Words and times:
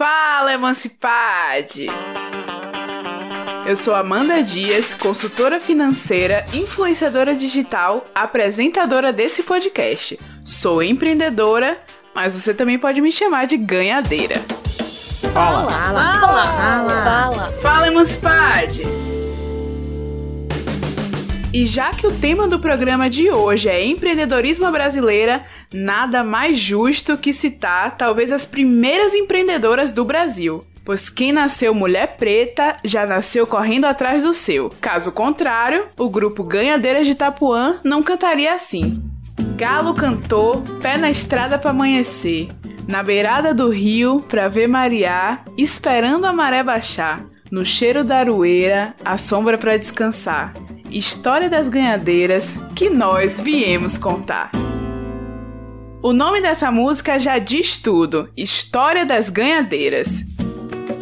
Fala, 0.00 0.54
Emancipade! 0.54 1.86
Eu 3.66 3.76
sou 3.76 3.94
Amanda 3.94 4.42
Dias, 4.42 4.94
consultora 4.94 5.60
financeira, 5.60 6.46
influenciadora 6.54 7.34
digital, 7.34 8.06
apresentadora 8.14 9.12
desse 9.12 9.42
podcast. 9.42 10.18
Sou 10.42 10.82
empreendedora, 10.82 11.78
mas 12.14 12.32
você 12.32 12.54
também 12.54 12.78
pode 12.78 12.98
me 13.02 13.12
chamar 13.12 13.46
de 13.46 13.58
ganhadeira. 13.58 14.36
Fala! 15.34 15.70
Fala! 15.70 16.20
Fala! 16.20 16.46
Fala! 16.46 17.04
Fala, 17.04 17.52
Fala 17.60 17.88
Emancipade! 17.88 18.82
E 21.52 21.66
já 21.66 21.90
que 21.90 22.06
o 22.06 22.12
tema 22.12 22.46
do 22.46 22.60
programa 22.60 23.10
de 23.10 23.28
hoje 23.28 23.68
é 23.68 23.84
empreendedorismo 23.84 24.70
brasileira, 24.70 25.44
nada 25.72 26.22
mais 26.22 26.56
justo 26.56 27.18
que 27.18 27.32
citar 27.32 27.96
talvez 27.96 28.30
as 28.30 28.44
primeiras 28.44 29.14
empreendedoras 29.14 29.90
do 29.90 30.04
Brasil. 30.04 30.64
Pois 30.84 31.10
quem 31.10 31.32
nasceu 31.32 31.74
mulher 31.74 32.16
preta 32.16 32.76
já 32.84 33.04
nasceu 33.04 33.48
correndo 33.48 33.86
atrás 33.86 34.22
do 34.22 34.32
seu. 34.32 34.70
Caso 34.80 35.10
contrário, 35.10 35.88
o 35.98 36.08
grupo 36.08 36.44
Ganhadeiras 36.44 37.04
de 37.04 37.12
Itapuã 37.12 37.80
não 37.82 38.00
cantaria 38.00 38.54
assim. 38.54 39.02
Galo 39.56 39.92
cantou, 39.92 40.62
pé 40.80 40.96
na 40.96 41.10
estrada 41.10 41.58
para 41.58 41.70
amanhecer, 41.70 42.48
na 42.86 43.02
beirada 43.02 43.52
do 43.52 43.68
rio 43.70 44.24
pra 44.28 44.46
ver 44.46 44.68
marear, 44.68 45.44
esperando 45.58 46.26
a 46.26 46.32
maré 46.32 46.62
baixar, 46.62 47.24
no 47.50 47.66
cheiro 47.66 48.04
da 48.04 48.18
aroeira, 48.18 48.94
a 49.04 49.18
sombra 49.18 49.58
para 49.58 49.76
descansar 49.76 50.52
história 50.90 51.48
das 51.48 51.68
ganhadeiras 51.68 52.54
que 52.74 52.90
nós 52.90 53.40
viemos 53.40 53.96
contar. 53.96 54.50
O 56.02 56.12
nome 56.12 56.40
dessa 56.40 56.70
música 56.70 57.18
já 57.18 57.38
diz 57.38 57.78
tudo: 57.78 58.28
História 58.36 59.06
das 59.06 59.28
Ganhadeiras. 59.28 60.08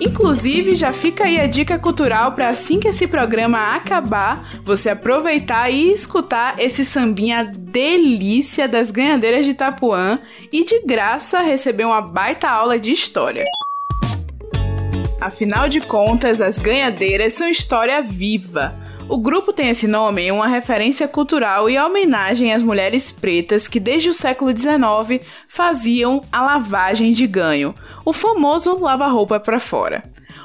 Inclusive, 0.00 0.74
já 0.76 0.92
fica 0.92 1.24
aí 1.24 1.40
a 1.40 1.46
dica 1.46 1.78
cultural 1.78 2.32
para 2.32 2.48
assim 2.48 2.78
que 2.78 2.88
esse 2.88 3.06
programa 3.06 3.74
acabar, 3.74 4.60
você 4.64 4.90
aproveitar 4.90 5.70
e 5.70 5.92
escutar 5.92 6.54
esse 6.58 6.84
sambinha 6.84 7.44
delícia 7.44 8.68
das 8.68 8.90
ganhadeiras 8.90 9.44
de 9.44 9.52
Itapuã 9.52 10.20
e 10.52 10.62
de 10.62 10.80
graça 10.82 11.40
receber 11.40 11.84
uma 11.84 12.00
baita 12.00 12.48
aula 12.48 12.78
de 12.78 12.92
história. 12.92 13.44
Afinal 15.20 15.68
de 15.68 15.80
contas, 15.80 16.40
as 16.40 16.58
ganhadeiras 16.58 17.32
são 17.32 17.48
história 17.48 18.00
viva 18.02 18.87
o 19.08 19.16
grupo 19.16 19.52
tem 19.54 19.70
esse 19.70 19.86
nome 19.86 20.22
em 20.22 20.30
uma 20.30 20.46
referência 20.46 21.08
cultural 21.08 21.70
e 21.70 21.78
homenagem 21.78 22.52
às 22.52 22.62
mulheres 22.62 23.10
pretas 23.10 23.66
que 23.66 23.80
desde 23.80 24.10
o 24.10 24.14
século 24.14 24.56
XIX 24.56 25.26
faziam 25.48 26.22
a 26.30 26.42
lavagem 26.42 27.12
de 27.12 27.26
ganho, 27.26 27.74
o 28.04 28.12
famoso 28.12 28.78
lava-roupa 28.78 29.40
para 29.40 29.58
fora. 29.58 30.02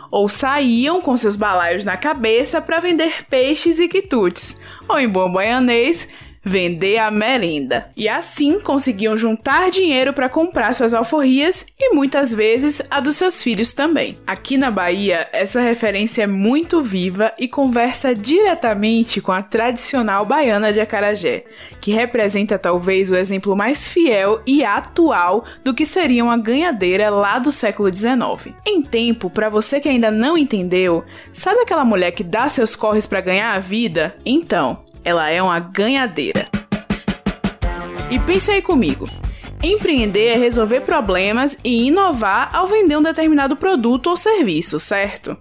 Ou 0.10 0.30
saíam 0.30 1.02
com 1.02 1.18
seus 1.18 1.36
balaios 1.36 1.84
na 1.84 1.98
cabeça 1.98 2.62
para 2.62 2.80
vender 2.80 3.26
peixes 3.30 3.80
e 3.80 3.88
quitutes, 3.90 4.58
ou 4.88 4.98
em 4.98 5.10
bom 5.10 5.32
baianês, 5.32 6.08
vender 6.44 6.98
a 6.98 7.10
merenda. 7.10 7.90
E 7.96 8.10
assim 8.10 8.60
conseguiam 8.60 9.18
juntar 9.18 9.72
dinheiro 9.72 10.14
para 10.14 10.30
comprar 10.30 10.74
suas 10.74 10.94
alforrias 10.94 11.66
e 11.80 11.94
muitas 11.96 12.34
vezes 12.34 12.82
a 12.92 13.00
dos 13.00 13.16
seus 13.16 13.42
filhos 13.42 13.72
também. 13.72 14.18
Aqui 14.28 14.58
na 14.58 14.70
Bahia, 14.70 15.28
essa 15.32 15.62
referência 15.62 16.24
é 16.24 16.28
muito 16.28 16.82
viva 16.82 17.32
e 17.40 17.48
conversa 17.48 18.14
diretamente 18.14 19.22
com 19.22 19.32
a 19.32 19.42
tradicional 19.42 20.26
baiana 20.26 20.74
de 20.74 20.80
acarajé, 20.80 21.46
que 21.80 21.92
representa 21.92 22.60
talvez 22.60 23.10
o 23.10 23.16
exemplo 23.16 23.56
mais 23.56 23.88
fiel 23.88 24.42
e 24.46 24.64
atual 24.64 25.46
do 25.64 25.74
que 25.74 25.86
seria 25.86 26.24
uma 26.24 26.38
ganhadeira 26.38 27.10
lá 27.10 27.40
do 27.40 27.52
século 27.52 27.94
XIX. 27.94 28.54
Em 28.66 28.82
tempo, 28.82 29.30
para 29.30 29.50
você 29.50 29.80
que 29.80 29.90
ainda 29.90 30.12
não 30.12 30.38
entendeu, 30.38 31.04
sabe 31.32 31.62
aquela 31.62 31.86
mulher 31.86 32.12
que 32.12 32.24
dá 32.24 32.50
seus 32.50 32.76
corres 32.76 33.06
para 33.06 33.22
ganhar 33.22 33.54
a 33.54 33.60
vida? 33.60 34.16
Então, 34.26 34.84
ela 35.04 35.30
é 35.30 35.42
uma 35.42 35.60
ganhadeira. 35.60 36.48
E 38.10 38.20
pense 38.20 38.52
aí 38.52 38.62
comigo. 38.62 39.10
Empreender 39.64 40.28
é 40.28 40.36
resolver 40.36 40.82
problemas 40.82 41.58
e 41.64 41.88
inovar 41.88 42.50
ao 42.54 42.68
vender 42.68 42.98
um 42.98 43.02
determinado 43.02 43.56
produto 43.56 44.08
ou 44.08 44.18
serviço, 44.18 44.80
certo? 44.80 45.38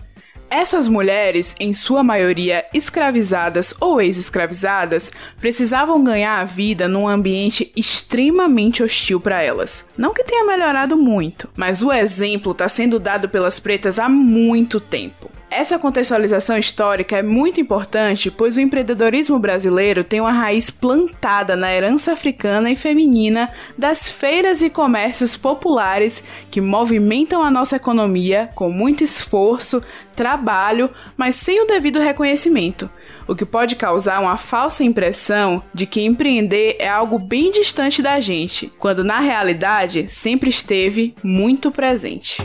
Essas 0.49 0.87
mulheres, 0.87 1.57
em 1.59 1.73
sua 1.73 2.05
maioria 2.05 2.67
escravizadas 2.75 3.75
ou 3.81 4.03
ex-escravizadas, 4.03 5.11
precisavam 5.41 6.05
ganhar 6.05 6.39
a 6.39 6.45
vida 6.45 6.87
num 6.87 7.09
ambiente 7.09 7.73
extremamente 7.75 8.83
hostil 8.83 9.19
para 9.19 9.43
elas. 9.43 9.87
Não 9.97 10.13
que 10.13 10.23
tenha 10.23 10.45
melhorado 10.45 10.95
muito, 10.95 11.49
mas 11.57 11.81
o 11.81 11.91
exemplo 11.91 12.53
está 12.53 12.69
sendo 12.69 12.99
dado 12.99 13.31
pelas 13.31 13.59
pretas 13.59 13.99
há 13.99 14.11
muito 14.11 14.79
tempo. 14.79 15.31
Essa 15.55 15.79
contextualização 15.79 16.57
histórica 16.57 17.19
é 17.19 17.23
muito 17.23 17.61
importante, 17.61 18.31
pois 18.31 18.57
o 18.57 18.61
empreendedorismo 18.61 19.39
brasileiro 19.39 20.03
tem 20.03 20.19
uma 20.19 20.33
raiz 20.33 20.71
plantada 20.71 21.55
na 21.55 21.71
herança 21.71 22.13
africana 22.13 22.71
e 22.71 22.75
feminina 22.75 23.51
das 23.77 24.11
feiras 24.11 24.63
e 24.63 24.71
comércios 24.71 25.37
populares 25.37 26.25
que 26.51 26.59
movimentam 26.59 27.43
a 27.43 27.51
nossa 27.51 27.77
economia 27.77 28.49
com 28.55 28.71
muito 28.71 29.05
esforço, 29.05 29.83
trabalho, 30.17 30.89
mas 31.19 31.35
sem 31.35 31.63
o 31.63 31.67
devido 31.67 32.01
reconhecimento, 32.01 32.89
o 33.29 33.35
que 33.35 33.45
pode 33.45 33.77
causar 33.77 34.23
uma 34.23 34.39
falsa 34.39 34.83
impressão 34.83 35.63
de 35.75 35.85
que 35.85 36.01
empreender 36.01 36.77
é 36.79 36.89
algo 36.89 37.19
bem 37.19 37.51
distante 37.51 38.01
da 38.01 38.19
gente, 38.21 38.73
quando 38.79 39.05
na 39.05 39.21
realidade 39.21 40.09
sempre 40.09 40.49
esteve 40.49 41.15
muito 41.23 41.71
presente. 41.71 42.41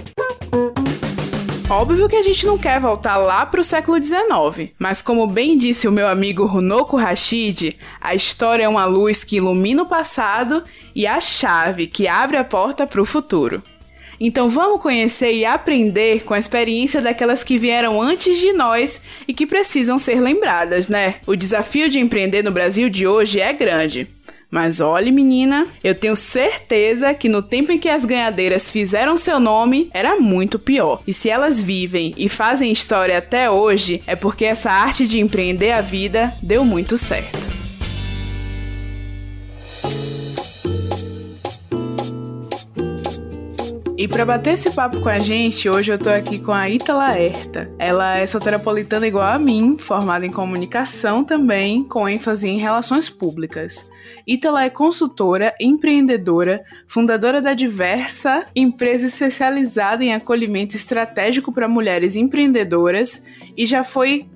Óbvio 1.70 2.08
que 2.08 2.16
a 2.16 2.24
gente 2.24 2.46
não 2.46 2.58
quer 2.58 2.80
voltar 2.80 3.18
lá 3.18 3.46
para 3.46 3.60
o 3.60 3.64
século 3.64 4.02
XIX, 4.02 4.72
mas 4.80 5.02
como 5.02 5.28
bem 5.28 5.58
disse 5.58 5.86
o 5.86 5.92
meu 5.92 6.08
amigo 6.08 6.46
Runoko 6.46 6.96
Rashid, 6.96 7.78
a 8.00 8.16
história 8.16 8.64
é 8.64 8.70
uma 8.70 8.86
luz 8.86 9.26
que 9.26 9.36
ilumina 9.36 9.84
o 9.84 9.86
passado 9.86 10.64
e 10.96 11.06
a 11.06 11.20
chave 11.20 11.86
que 11.86 12.08
abre 12.08 12.38
a 12.38 12.44
porta 12.46 12.88
para 12.88 13.02
o 13.02 13.06
futuro. 13.06 13.62
Então 14.18 14.48
vamos 14.48 14.82
conhecer 14.82 15.34
e 15.34 15.46
aprender 15.46 16.24
com 16.24 16.34
a 16.34 16.40
experiência 16.40 17.02
daquelas 17.02 17.44
que 17.44 17.58
vieram 17.58 18.02
antes 18.02 18.40
de 18.40 18.54
nós 18.54 19.02
e 19.28 19.34
que 19.34 19.46
precisam 19.46 20.00
ser 20.00 20.22
lembradas, 20.22 20.88
né? 20.88 21.16
O 21.28 21.36
desafio 21.36 21.90
de 21.90 22.00
empreender 22.00 22.44
no 22.44 22.52
Brasil 22.52 22.90
de 22.90 23.06
hoje 23.06 23.42
é 23.42 23.52
grande. 23.52 24.08
Mas 24.50 24.80
olhe, 24.80 25.12
menina, 25.12 25.68
eu 25.84 25.94
tenho 25.94 26.16
certeza 26.16 27.14
que 27.14 27.28
no 27.28 27.42
tempo 27.42 27.72
em 27.72 27.78
que 27.78 27.90
as 27.90 28.06
ganhadeiras 28.06 28.72
fizeram 28.72 29.18
seu 29.18 29.40
nome, 29.40 29.90
era 29.94 30.20
muito 30.20 30.58
pior. 30.58 31.02
E 31.06 31.14
se 31.14 31.30
elas 31.30 31.62
vivem 31.62 32.14
e 32.18 32.30
fazem 32.30 32.72
história 32.72 33.18
até 33.18 33.50
hoje, 33.50 34.02
é 34.08 34.16
porque 34.16 34.46
essa 34.46 34.72
arte 34.72 35.06
de 35.06 35.20
empreender 35.20 35.72
a 35.72 35.82
vida 35.82 36.34
deu 36.42 36.64
muito 36.64 36.98
certo. 36.98 37.67
E 43.98 44.08
para 44.08 44.24
bater 44.24 44.54
esse 44.54 44.70
papo 44.70 45.02
com 45.02 45.10
a 45.10 45.18
gente, 45.18 45.68
hoje 45.68 45.92
eu 45.92 45.98
tô 45.98 46.12
aqui 46.12 46.38
com 46.38 46.52
a 46.52 46.70
Ita 46.70 46.94
Laerta. 46.94 47.74
Ela 47.80 48.20
é 48.20 48.28
soteropolitana 48.28 49.08
igual 49.08 49.26
a 49.26 49.40
mim, 49.40 49.76
formada 49.76 50.24
em 50.24 50.32
comunicação 50.32 51.24
também, 51.24 51.84
com 51.84 52.08
ênfase 52.08 52.48
em 52.48 52.60
relações 52.60 53.10
públicas. 53.10 53.90
Ítala 54.28 54.64
é 54.64 54.70
consultora, 54.70 55.52
empreendedora, 55.60 56.64
fundadora 56.88 57.42
da 57.42 57.56
Diversa, 57.56 58.46
empresa 58.56 59.08
especializada 59.08 60.04
em 60.04 60.14
acolhimento 60.14 60.76
estratégico 60.76 61.52
para 61.52 61.68
mulheres 61.68 62.16
empreendedoras 62.16 63.24
e 63.58 63.66
já 63.66 63.84
foi 63.84 64.28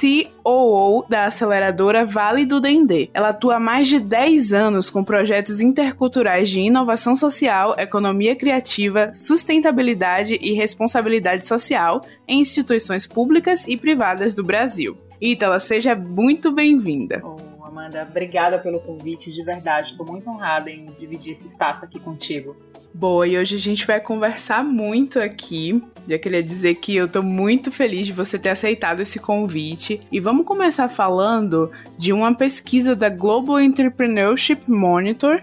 COO 0.00 1.04
da 1.08 1.26
aceleradora 1.26 2.06
Vale 2.06 2.46
do 2.46 2.60
Dendê. 2.60 3.10
Ela 3.12 3.28
atua 3.28 3.56
há 3.56 3.60
mais 3.60 3.86
de 3.86 4.00
10 4.00 4.52
anos 4.52 4.88
com 4.88 5.04
projetos 5.04 5.60
interculturais 5.60 6.48
de 6.48 6.60
inovação 6.60 7.14
social, 7.14 7.74
economia 7.76 8.34
criativa, 8.34 9.12
sustentabilidade 9.14 10.38
e 10.40 10.52
responsabilidade 10.52 11.46
social 11.46 12.00
em 12.26 12.40
instituições 12.40 13.06
públicas 13.06 13.68
e 13.68 13.76
privadas 13.76 14.32
do 14.32 14.42
Brasil. 14.42 14.96
Ítala, 15.20 15.60
seja 15.60 15.94
muito 15.94 16.50
bem-vinda. 16.50 17.20
Oh. 17.22 17.49
Amanda. 17.70 18.06
Obrigada 18.08 18.58
pelo 18.58 18.80
convite, 18.80 19.32
de 19.32 19.42
verdade. 19.42 19.92
Estou 19.92 20.04
muito 20.04 20.28
honrada 20.28 20.70
em 20.70 20.86
dividir 20.98 21.32
esse 21.32 21.46
espaço 21.46 21.84
aqui 21.84 21.98
contigo. 21.98 22.56
Boa, 22.92 23.26
e 23.26 23.38
hoje 23.38 23.54
a 23.54 23.58
gente 23.58 23.86
vai 23.86 24.00
conversar 24.00 24.64
muito 24.64 25.20
aqui. 25.20 25.80
Já 26.08 26.18
queria 26.18 26.42
dizer 26.42 26.74
que 26.74 26.96
eu 26.96 27.06
tô 27.06 27.22
muito 27.22 27.70
feliz 27.70 28.04
de 28.04 28.12
você 28.12 28.36
ter 28.36 28.50
aceitado 28.50 29.00
esse 29.00 29.20
convite. 29.20 30.00
E 30.10 30.18
vamos 30.18 30.44
começar 30.44 30.88
falando 30.88 31.70
de 31.96 32.12
uma 32.12 32.34
pesquisa 32.34 32.96
da 32.96 33.08
Global 33.08 33.60
Entrepreneurship 33.60 34.62
Monitor 34.66 35.40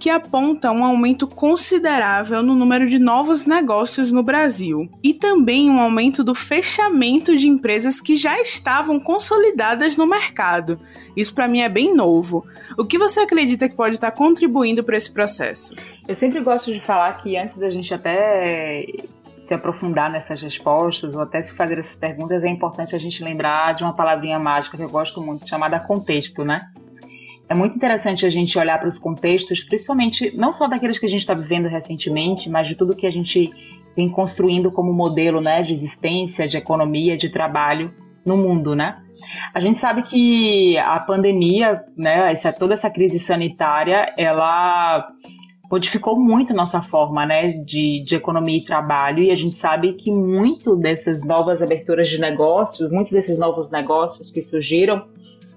que 0.00 0.08
aponta 0.08 0.72
um 0.72 0.82
aumento 0.82 1.28
considerável 1.28 2.42
no 2.42 2.54
número 2.54 2.88
de 2.88 2.98
novos 2.98 3.44
negócios 3.44 4.10
no 4.10 4.22
Brasil 4.22 4.88
e 5.04 5.12
também 5.12 5.70
um 5.70 5.78
aumento 5.78 6.24
do 6.24 6.34
fechamento 6.34 7.36
de 7.36 7.46
empresas 7.46 8.00
que 8.00 8.16
já 8.16 8.40
estavam 8.40 8.98
consolidadas 8.98 9.98
no 9.98 10.06
mercado. 10.06 10.80
Isso 11.14 11.34
para 11.34 11.46
mim 11.46 11.60
é 11.60 11.68
bem 11.68 11.94
novo. 11.94 12.46
O 12.78 12.84
que 12.86 12.98
você 12.98 13.20
acredita 13.20 13.68
que 13.68 13.76
pode 13.76 13.96
estar 13.96 14.10
contribuindo 14.12 14.82
para 14.82 14.96
esse 14.96 15.12
processo? 15.12 15.76
Eu 16.08 16.14
sempre 16.14 16.40
gosto 16.40 16.72
de 16.72 16.80
falar 16.80 17.12
que 17.18 17.36
antes 17.36 17.58
da 17.58 17.68
gente 17.68 17.92
até 17.92 18.86
se 19.42 19.52
aprofundar 19.52 20.10
nessas 20.10 20.40
respostas 20.40 21.14
ou 21.14 21.20
até 21.20 21.42
se 21.42 21.52
fazer 21.52 21.78
essas 21.78 21.96
perguntas, 21.96 22.42
é 22.42 22.48
importante 22.48 22.96
a 22.96 22.98
gente 22.98 23.22
lembrar 23.22 23.74
de 23.74 23.82
uma 23.82 23.94
palavrinha 23.94 24.38
mágica 24.38 24.78
que 24.78 24.82
eu 24.82 24.88
gosto 24.88 25.20
muito, 25.20 25.46
chamada 25.46 25.78
contexto, 25.78 26.42
né? 26.42 26.70
É 27.50 27.54
muito 27.54 27.74
interessante 27.74 28.24
a 28.24 28.30
gente 28.30 28.56
olhar 28.56 28.78
para 28.78 28.88
os 28.88 28.96
contextos, 28.96 29.60
principalmente 29.64 30.30
não 30.36 30.52
só 30.52 30.68
daqueles 30.68 31.00
que 31.00 31.06
a 31.06 31.08
gente 31.08 31.22
está 31.22 31.34
vivendo 31.34 31.66
recentemente, 31.66 32.48
mas 32.48 32.68
de 32.68 32.76
tudo 32.76 32.94
que 32.94 33.08
a 33.08 33.10
gente 33.10 33.50
vem 33.96 34.08
construindo 34.08 34.70
como 34.70 34.92
modelo 34.92 35.40
né, 35.40 35.60
de 35.60 35.72
existência, 35.72 36.46
de 36.46 36.56
economia, 36.56 37.16
de 37.16 37.28
trabalho 37.28 37.92
no 38.24 38.36
mundo, 38.36 38.76
né? 38.76 39.02
A 39.52 39.58
gente 39.58 39.80
sabe 39.80 40.02
que 40.02 40.78
a 40.78 41.00
pandemia, 41.00 41.84
né, 41.96 42.30
essa, 42.30 42.52
toda 42.52 42.74
essa 42.74 42.88
crise 42.88 43.18
sanitária, 43.18 44.14
ela 44.16 45.10
modificou 45.68 46.18
muito 46.18 46.54
nossa 46.54 46.80
forma 46.80 47.26
né, 47.26 47.48
de, 47.64 48.04
de 48.04 48.14
economia 48.14 48.58
e 48.58 48.64
trabalho, 48.64 49.24
e 49.24 49.30
a 49.32 49.34
gente 49.34 49.56
sabe 49.56 49.94
que 49.94 50.12
muito 50.12 50.76
dessas 50.76 51.24
novas 51.24 51.62
aberturas 51.62 52.08
de 52.08 52.20
negócios, 52.20 52.88
muitos 52.92 53.10
desses 53.10 53.36
novos 53.36 53.72
negócios 53.72 54.30
que 54.30 54.40
surgiram, 54.40 55.04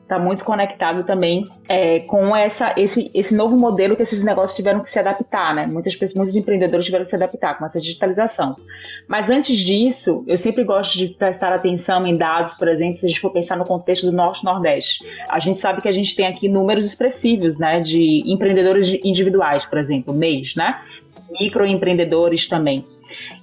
está 0.04 0.20
muito 0.20 0.44
conectado 0.44 1.04
também 1.04 1.46
é, 1.68 2.02
com 2.02 2.36
essa, 2.36 2.74
esse, 2.78 3.10
esse 3.14 3.34
novo 3.34 3.58
modelo 3.58 3.96
que 3.96 4.04
esses 4.04 4.24
negócios 4.24 4.56
tiveram 4.56 4.82
que 4.82 4.90
se 4.90 5.00
adaptar, 5.00 5.56
né? 5.56 5.66
Muitas 5.66 5.96
pessoas, 5.96 6.16
muitos 6.16 6.36
empreendedores 6.36 6.86
tiveram 6.86 7.04
que 7.04 7.10
se 7.10 7.16
adaptar 7.16 7.58
com 7.58 7.66
essa 7.66 7.80
digitalização. 7.80 8.56
Mas 9.08 9.30
antes 9.30 9.58
disso, 9.58 10.24
eu 10.28 10.38
sempre 10.38 10.64
gosto 10.64 10.98
de 10.98 11.08
prestar 11.08 11.54
atenção 11.54 12.06
em 12.06 12.18
dados, 12.18 12.54
por 12.54 12.68
exemplo, 12.68 12.98
se 12.98 13.06
a 13.06 13.10
gente 13.10 13.22
for 13.22 13.32
pensar 13.32 13.58
no 13.58 13.66
contexto 13.66 14.06
do 14.06 14.12
Norte-Nordeste. 14.12 15.06
A 15.30 15.40
gente 15.40 15.58
sabe 15.58 15.82
que 15.82 15.88
a 15.88 15.94
gente 15.94 16.16
tem 16.16 16.28
aqui 16.28 16.50
números 16.50 16.86
expressivos, 16.86 17.58
né, 17.58 17.80
de 17.80 18.24
empreendedores 18.26 18.94
individuais, 19.04 19.66
por 19.66 19.78
exemplo, 19.78 20.14
mês, 20.14 20.54
né? 20.56 20.82
Microempreendedores 21.40 22.48
também. 22.48 22.86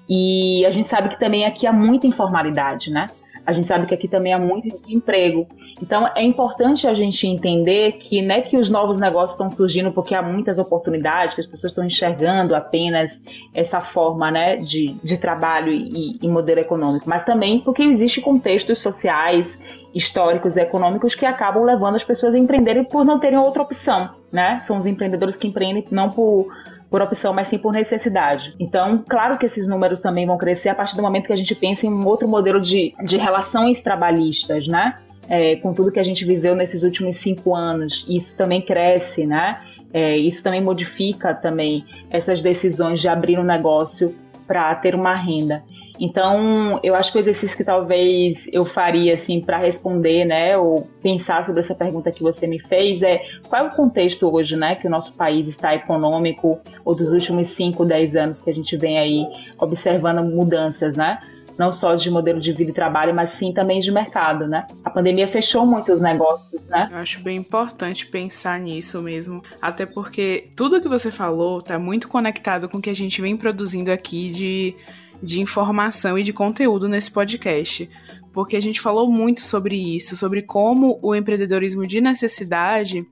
E 0.08 0.64
a 0.66 0.70
gente 0.70 0.86
sabe 0.86 1.08
que 1.08 1.18
também 1.18 1.44
aqui 1.44 1.66
há 1.66 1.72
muita 1.72 2.06
informalidade, 2.06 2.90
né? 2.90 3.08
A 3.50 3.52
gente 3.52 3.66
sabe 3.66 3.84
que 3.84 3.92
aqui 3.92 4.06
também 4.06 4.32
há 4.32 4.38
muito 4.38 4.68
desemprego. 4.68 5.44
Então 5.82 6.08
é 6.14 6.22
importante 6.22 6.86
a 6.86 6.94
gente 6.94 7.26
entender 7.26 7.94
que 7.94 8.22
não 8.22 8.36
é 8.36 8.40
que 8.40 8.56
os 8.56 8.70
novos 8.70 8.96
negócios 8.96 9.32
estão 9.32 9.50
surgindo 9.50 9.90
porque 9.90 10.14
há 10.14 10.22
muitas 10.22 10.60
oportunidades, 10.60 11.34
que 11.34 11.40
as 11.40 11.48
pessoas 11.48 11.72
estão 11.72 11.84
enxergando 11.84 12.54
apenas 12.54 13.20
essa 13.52 13.80
forma 13.80 14.30
né, 14.30 14.56
de, 14.58 14.94
de 15.02 15.18
trabalho 15.18 15.72
e, 15.72 16.16
e 16.22 16.28
modelo 16.28 16.60
econômico, 16.60 17.08
mas 17.08 17.24
também 17.24 17.58
porque 17.58 17.82
existem 17.82 18.22
contextos 18.22 18.78
sociais, 18.78 19.60
históricos 19.92 20.56
e 20.56 20.60
econômicos 20.60 21.16
que 21.16 21.26
acabam 21.26 21.64
levando 21.64 21.96
as 21.96 22.04
pessoas 22.04 22.36
a 22.36 22.38
empreenderem 22.38 22.84
por 22.84 23.04
não 23.04 23.18
terem 23.18 23.38
outra 23.38 23.64
opção. 23.64 24.10
Né? 24.30 24.60
São 24.60 24.78
os 24.78 24.86
empreendedores 24.86 25.36
que 25.36 25.48
empreendem 25.48 25.84
não 25.90 26.08
por 26.08 26.46
por 26.90 27.00
opção, 27.00 27.32
mas 27.32 27.48
sim 27.48 27.56
por 27.56 27.72
necessidade. 27.72 28.54
Então, 28.58 29.02
claro 29.08 29.38
que 29.38 29.46
esses 29.46 29.66
números 29.66 30.00
também 30.00 30.26
vão 30.26 30.36
crescer 30.36 30.70
a 30.70 30.74
partir 30.74 30.96
do 30.96 31.02
momento 31.02 31.26
que 31.26 31.32
a 31.32 31.36
gente 31.36 31.54
pensa 31.54 31.86
em 31.86 31.90
um 31.90 32.04
outro 32.04 32.26
modelo 32.26 32.60
de, 32.60 32.92
de 33.04 33.16
relações 33.16 33.80
trabalhistas, 33.80 34.66
né? 34.66 34.96
É, 35.28 35.54
com 35.56 35.72
tudo 35.72 35.92
que 35.92 36.00
a 36.00 36.02
gente 36.02 36.24
viveu 36.24 36.56
nesses 36.56 36.82
últimos 36.82 37.16
cinco 37.16 37.54
anos. 37.54 38.04
Isso 38.08 38.36
também 38.36 38.60
cresce, 38.60 39.24
né? 39.24 39.60
É, 39.92 40.16
isso 40.16 40.42
também 40.42 40.60
modifica 40.60 41.32
também 41.32 41.84
essas 42.10 42.42
decisões 42.42 43.00
de 43.00 43.08
abrir 43.08 43.38
um 43.38 43.44
negócio 43.44 44.14
para 44.50 44.74
ter 44.74 44.96
uma 44.96 45.14
renda. 45.14 45.62
Então, 46.00 46.80
eu 46.82 46.96
acho 46.96 47.12
que 47.12 47.18
o 47.18 47.20
exercício 47.20 47.56
que 47.56 47.62
talvez 47.62 48.48
eu 48.52 48.66
faria 48.66 49.14
assim 49.14 49.40
para 49.40 49.56
responder, 49.58 50.24
né, 50.24 50.56
ou 50.56 50.88
pensar 51.00 51.44
sobre 51.44 51.60
essa 51.60 51.72
pergunta 51.72 52.10
que 52.10 52.20
você 52.20 52.48
me 52.48 52.58
fez 52.58 53.00
é 53.00 53.22
qual 53.48 53.64
é 53.64 53.68
o 53.68 53.70
contexto 53.70 54.28
hoje, 54.28 54.56
né, 54.56 54.74
que 54.74 54.88
o 54.88 54.90
nosso 54.90 55.12
país 55.12 55.46
está 55.46 55.72
econômico 55.72 56.58
ou 56.84 56.96
dos 56.96 57.12
últimos 57.12 57.46
5, 57.46 57.84
10 57.84 58.16
anos 58.16 58.40
que 58.40 58.50
a 58.50 58.52
gente 58.52 58.76
vem 58.76 58.98
aí 58.98 59.24
observando 59.56 60.24
mudanças, 60.24 60.96
né? 60.96 61.20
Não 61.60 61.70
só 61.70 61.94
de 61.94 62.10
modelo 62.10 62.40
de 62.40 62.52
vida 62.52 62.70
e 62.70 62.74
trabalho, 62.74 63.14
mas 63.14 63.32
sim 63.32 63.52
também 63.52 63.80
de 63.80 63.92
mercado, 63.92 64.48
né? 64.48 64.66
A 64.82 64.88
pandemia 64.88 65.28
fechou 65.28 65.66
muitos 65.66 66.00
negócios, 66.00 66.70
né? 66.70 66.88
Eu 66.90 66.96
acho 66.96 67.22
bem 67.22 67.36
importante 67.36 68.06
pensar 68.06 68.58
nisso 68.58 69.02
mesmo, 69.02 69.42
até 69.60 69.84
porque 69.84 70.44
tudo 70.56 70.80
que 70.80 70.88
você 70.88 71.12
falou 71.12 71.58
está 71.58 71.78
muito 71.78 72.08
conectado 72.08 72.66
com 72.66 72.78
o 72.78 72.80
que 72.80 72.88
a 72.88 72.96
gente 72.96 73.20
vem 73.20 73.36
produzindo 73.36 73.92
aqui 73.92 74.30
de, 74.30 74.74
de 75.22 75.38
informação 75.38 76.18
e 76.18 76.22
de 76.22 76.32
conteúdo 76.32 76.88
nesse 76.88 77.10
podcast. 77.10 77.90
Porque 78.32 78.56
a 78.56 78.62
gente 78.62 78.80
falou 78.80 79.10
muito 79.12 79.42
sobre 79.42 79.76
isso, 79.76 80.16
sobre 80.16 80.40
como 80.40 80.98
o 81.02 81.14
empreendedorismo 81.14 81.86
de 81.86 82.00
necessidade 82.00 83.06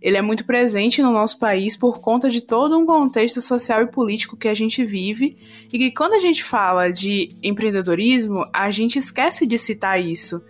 ele 0.00 0.16
é 0.16 0.22
muito 0.22 0.44
presente 0.44 1.02
no 1.02 1.10
nosso 1.10 1.38
país 1.38 1.76
por 1.76 2.00
conta 2.00 2.30
de 2.30 2.40
todo 2.40 2.78
um 2.78 2.86
contexto 2.86 3.40
social 3.40 3.82
e 3.82 3.86
político 3.86 4.36
que 4.36 4.48
a 4.48 4.54
gente 4.54 4.84
vive 4.84 5.36
e 5.72 5.78
que 5.78 5.90
quando 5.90 6.14
a 6.14 6.20
gente 6.20 6.44
fala 6.44 6.90
de 6.90 7.30
empreendedorismo, 7.42 8.46
a 8.52 8.70
gente 8.70 8.98
esquece 8.98 9.46
de 9.46 9.58
citar 9.58 10.00
isso. 10.00 10.42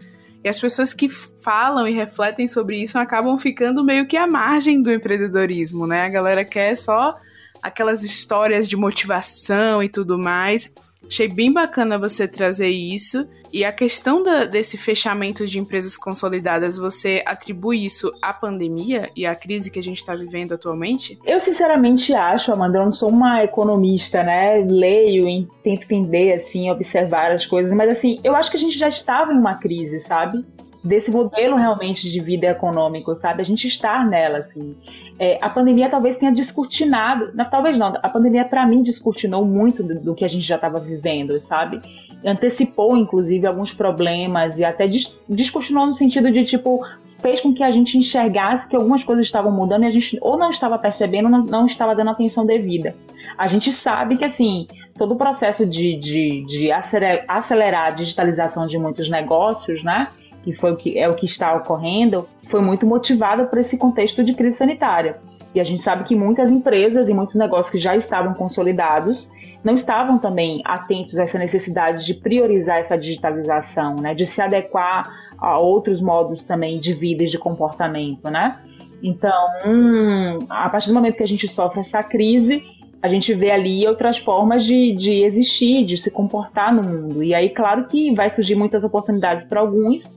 E 0.44 0.48
as 0.48 0.60
pessoas 0.60 0.92
que 0.92 1.08
falam 1.08 1.88
e 1.88 1.92
refletem 1.92 2.46
sobre 2.46 2.76
isso 2.76 2.98
acabam 2.98 3.36
ficando 3.38 3.82
meio 3.82 4.06
que 4.06 4.16
à 4.16 4.26
margem 4.26 4.80
do 4.80 4.92
empreendedorismo, 4.92 5.86
né? 5.86 6.02
A 6.02 6.08
galera 6.08 6.44
quer 6.44 6.76
só 6.76 7.16
aquelas 7.60 8.04
histórias 8.04 8.68
de 8.68 8.76
motivação 8.76 9.82
e 9.82 9.88
tudo 9.88 10.18
mais. 10.18 10.72
Achei 11.08 11.28
bem 11.28 11.52
bacana 11.52 11.98
você 11.98 12.26
trazer 12.26 12.68
isso. 12.68 13.26
E 13.52 13.64
a 13.64 13.72
questão 13.72 14.22
da, 14.22 14.44
desse 14.44 14.76
fechamento 14.76 15.46
de 15.46 15.58
empresas 15.58 15.96
consolidadas, 15.96 16.76
você 16.76 17.22
atribui 17.24 17.84
isso 17.84 18.12
à 18.20 18.32
pandemia 18.32 19.10
e 19.16 19.24
à 19.24 19.34
crise 19.34 19.70
que 19.70 19.78
a 19.78 19.82
gente 19.82 19.98
está 19.98 20.14
vivendo 20.14 20.52
atualmente? 20.52 21.18
Eu 21.24 21.40
sinceramente 21.40 22.12
acho, 22.12 22.52
Amanda, 22.52 22.78
eu 22.78 22.84
não 22.84 22.92
sou 22.92 23.08
uma 23.08 23.42
economista, 23.44 24.22
né? 24.22 24.58
Leio 24.68 25.28
e 25.28 25.48
tento 25.62 25.84
entender, 25.84 26.34
assim, 26.34 26.70
observar 26.70 27.30
as 27.30 27.46
coisas, 27.46 27.72
mas 27.72 27.90
assim, 27.90 28.20
eu 28.22 28.34
acho 28.34 28.50
que 28.50 28.56
a 28.56 28.60
gente 28.60 28.78
já 28.78 28.88
estava 28.88 29.32
em 29.32 29.38
uma 29.38 29.54
crise, 29.54 30.00
sabe? 30.00 30.44
Desse 30.86 31.10
modelo 31.10 31.56
realmente 31.56 32.08
de 32.08 32.20
vida 32.20 32.46
econômico, 32.46 33.14
sabe? 33.14 33.42
A 33.42 33.44
gente 33.44 33.66
está 33.66 34.04
nela, 34.04 34.38
assim. 34.38 34.76
É, 35.18 35.38
a 35.42 35.50
pandemia 35.50 35.90
talvez 35.90 36.16
tenha 36.16 36.30
descortinado, 36.30 37.30
não, 37.34 37.44
talvez 37.44 37.78
não, 37.78 37.92
a 38.02 38.08
pandemia 38.08 38.44
para 38.44 38.64
mim 38.66 38.82
descortinou 38.82 39.44
muito 39.44 39.82
do, 39.82 39.98
do, 39.98 40.14
que 40.14 40.24
a 40.24 40.28
gente 40.28 40.46
já 40.46 40.54
estava 40.54 40.78
vivendo, 40.78 41.40
sabe? 41.40 41.80
Antecipou, 42.24 42.96
inclusive, 42.96 43.46
alguns 43.46 43.72
problemas 43.72 44.58
e 44.58 44.64
até 44.64 44.86
des, 44.86 45.18
descortinou 45.28 45.86
no 45.86 45.92
sentido 45.92 46.30
de, 46.30 46.44
tipo, 46.44 46.80
fez 47.20 47.40
com 47.40 47.52
que 47.52 47.62
a 47.62 47.70
gente 47.70 47.98
enxergasse 47.98 48.68
que 48.68 48.76
algumas 48.76 49.02
coisas 49.02 49.26
estavam 49.26 49.50
mudando 49.50 49.82
e 49.82 49.86
a 49.86 49.90
gente 49.90 50.18
ou 50.20 50.38
não 50.38 50.50
estava 50.50 50.78
percebendo 50.78 51.28
não, 51.28 51.44
não 51.44 51.66
estava 51.66 51.94
dando 51.94 52.10
atenção 52.10 52.46
devida. 52.46 52.94
A 53.36 53.48
gente 53.48 53.72
sabe 53.72 54.16
que, 54.16 54.24
assim, 54.24 54.66
todo 54.96 55.12
o 55.12 55.16
processo 55.16 55.66
de, 55.66 55.96
de, 55.96 56.44
de 56.46 56.70
acelerar 56.72 57.86
a 57.86 57.90
digitalização 57.90 58.66
de 58.66 58.78
muitos 58.78 59.08
negócios, 59.08 59.82
né? 59.82 60.06
Que 60.46 60.54
foi 60.54 60.70
o 60.70 60.76
que 60.76 60.96
é 60.96 61.08
o 61.08 61.14
que 61.14 61.26
está 61.26 61.56
ocorrendo, 61.56 62.28
foi 62.44 62.62
muito 62.62 62.86
motivada 62.86 63.46
por 63.46 63.58
esse 63.58 63.76
contexto 63.76 64.22
de 64.22 64.32
crise 64.32 64.58
sanitária. 64.58 65.18
E 65.52 65.58
a 65.58 65.64
gente 65.64 65.82
sabe 65.82 66.04
que 66.04 66.14
muitas 66.14 66.52
empresas 66.52 67.08
e 67.08 67.14
muitos 67.14 67.34
negócios 67.34 67.68
que 67.68 67.78
já 67.78 67.96
estavam 67.96 68.32
consolidados 68.32 69.32
não 69.64 69.74
estavam 69.74 70.20
também 70.20 70.62
atentos 70.64 71.18
a 71.18 71.24
essa 71.24 71.36
necessidade 71.36 72.06
de 72.06 72.14
priorizar 72.14 72.78
essa 72.78 72.96
digitalização, 72.96 73.96
né, 73.96 74.14
de 74.14 74.24
se 74.24 74.40
adequar 74.40 75.02
a 75.36 75.60
outros 75.60 76.00
modos 76.00 76.44
também 76.44 76.78
de 76.78 76.92
vida 76.92 77.24
e 77.24 77.26
de 77.26 77.38
comportamento, 77.38 78.30
né? 78.30 78.60
Então, 79.02 79.48
hum, 79.66 80.38
a 80.48 80.70
partir 80.70 80.90
do 80.90 80.94
momento 80.94 81.16
que 81.16 81.24
a 81.24 81.28
gente 81.28 81.48
sofre 81.48 81.80
essa 81.80 82.04
crise, 82.04 82.62
a 83.02 83.08
gente 83.08 83.34
vê 83.34 83.50
ali 83.50 83.84
outras 83.86 84.16
formas 84.16 84.64
de, 84.64 84.92
de 84.92 85.24
existir, 85.24 85.84
de 85.84 85.98
se 85.98 86.10
comportar 86.10 86.72
no 86.72 86.82
mundo. 86.82 87.22
E 87.22 87.34
aí, 87.34 87.50
claro 87.50 87.88
que 87.88 88.14
vai 88.14 88.30
surgir 88.30 88.54
muitas 88.54 88.84
oportunidades 88.84 89.44
para 89.44 89.60
alguns 89.60 90.14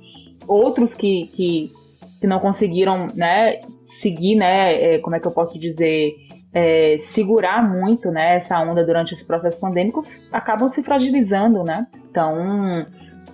outros 0.49 0.95
que, 0.95 1.27
que, 1.27 1.71
que 2.19 2.27
não 2.27 2.39
conseguiram, 2.39 3.07
né, 3.13 3.61
seguir, 3.81 4.35
né, 4.35 4.95
é, 4.95 4.99
como 4.99 5.15
é 5.15 5.19
que 5.19 5.27
eu 5.27 5.31
posso 5.31 5.59
dizer, 5.59 6.15
é, 6.51 6.97
segurar 6.97 7.69
muito, 7.69 8.11
né, 8.11 8.35
essa 8.35 8.59
onda 8.59 8.83
durante 8.83 9.13
esse 9.13 9.25
processo 9.25 9.61
pandêmico, 9.61 10.03
acabam 10.31 10.67
se 10.67 10.83
fragilizando, 10.83 11.63
né? 11.63 11.85
Então, 12.09 12.35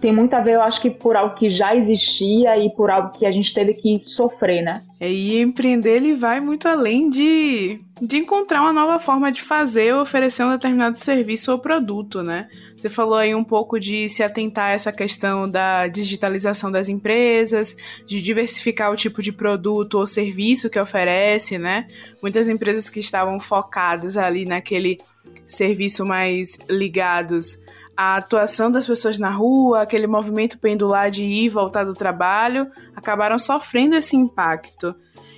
tem 0.02 0.12
muito 0.12 0.34
a 0.36 0.42
ver, 0.42 0.56
eu 0.56 0.62
acho 0.62 0.82
que 0.82 0.90
por 0.90 1.16
algo 1.16 1.36
que 1.36 1.50
já 1.50 1.76
existia 1.76 2.58
e 2.58 2.70
por 2.70 2.92
algo 2.92 3.12
que 3.12 3.26
a 3.26 3.32
gente 3.32 3.54
teve 3.54 3.74
que 3.74 3.98
sofrer, 3.98 4.62
né? 4.62 4.84
É, 5.00 5.10
e 5.10 5.42
empreender 5.42 5.96
ele 5.96 6.14
vai 6.14 6.40
muito 6.40 6.68
além 6.68 7.10
de, 7.10 7.80
de 8.02 8.18
encontrar 8.18 8.62
uma 8.62 8.74
nova 8.74 9.00
forma 9.00 9.32
de 9.32 9.42
fazer 9.42 9.94
ou 9.94 10.02
oferecer 10.02 10.44
um 10.44 10.52
determinado 10.52 10.98
serviço 10.98 11.52
ou 11.52 11.60
produto, 11.60 12.22
né? 12.22 12.50
Você 12.76 12.90
falou 12.90 13.16
aí 13.16 13.34
um 13.34 13.44
pouco 13.44 13.80
de 13.80 14.10
se 14.10 14.22
atentar 14.22 14.66
a 14.66 14.74
essa 14.74 14.92
questão 14.92 15.50
da 15.50 15.88
digitalização 15.88 16.72
das 16.72 16.90
empresas, 16.90 17.76
de 18.06 18.22
diversificar 18.22 18.92
o 18.92 18.98
tipo 18.98 19.22
de 19.22 19.32
produto 19.32 19.96
ou 19.96 20.06
serviço 20.06 20.70
que 20.70 20.80
oferece, 20.80 21.58
né? 21.58 21.88
Muitas 22.22 22.50
empresas 22.50 22.90
que 22.90 23.00
estavam 23.00 23.40
focadas 23.40 24.18
ali 24.18 24.46
naquele 24.46 25.00
serviço 25.48 26.06
mais 26.06 26.58
ligados 26.70 27.58
a 27.98 28.18
atuação 28.18 28.70
das 28.70 28.86
pessoas 28.86 29.18
na 29.18 29.30
rua, 29.30 29.82
aquele 29.82 30.06
movimento 30.06 30.60
pendular 30.60 31.10
de 31.10 31.24
ir 31.24 31.46
e 31.46 31.50
voltar 31.50 31.86
do 31.86 31.94
trabalho, 31.94 32.70
acabaram 32.94 33.40
sofrendo 33.40 33.96
esse 33.96 34.16
impacto. 34.18 34.94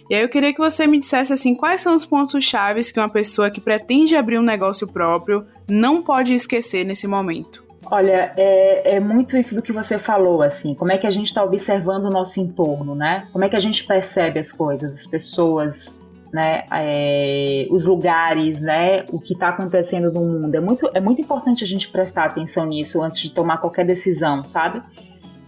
E 0.10 0.16
aí 0.16 0.22
eu 0.22 0.30
queria 0.30 0.54
que 0.54 0.60
você 0.60 0.88
me 0.88 1.00
dissesse 1.00 1.34
assim, 1.34 1.54
quais 1.54 1.82
são 1.82 1.96
os 1.96 2.06
pontos 2.06 2.44
chaves 2.44 2.92
que 2.92 3.00
uma 3.00 3.10
pessoa 3.10 3.52
que 3.52 3.60
pretende 3.60 4.16
abrir 4.16 4.40
um 4.40 4.44
negócio 4.44 4.88
próprio 4.88 5.46
não 5.70 6.02
pode 6.02 6.34
esquecer 6.34 6.86
nesse 6.86 7.08
momento? 7.08 7.68
Olha, 7.90 8.34
é, 8.38 8.96
é, 8.96 9.00
muito 9.00 9.38
isso 9.38 9.56
do 9.56 9.62
que 9.62 9.72
você 9.72 9.98
falou, 9.98 10.42
assim, 10.42 10.74
como 10.74 10.92
é 10.92 10.98
que 10.98 11.08
a 11.08 11.12
gente 11.12 11.28
está 11.28 11.44
observando 11.44 12.06
o 12.06 12.10
nosso 12.10 12.40
entorno, 12.40 12.94
né? 12.94 13.28
Como 13.32 13.46
é 13.46 13.50
que 13.50 13.56
a 13.56 13.60
gente 13.60 13.86
percebe 13.86 14.40
as 14.40 14.52
coisas, 14.52 14.94
as 14.94 15.06
pessoas, 15.06 16.00
né? 16.34 16.64
É, 16.72 17.66
os 17.70 17.86
lugares, 17.86 18.62
né? 18.62 19.06
O 19.12 19.20
que 19.20 19.34
está 19.34 19.50
acontecendo 19.50 20.12
no 20.12 20.22
mundo. 20.22 20.54
É 20.54 20.60
muito, 20.60 20.90
é 20.94 21.00
muito 21.00 21.22
importante 21.22 21.64
a 21.64 21.68
gente 21.68 21.88
prestar 21.90 22.26
atenção 22.26 22.66
nisso 22.66 23.02
antes 23.02 23.22
de 23.22 23.32
tomar 23.32 23.58
qualquer 23.58 23.86
decisão, 23.86 24.44
sabe? 24.44 24.82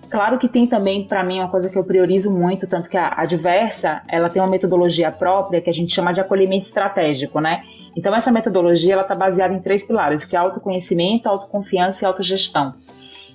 Claro 0.09 0.39
que 0.39 0.47
tem 0.47 0.65
também, 0.65 1.05
para 1.05 1.23
mim, 1.23 1.39
uma 1.39 1.49
coisa 1.49 1.69
que 1.69 1.77
eu 1.77 1.83
priorizo 1.83 2.35
muito, 2.35 2.65
tanto 2.67 2.89
que 2.89 2.97
a, 2.97 3.13
a 3.15 3.25
Diversa, 3.25 4.01
ela 4.07 4.27
tem 4.27 4.41
uma 4.41 4.47
metodologia 4.47 5.11
própria 5.11 5.61
que 5.61 5.69
a 5.69 5.73
gente 5.73 5.93
chama 5.93 6.11
de 6.11 6.19
acolhimento 6.19 6.65
estratégico, 6.65 7.39
né? 7.39 7.63
Então 7.95 8.15
essa 8.15 8.31
metodologia, 8.31 8.93
ela 8.93 9.03
está 9.03 9.13
baseada 9.13 9.53
em 9.53 9.59
três 9.59 9.83
pilares, 9.83 10.25
que 10.25 10.35
é 10.35 10.39
autoconhecimento, 10.39 11.29
autoconfiança 11.29 12.03
e 12.03 12.07
autogestão. 12.07 12.73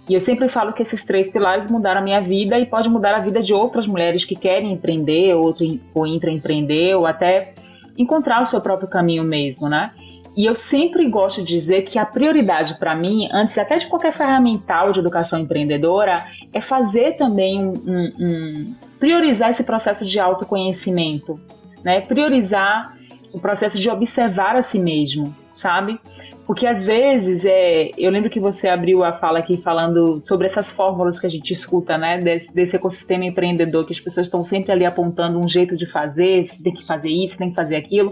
E 0.09 0.15
eu 0.15 0.21
sempre 0.21 0.49
falo 0.49 0.73
que 0.73 0.83
esses 0.83 1.05
três 1.05 1.31
pilares 1.31 1.71
mudaram 1.71 2.01
a 2.01 2.05
minha 2.05 2.21
vida 2.21 2.59
e 2.59 2.67
pode 2.67 2.89
mudar 2.89 3.15
a 3.15 3.21
vida 3.21 3.41
de 3.41 3.55
outras 3.55 3.87
mulheres 3.87 4.25
que 4.25 4.35
querem 4.35 4.73
empreender, 4.73 5.35
ou, 5.35 5.55
ou 5.95 6.07
intraempreender, 6.07 6.97
ou 6.97 7.07
até 7.07 7.55
encontrar 7.97 8.43
o 8.43 8.45
seu 8.45 8.61
próprio 8.61 8.89
caminho 8.89 9.23
mesmo, 9.23 9.69
né? 9.69 9.93
E 10.37 10.45
eu 10.45 10.55
sempre 10.55 11.09
gosto 11.09 11.43
de 11.43 11.49
dizer 11.49 11.83
que 11.83 11.99
a 11.99 12.05
prioridade 12.05 12.75
para 12.79 12.97
mim, 12.97 13.29
antes 13.33 13.57
até 13.57 13.77
de 13.77 13.87
qualquer 13.87 14.13
ferramental 14.13 14.91
de 14.91 14.99
educação 14.99 15.39
empreendedora, 15.39 16.27
é 16.53 16.61
fazer 16.61 17.13
também 17.13 17.65
um, 17.65 17.73
um, 17.73 18.13
um 18.21 18.75
priorizar 18.99 19.51
esse 19.51 19.63
processo 19.63 20.05
de 20.05 20.19
autoconhecimento, 20.19 21.39
né? 21.85 22.01
Priorizar 22.01 22.97
o 23.33 23.41
processo 23.41 23.79
de 23.79 23.89
observar 23.89 24.57
a 24.57 24.63
si 24.63 24.79
mesmo, 24.81 25.35
sabe? 25.53 26.01
Porque 26.47 26.67
às 26.67 26.85
vezes, 26.85 27.45
é, 27.45 27.91
eu 27.97 28.11
lembro 28.11 28.29
que 28.29 28.39
você 28.39 28.69
abriu 28.69 29.03
a 29.03 29.13
fala 29.13 29.39
aqui 29.39 29.57
falando 29.57 30.21
sobre 30.23 30.47
essas 30.47 30.71
fórmulas 30.71 31.19
que 31.19 31.27
a 31.27 31.31
gente 31.31 31.53
escuta, 31.53 31.97
né? 31.97 32.19
Desse, 32.19 32.55
desse 32.55 32.77
ecossistema 32.77 33.25
empreendedor, 33.25 33.87
que 33.87 33.93
as 33.93 34.01
pessoas 34.01 34.27
estão 34.27 34.43
sempre 34.43 34.73
ali 34.73 34.85
apontando 34.85 35.39
um 35.39 35.49
jeito 35.49 35.77
de 35.77 35.87
fazer, 35.87 36.47
você 36.47 36.63
tem 36.63 36.75
que 36.75 36.85
fazer 36.85 37.11
isso, 37.11 37.39
tem 37.39 37.51
que 37.51 37.57
fazer 37.57 37.77
aquilo. 37.77 38.11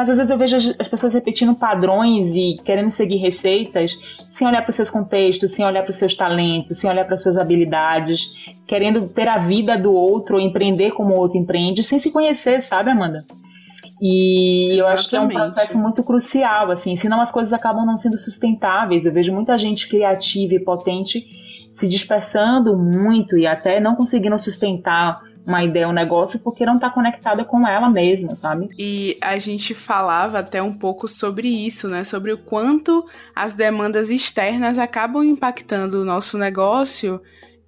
Mas 0.00 0.08
às 0.08 0.16
vezes 0.16 0.30
eu 0.30 0.38
vejo 0.38 0.56
as 0.78 0.88
pessoas 0.88 1.12
repetindo 1.12 1.54
padrões 1.54 2.34
e 2.34 2.56
querendo 2.64 2.88
seguir 2.88 3.18
receitas 3.18 3.98
sem 4.30 4.48
olhar 4.48 4.62
para 4.62 4.70
os 4.70 4.76
seus 4.76 4.88
contextos, 4.88 5.52
sem 5.52 5.62
olhar 5.62 5.82
para 5.82 5.90
os 5.90 5.98
seus 5.98 6.14
talentos, 6.14 6.78
sem 6.78 6.88
olhar 6.88 7.04
para 7.04 7.16
as 7.16 7.22
suas 7.22 7.36
habilidades, 7.36 8.32
querendo 8.66 9.06
ter 9.08 9.28
a 9.28 9.36
vida 9.36 9.76
do 9.76 9.92
outro 9.92 10.36
ou 10.36 10.40
empreender 10.40 10.92
como 10.92 11.14
o 11.14 11.20
outro 11.20 11.36
empreende, 11.36 11.82
sem 11.82 11.98
se 11.98 12.10
conhecer, 12.10 12.62
sabe, 12.62 12.88
Amanda? 12.88 13.26
E 14.00 14.72
Exatamente. 14.72 14.78
eu 14.78 14.86
acho 14.86 15.10
que 15.10 15.16
é 15.16 15.20
um 15.20 15.28
processo 15.28 15.76
muito 15.76 16.02
crucial, 16.02 16.70
assim, 16.70 16.96
senão 16.96 17.20
as 17.20 17.30
coisas 17.30 17.52
acabam 17.52 17.84
não 17.84 17.98
sendo 17.98 18.16
sustentáveis. 18.16 19.04
Eu 19.04 19.12
vejo 19.12 19.34
muita 19.34 19.58
gente 19.58 19.86
criativa 19.86 20.54
e 20.54 20.60
potente 20.60 21.26
se 21.74 21.86
dispersando 21.86 22.74
muito 22.74 23.36
e 23.36 23.46
até 23.46 23.78
não 23.78 23.94
conseguindo 23.94 24.38
sustentar 24.38 25.20
uma 25.46 25.64
ideia, 25.64 25.88
um 25.88 25.92
negócio, 25.92 26.40
porque 26.40 26.64
não 26.64 26.76
está 26.76 26.90
conectada 26.90 27.44
com 27.44 27.66
ela 27.66 27.88
mesma, 27.88 28.36
sabe? 28.36 28.68
E 28.78 29.16
a 29.20 29.38
gente 29.38 29.74
falava 29.74 30.38
até 30.38 30.62
um 30.62 30.72
pouco 30.72 31.08
sobre 31.08 31.48
isso, 31.48 31.88
né? 31.88 32.04
Sobre 32.04 32.32
o 32.32 32.38
quanto 32.38 33.04
as 33.34 33.54
demandas 33.54 34.10
externas 34.10 34.78
acabam 34.78 35.24
impactando 35.24 36.02
o 36.02 36.04
nosso 36.04 36.38
negócio 36.38 37.20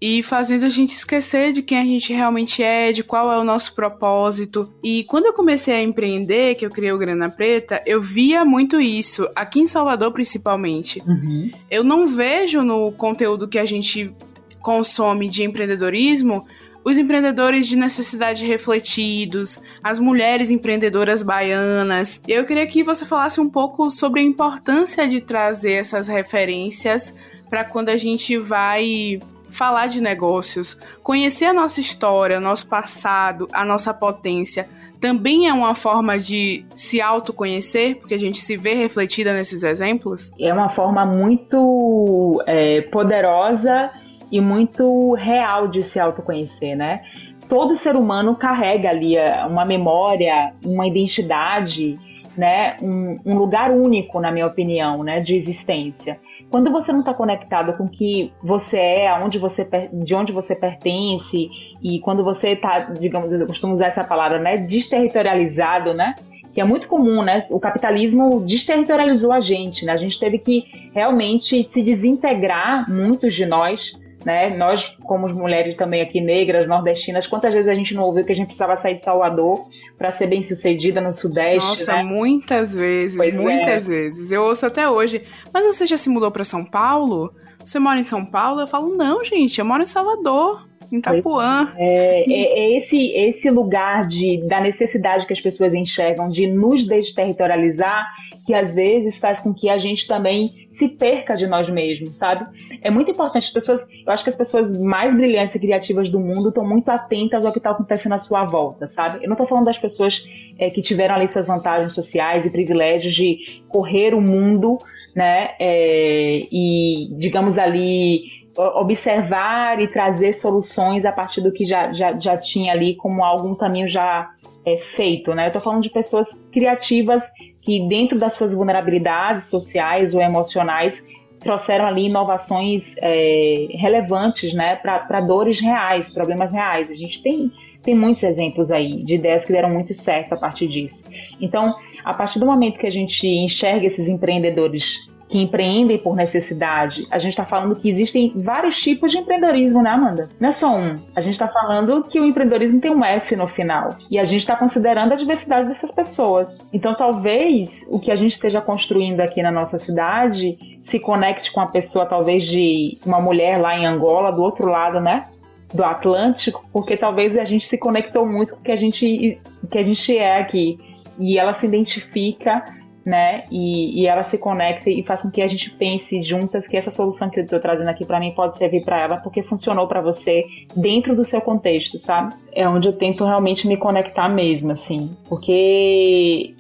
e 0.05 0.21
fazendo 0.21 0.65
a 0.65 0.69
gente 0.69 0.97
esquecer 0.97 1.53
de 1.53 1.63
quem 1.63 1.79
a 1.79 1.85
gente 1.85 2.13
realmente 2.13 2.61
é, 2.61 2.91
de 2.91 3.05
qual 3.05 3.33
é 3.33 3.39
o 3.39 3.45
nosso 3.45 3.73
propósito. 3.73 4.75
E 4.83 5.05
quando 5.05 5.27
eu 5.27 5.33
comecei 5.33 5.75
a 5.75 5.83
empreender, 5.83 6.57
que 6.57 6.67
eu 6.67 6.71
criei 6.71 6.91
o 6.91 6.99
Grana 6.99 7.31
Preta, 7.31 7.81
eu 7.87 8.03
via 8.03 8.45
muito 8.45 8.81
isso, 8.81 9.29
aqui 9.33 9.61
em 9.61 9.67
Salvador 9.69 10.11
principalmente. 10.11 11.01
Uhum. 11.07 11.53
Eu 11.71 11.85
não 11.85 12.09
vejo 12.09 12.63
no 12.63 12.91
conteúdo 12.91 13.47
que 13.47 13.61
a 13.61 13.65
gente 13.65 14.13
consome 14.61 15.29
de 15.29 15.45
empreendedorismo 15.45 16.47
os 16.85 16.99
empreendedores 16.99 17.67
de 17.67 17.77
necessidade 17.77 18.47
refletidos, 18.47 19.61
as 19.83 19.99
mulheres 19.99 20.51
empreendedoras 20.51 21.23
baianas. 21.23 22.23
Eu 22.27 22.45
queria 22.45 22.67
que 22.67 22.83
você 22.83 23.07
falasse 23.07 23.41
um 23.41 23.49
pouco 23.49 23.91
sobre 23.91 24.21
a 24.21 24.25
importância 24.25 25.07
de 25.09 25.21
trazer 25.21 25.73
essas 25.73 26.09
referências 26.09 27.15
para 27.49 27.65
quando 27.65 27.91
a 27.91 27.97
gente 27.97 28.39
vai 28.39 29.21
falar 29.51 29.87
de 29.87 30.01
negócios, 30.01 30.79
conhecer 31.03 31.45
a 31.45 31.53
nossa 31.53 31.79
história, 31.79 32.41
nosso 32.41 32.67
passado, 32.67 33.47
a 33.53 33.65
nossa 33.65 33.93
potência, 33.93 34.67
também 34.99 35.49
é 35.49 35.53
uma 35.53 35.75
forma 35.75 36.19
de 36.19 36.65
se 36.77 37.01
autoconhecer, 37.01 37.97
porque 37.97 38.15
a 38.15 38.19
gente 38.19 38.39
se 38.39 38.57
vê 38.57 38.73
refletida 38.73 39.35
nesses 39.35 39.63
exemplos? 39.63 40.31
É 40.39 40.55
uma 40.55 40.69
forma 40.69 41.05
muito 41.05 42.43
é, 42.47 42.83
poderosa 42.83 43.91
e 44.33 44.41
muito 44.41 45.13
real 45.13 45.69
de 45.69 45.83
se 45.83 46.01
autoconhecer, 46.01 46.75
né? 46.75 47.03
Todo 47.49 47.77
ser 47.77 47.95
humano 47.95 48.35
carrega 48.35 48.89
ali 48.89 49.17
é, 49.17 49.45
uma 49.45 49.65
memória, 49.65 50.55
uma 50.65 50.87
identidade, 50.87 52.01
né? 52.37 52.77
Um, 52.83 53.19
um 53.27 53.37
lugar 53.37 53.71
único, 53.71 54.19
na 54.19 54.33
minha 54.33 54.47
opinião, 54.47 55.05
né? 55.05 55.21
De 55.21 55.37
existência 55.37 56.19
quando 56.53 56.71
você 56.71 56.93
não 56.93 57.01
está 57.01 57.15
conectado 57.15 57.73
com 57.79 57.85
o 57.85 57.89
que 57.89 58.31
você 58.43 58.77
é, 58.77 59.09
aonde 59.09 59.39
você, 59.39 59.67
de 59.91 60.15
onde 60.15 60.33
você 60.33 60.55
pertence, 60.55 61.51
e 61.83 61.99
quando 62.01 62.23
você 62.23 62.51
está, 62.51 62.81
digamos, 62.81 63.33
eu 63.33 63.47
costumo 63.47 63.73
usar 63.73 63.87
essa 63.87 64.05
palavra, 64.05 64.39
né, 64.39 64.59
desterritorializado, 64.59 65.95
né, 65.95 66.15
que 66.53 66.61
é 66.61 66.65
muito 66.65 66.87
comum, 66.87 67.23
né? 67.23 67.47
O 67.49 67.59
capitalismo 67.59 68.41
desterritorializou 68.41 69.33
a 69.33 69.41
gente, 69.41 69.87
né? 69.87 69.93
A 69.93 69.97
gente 69.97 70.21
teve 70.21 70.37
que 70.37 70.91
realmente 70.95 71.65
se 71.65 71.83
desintegrar, 71.83 72.85
muitos 72.91 73.33
de 73.33 73.47
nós, 73.47 73.99
né? 74.25 74.51
Nós, 74.57 74.97
como 75.05 75.29
mulheres 75.33 75.75
também 75.75 76.01
aqui 76.01 76.21
negras, 76.21 76.69
nordestinas, 76.69 77.27
quantas 77.27 77.53
vezes 77.53 77.69
a 77.69 77.75
gente 77.75 77.95
não 77.95 78.05
ouviu 78.05 78.25
que 78.25 78.33
a 78.33 78.35
gente 78.35 78.47
precisava 78.47 78.77
sair 78.77 78.95
de 78.95 79.03
Salvador 79.03 79.67
para 79.99 80.11
ser 80.11 80.27
bem 80.27 80.43
sucedida 80.43 81.01
no 81.01 81.13
Sudeste? 81.13 81.81
Nossa, 81.81 81.93
né? 81.95 82.03
muitas 82.03 82.75
vezes, 82.75 83.17
pois 83.17 83.41
muitas 83.41 83.87
é. 83.87 83.91
vezes. 83.91 84.31
Eu 84.31 84.43
ouço 84.45 84.67
até 84.67 84.89
hoje. 84.89 85.23
Mas 85.53 85.65
você 85.65 85.87
já 85.87 85.97
se 85.97 86.09
mudou 86.09 86.31
para 86.31 86.45
São 86.45 86.65
Paulo? 86.65 87.35
Você 87.65 87.79
mora 87.79 88.01
em 88.01 88.05
São 88.05 88.25
Paulo? 88.25 88.61
Eu 88.61 88.67
falo, 88.67 88.97
não, 88.97 89.25
gente, 89.25 89.59
eu 89.59 89.65
moro 89.65 89.83
em 89.83 89.87
Salvador 89.87 90.72
em 90.93 90.99
Itapuã. 90.99 91.73
É, 91.77 92.21
é, 92.21 92.59
é, 92.59 92.77
esse, 92.77 93.11
esse 93.13 93.51
lugar 93.51 94.07
de, 94.07 94.47
da 94.47 94.61
necessidade 94.61 95.27
que 95.27 95.33
as 95.33 95.41
pessoas 95.41 95.75
enxergam 95.75 96.29
de 96.29 96.47
nos 96.47 96.85
desterritorializar 96.85 98.07
que 98.45 98.55
às 98.55 98.75
vezes 98.75 99.19
faz 99.19 99.41
com 99.41 99.55
que 99.55 99.69
a 99.69 99.79
gente 99.79 100.07
também 100.07 100.67
se 100.69 100.89
perca 100.89 101.35
de 101.37 101.47
nós 101.47 101.71
mesmos, 101.71 102.19
sabe? 102.19 102.47
É 102.81 102.91
muito 102.91 103.11
importante 103.11 103.45
as 103.45 103.51
pessoas, 103.51 103.87
eu 104.05 104.13
acho 104.13 104.25
que 104.25 104.31
as 104.31 104.37
pessoas 104.37 104.77
mais 104.77 105.15
brilhantes 105.15 105.55
e 105.55 105.61
criativas 105.61 106.11
do 106.11 106.19
mundo 106.19 106.49
estão 106.49 106.67
muito 106.67 106.89
atentas 106.89 107.47
ao 107.47 107.53
que 107.53 107.59
está 107.59 107.71
acontecendo 107.71 108.15
à 108.15 108.19
sua 108.19 108.45
volta, 108.45 108.87
sabe? 108.87 109.19
Eu 109.23 109.29
não 109.29 109.35
estou 109.35 109.47
falando 109.47 109.67
das 109.67 109.79
pessoas 109.79 110.29
é, 110.59 110.69
que 110.71 110.83
tiveram 110.83 111.15
ali 111.15 111.29
suas 111.29 111.47
vantagens 111.47 111.93
sociais 111.93 112.45
e 112.45 112.51
privilégios 112.51 113.15
de 113.15 113.63
correr 113.69 114.13
o 114.15 114.21
mundo, 114.21 114.79
né? 115.15 115.51
É, 115.61 116.41
e 116.51 117.11
digamos 117.13 117.59
ali 117.59 118.42
observar 118.57 119.81
e 119.81 119.87
trazer 119.87 120.33
soluções 120.33 121.05
a 121.05 121.13
partir 121.13 121.41
do 121.41 121.53
que 121.53 121.65
já, 121.65 121.93
já, 121.93 122.19
já 122.19 122.37
tinha 122.37 122.73
ali 122.73 122.95
como 122.95 123.25
algum 123.25 123.55
caminho 123.55 123.89
já 123.89 124.31
é, 124.65 124.77
feito, 124.79 125.35
né? 125.35 125.49
Eu 125.49 125.53
tô 125.53 125.61
falando 125.61 125.83
de 125.83 125.91
pessoas 125.91 126.47
criativas 126.53 127.31
que 127.61 127.87
dentro 127.89 128.19
das 128.19 128.35
suas 128.35 128.53
vulnerabilidades 128.53 129.47
sociais 129.47 130.15
ou 130.15 130.21
emocionais 130.21 131.07
trouxeram 131.41 131.87
ali 131.87 132.07
inovações 132.07 132.95
é, 132.99 133.67
relevantes, 133.71 134.55
né, 134.55 134.77
para 134.77 135.21
dores 135.21 135.59
reais, 135.59 136.09
problemas 136.09 136.53
reais. 136.53 136.91
A 136.91 136.95
gente 136.95 137.23
tem 137.23 137.51
tem 137.83 137.97
muitos 137.97 138.23
exemplos 138.23 138.71
aí 138.71 139.03
de 139.03 139.17
ideias 139.17 139.45
que 139.45 139.53
deram 139.53 139.69
muito 139.69 139.93
certo 139.93 140.35
a 140.35 140.37
partir 140.37 140.69
disso. 140.69 141.11
Então, 141.41 141.75
a 142.05 142.15
partir 142.15 142.39
do 142.39 142.47
momento 142.47 142.79
que 142.79 142.87
a 142.87 142.91
gente 142.93 143.27
enxerga 143.27 143.85
esses 143.85 144.07
empreendedores 144.07 145.11
que 145.33 145.41
empreendem 145.41 145.97
por 145.97 146.15
necessidade, 146.15 147.07
a 147.11 147.19
gente 147.19 147.31
está 147.31 147.47
falando 147.47 147.75
que 147.75 147.89
existem 147.89 148.35
vários 148.37 148.79
tipos 148.79 149.11
de 149.11 149.17
empreendedorismo, 149.17 149.83
né, 149.83 149.89
Amanda? 149.89 150.29
Não 150.39 150.51
é 150.51 150.53
só 150.53 150.77
um. 150.77 150.99
A 151.17 151.23
gente 151.23 151.33
está 151.33 151.49
falando 151.49 152.05
que 152.05 152.21
o 152.21 152.27
empreendedorismo 152.27 152.79
tem 152.83 152.91
um 152.91 153.03
S 153.03 153.35
no 153.35 153.49
final. 153.49 153.97
E 154.11 154.19
a 154.19 154.25
gente 154.25 154.41
está 154.41 154.55
considerando 154.55 155.13
a 155.13 155.17
diversidade 155.17 155.67
dessas 155.69 155.91
pessoas. 155.91 156.69
Então, 156.71 156.95
talvez 156.95 157.89
o 157.91 157.99
que 157.99 158.13
a 158.13 158.15
gente 158.15 158.33
esteja 158.33 158.61
construindo 158.61 159.21
aqui 159.21 159.43
na 159.43 159.51
nossa 159.51 159.79
cidade 159.79 160.59
se 160.83 161.01
conecte 161.01 161.51
com 161.51 161.63
a 161.63 161.67
pessoa, 161.67 162.05
talvez, 162.05 162.45
de 162.45 162.99
uma 163.07 163.19
mulher 163.19 163.59
lá 163.59 163.75
em 163.75 163.87
Angola, 163.87 164.31
do 164.31 164.43
outro 164.43 164.69
lado, 164.69 165.01
né? 165.01 165.29
do 165.73 165.83
Atlântico, 165.83 166.63
porque 166.71 166.95
talvez 166.95 167.39
a 167.39 167.45
gente 167.47 167.65
se 167.65 167.79
conectou 167.79 168.27
muito 168.27 168.53
com 168.53 168.61
o 168.61 168.63
que 168.63 168.73
a 168.73 168.77
gente, 168.77 169.41
que 169.71 169.79
a 169.79 169.83
gente 169.83 170.19
é 170.19 170.39
aqui. 170.39 170.79
E 171.19 171.39
ela 171.39 171.55
se 171.55 171.65
identifica 171.65 172.63
né? 173.05 173.45
E, 173.51 174.01
e 174.01 174.07
ela 174.07 174.23
se 174.23 174.39
conecta 174.39 174.89
e 174.89 175.05
faz 175.05 175.23
com 175.23 175.31
que 175.31 175.43
a 175.43 175.47
gente 175.47 175.71
pense 175.71 176.21
juntas 176.23 176.69
que 176.69 176.77
essa 176.77 176.91
solução 176.91 177.29
que 177.29 177.41
eu 177.41 177.47
tô 177.47 177.59
trazendo 177.59 177.89
aqui 177.89 178.07
para 178.07 178.21
mim 178.21 178.33
pode 178.33 178.57
servir 178.57 178.85
para 178.85 179.01
ela 179.01 179.17
porque 179.17 179.43
funcionou 179.43 179.87
para 179.87 180.01
você 180.01 180.45
dentro 180.77 181.15
do 181.15 181.25
seu 181.25 181.41
contexto, 181.41 181.99
sabe? 181.99 182.35
É 182.53 182.69
onde 182.69 182.89
eu 182.89 182.93
tento 182.93 183.25
realmente 183.25 183.67
me 183.67 183.77
conectar 183.77 184.29
mesmo, 184.29 184.73
assim, 184.73 185.17
porque 185.29 186.55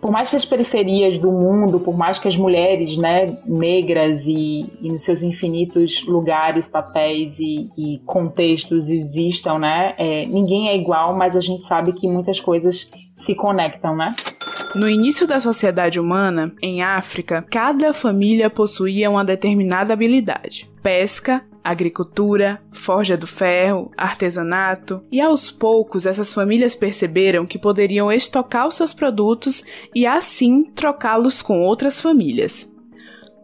por 0.00 0.12
mais 0.12 0.30
que 0.30 0.36
as 0.36 0.44
periferias 0.44 1.18
do 1.18 1.32
mundo, 1.32 1.80
por 1.80 1.96
mais 1.96 2.18
que 2.18 2.28
as 2.28 2.36
mulheres 2.36 2.96
né, 2.96 3.26
negras 3.44 4.28
e, 4.28 4.66
e 4.80 4.92
nos 4.92 5.02
seus 5.02 5.22
infinitos 5.22 6.04
lugares, 6.06 6.68
papéis 6.68 7.40
e, 7.40 7.70
e 7.76 7.98
contextos 8.06 8.90
existam, 8.90 9.58
né, 9.58 9.94
é, 9.98 10.24
ninguém 10.26 10.68
é 10.68 10.76
igual, 10.76 11.16
mas 11.16 11.34
a 11.34 11.40
gente 11.40 11.60
sabe 11.60 11.92
que 11.92 12.06
muitas 12.06 12.38
coisas 12.38 12.92
se 13.16 13.34
conectam, 13.34 13.96
né? 13.96 14.14
No 14.74 14.88
início 14.88 15.26
da 15.26 15.40
sociedade 15.40 15.98
humana, 15.98 16.54
em 16.60 16.82
África, 16.82 17.44
cada 17.50 17.94
família 17.94 18.50
possuía 18.50 19.08
uma 19.08 19.24
determinada 19.24 19.92
habilidade: 19.92 20.70
pesca, 20.82 21.44
agricultura, 21.64 22.62
forja 22.72 23.16
do 23.16 23.26
ferro, 23.26 23.90
artesanato, 23.96 25.02
e 25.10 25.20
aos 25.20 25.50
poucos 25.50 26.06
essas 26.06 26.32
famílias 26.32 26.74
perceberam 26.74 27.46
que 27.46 27.58
poderiam 27.58 28.12
estocar 28.12 28.68
os 28.68 28.76
seus 28.76 28.92
produtos 28.92 29.64
e 29.94 30.06
assim 30.06 30.64
trocá-los 30.64 31.42
com 31.42 31.62
outras 31.62 32.00
famílias. 32.00 32.70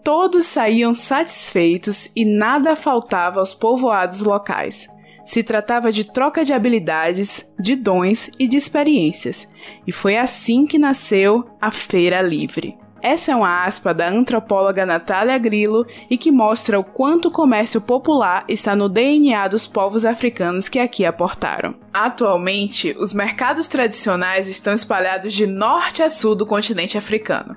Todos 0.04 0.46
saíam 0.46 0.92
satisfeitos 0.92 2.08
e 2.14 2.24
nada 2.24 2.76
faltava 2.76 3.40
aos 3.40 3.54
povoados 3.54 4.20
locais. 4.20 4.88
Se 5.24 5.42
tratava 5.42 5.92
de 5.92 6.04
troca 6.04 6.44
de 6.44 6.52
habilidades, 6.52 7.46
de 7.58 7.76
dons 7.76 8.30
e 8.38 8.48
de 8.48 8.56
experiências, 8.56 9.48
e 9.86 9.92
foi 9.92 10.16
assim 10.16 10.66
que 10.66 10.78
nasceu 10.78 11.46
a 11.60 11.70
Feira 11.70 12.20
Livre. 12.20 12.76
Essa 13.02 13.32
é 13.32 13.34
uma 13.34 13.64
aspa 13.64 13.92
da 13.92 14.08
antropóloga 14.08 14.86
Natália 14.86 15.36
Grillo 15.36 15.84
e 16.08 16.16
que 16.16 16.30
mostra 16.30 16.78
o 16.78 16.84
quanto 16.84 17.26
o 17.26 17.32
comércio 17.32 17.80
popular 17.80 18.44
está 18.48 18.76
no 18.76 18.88
DNA 18.88 19.48
dos 19.48 19.66
povos 19.66 20.04
africanos 20.04 20.68
que 20.68 20.78
aqui 20.78 21.04
aportaram. 21.04 21.74
Atualmente, 21.92 22.94
os 22.96 23.12
mercados 23.12 23.66
tradicionais 23.66 24.46
estão 24.46 24.72
espalhados 24.72 25.32
de 25.34 25.46
norte 25.46 26.00
a 26.00 26.08
sul 26.08 26.36
do 26.36 26.46
continente 26.46 26.96
africano. 26.96 27.56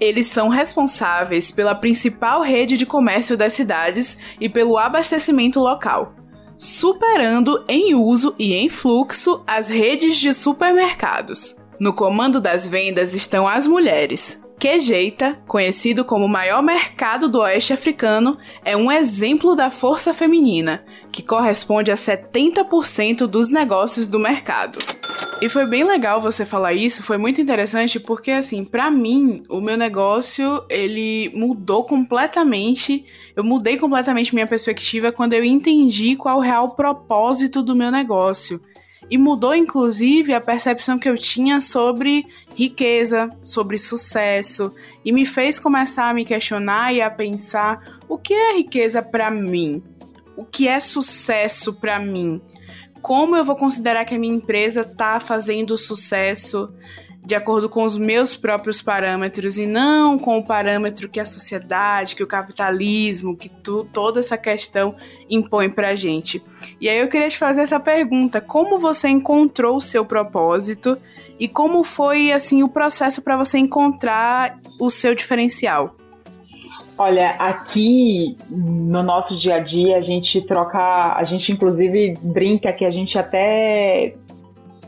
Eles 0.00 0.26
são 0.26 0.48
responsáveis 0.48 1.50
pela 1.50 1.74
principal 1.74 2.42
rede 2.42 2.76
de 2.76 2.86
comércio 2.86 3.36
das 3.36 3.54
cidades 3.54 4.16
e 4.40 4.48
pelo 4.48 4.78
abastecimento 4.78 5.58
local, 5.58 6.14
superando 6.58 7.64
em 7.68 7.94
uso 7.94 8.34
e 8.38 8.52
em 8.54 8.68
fluxo 8.68 9.42
as 9.46 9.68
redes 9.68 10.16
de 10.16 10.34
supermercados. 10.34 11.56
No 11.78 11.92
comando 11.92 12.40
das 12.40 12.66
vendas 12.66 13.14
estão 13.14 13.46
as 13.46 13.66
mulheres. 13.66 14.40
Quejeita, 14.58 15.38
conhecido 15.46 16.04
como 16.04 16.24
o 16.24 16.28
maior 16.28 16.60
mercado 16.64 17.28
do 17.28 17.38
oeste 17.38 17.72
africano, 17.72 18.36
é 18.64 18.76
um 18.76 18.90
exemplo 18.90 19.54
da 19.54 19.70
força 19.70 20.12
feminina, 20.12 20.84
que 21.12 21.22
corresponde 21.22 21.92
a 21.92 21.94
70% 21.94 23.28
dos 23.28 23.48
negócios 23.48 24.08
do 24.08 24.18
mercado. 24.18 24.78
E 25.40 25.48
foi 25.48 25.64
bem 25.64 25.84
legal 25.84 26.20
você 26.20 26.44
falar 26.44 26.72
isso, 26.72 27.04
foi 27.04 27.16
muito 27.16 27.40
interessante 27.40 28.00
porque 28.00 28.32
assim, 28.32 28.64
para 28.64 28.90
mim, 28.90 29.44
o 29.48 29.60
meu 29.60 29.76
negócio, 29.76 30.64
ele 30.68 31.30
mudou 31.32 31.84
completamente. 31.84 33.04
Eu 33.36 33.44
mudei 33.44 33.76
completamente 33.76 34.34
minha 34.34 34.48
perspectiva 34.48 35.12
quando 35.12 35.34
eu 35.34 35.44
entendi 35.44 36.16
qual 36.16 36.34
é 36.34 36.38
o 36.38 36.42
real 36.42 36.70
propósito 36.70 37.62
do 37.62 37.76
meu 37.76 37.92
negócio. 37.92 38.60
E 39.10 39.16
mudou 39.16 39.54
inclusive 39.54 40.34
a 40.34 40.40
percepção 40.40 40.98
que 40.98 41.08
eu 41.08 41.16
tinha 41.16 41.60
sobre 41.60 42.26
riqueza, 42.54 43.30
sobre 43.42 43.78
sucesso, 43.78 44.74
e 45.04 45.12
me 45.12 45.24
fez 45.24 45.58
começar 45.58 46.10
a 46.10 46.14
me 46.14 46.24
questionar 46.24 46.92
e 46.92 47.00
a 47.00 47.10
pensar 47.10 48.00
o 48.08 48.18
que 48.18 48.34
é 48.34 48.56
riqueza 48.56 49.02
para 49.02 49.30
mim? 49.30 49.82
O 50.36 50.44
que 50.44 50.68
é 50.68 50.78
sucesso 50.78 51.72
para 51.72 51.98
mim? 51.98 52.40
como 53.00 53.36
eu 53.36 53.44
vou 53.44 53.56
considerar 53.56 54.04
que 54.04 54.14
a 54.14 54.18
minha 54.18 54.34
empresa 54.34 54.82
está 54.82 55.20
fazendo 55.20 55.76
sucesso 55.76 56.72
de 57.28 57.34
acordo 57.34 57.68
com 57.68 57.84
os 57.84 57.98
meus 57.98 58.34
próprios 58.34 58.80
parâmetros 58.80 59.58
e 59.58 59.66
não 59.66 60.18
com 60.18 60.38
o 60.38 60.42
parâmetro 60.42 61.10
que 61.10 61.20
a 61.20 61.26
sociedade, 61.26 62.16
que 62.16 62.22
o 62.22 62.26
capitalismo, 62.26 63.36
que 63.36 63.50
tu, 63.50 63.86
toda 63.92 64.20
essa 64.20 64.38
questão 64.38 64.94
impõe 65.28 65.68
pra 65.68 65.94
gente. 65.94 66.42
E 66.80 66.88
aí 66.88 66.98
eu 66.98 67.06
queria 67.06 67.28
te 67.28 67.36
fazer 67.36 67.60
essa 67.60 67.78
pergunta: 67.78 68.40
como 68.40 68.80
você 68.80 69.08
encontrou 69.08 69.76
o 69.76 69.80
seu 69.80 70.06
propósito 70.06 70.96
e 71.38 71.46
como 71.46 71.84
foi 71.84 72.32
assim 72.32 72.62
o 72.62 72.68
processo 72.68 73.20
para 73.20 73.36
você 73.36 73.58
encontrar 73.58 74.58
o 74.80 74.88
seu 74.88 75.14
diferencial? 75.14 75.94
Olha, 76.96 77.32
aqui 77.32 78.38
no 78.48 79.02
nosso 79.02 79.36
dia 79.36 79.56
a 79.56 79.60
dia 79.60 79.98
a 79.98 80.00
gente 80.00 80.40
troca, 80.40 81.14
a 81.14 81.24
gente 81.24 81.52
inclusive 81.52 82.14
brinca 82.22 82.72
que 82.72 82.86
a 82.86 82.90
gente 82.90 83.18
até 83.18 84.16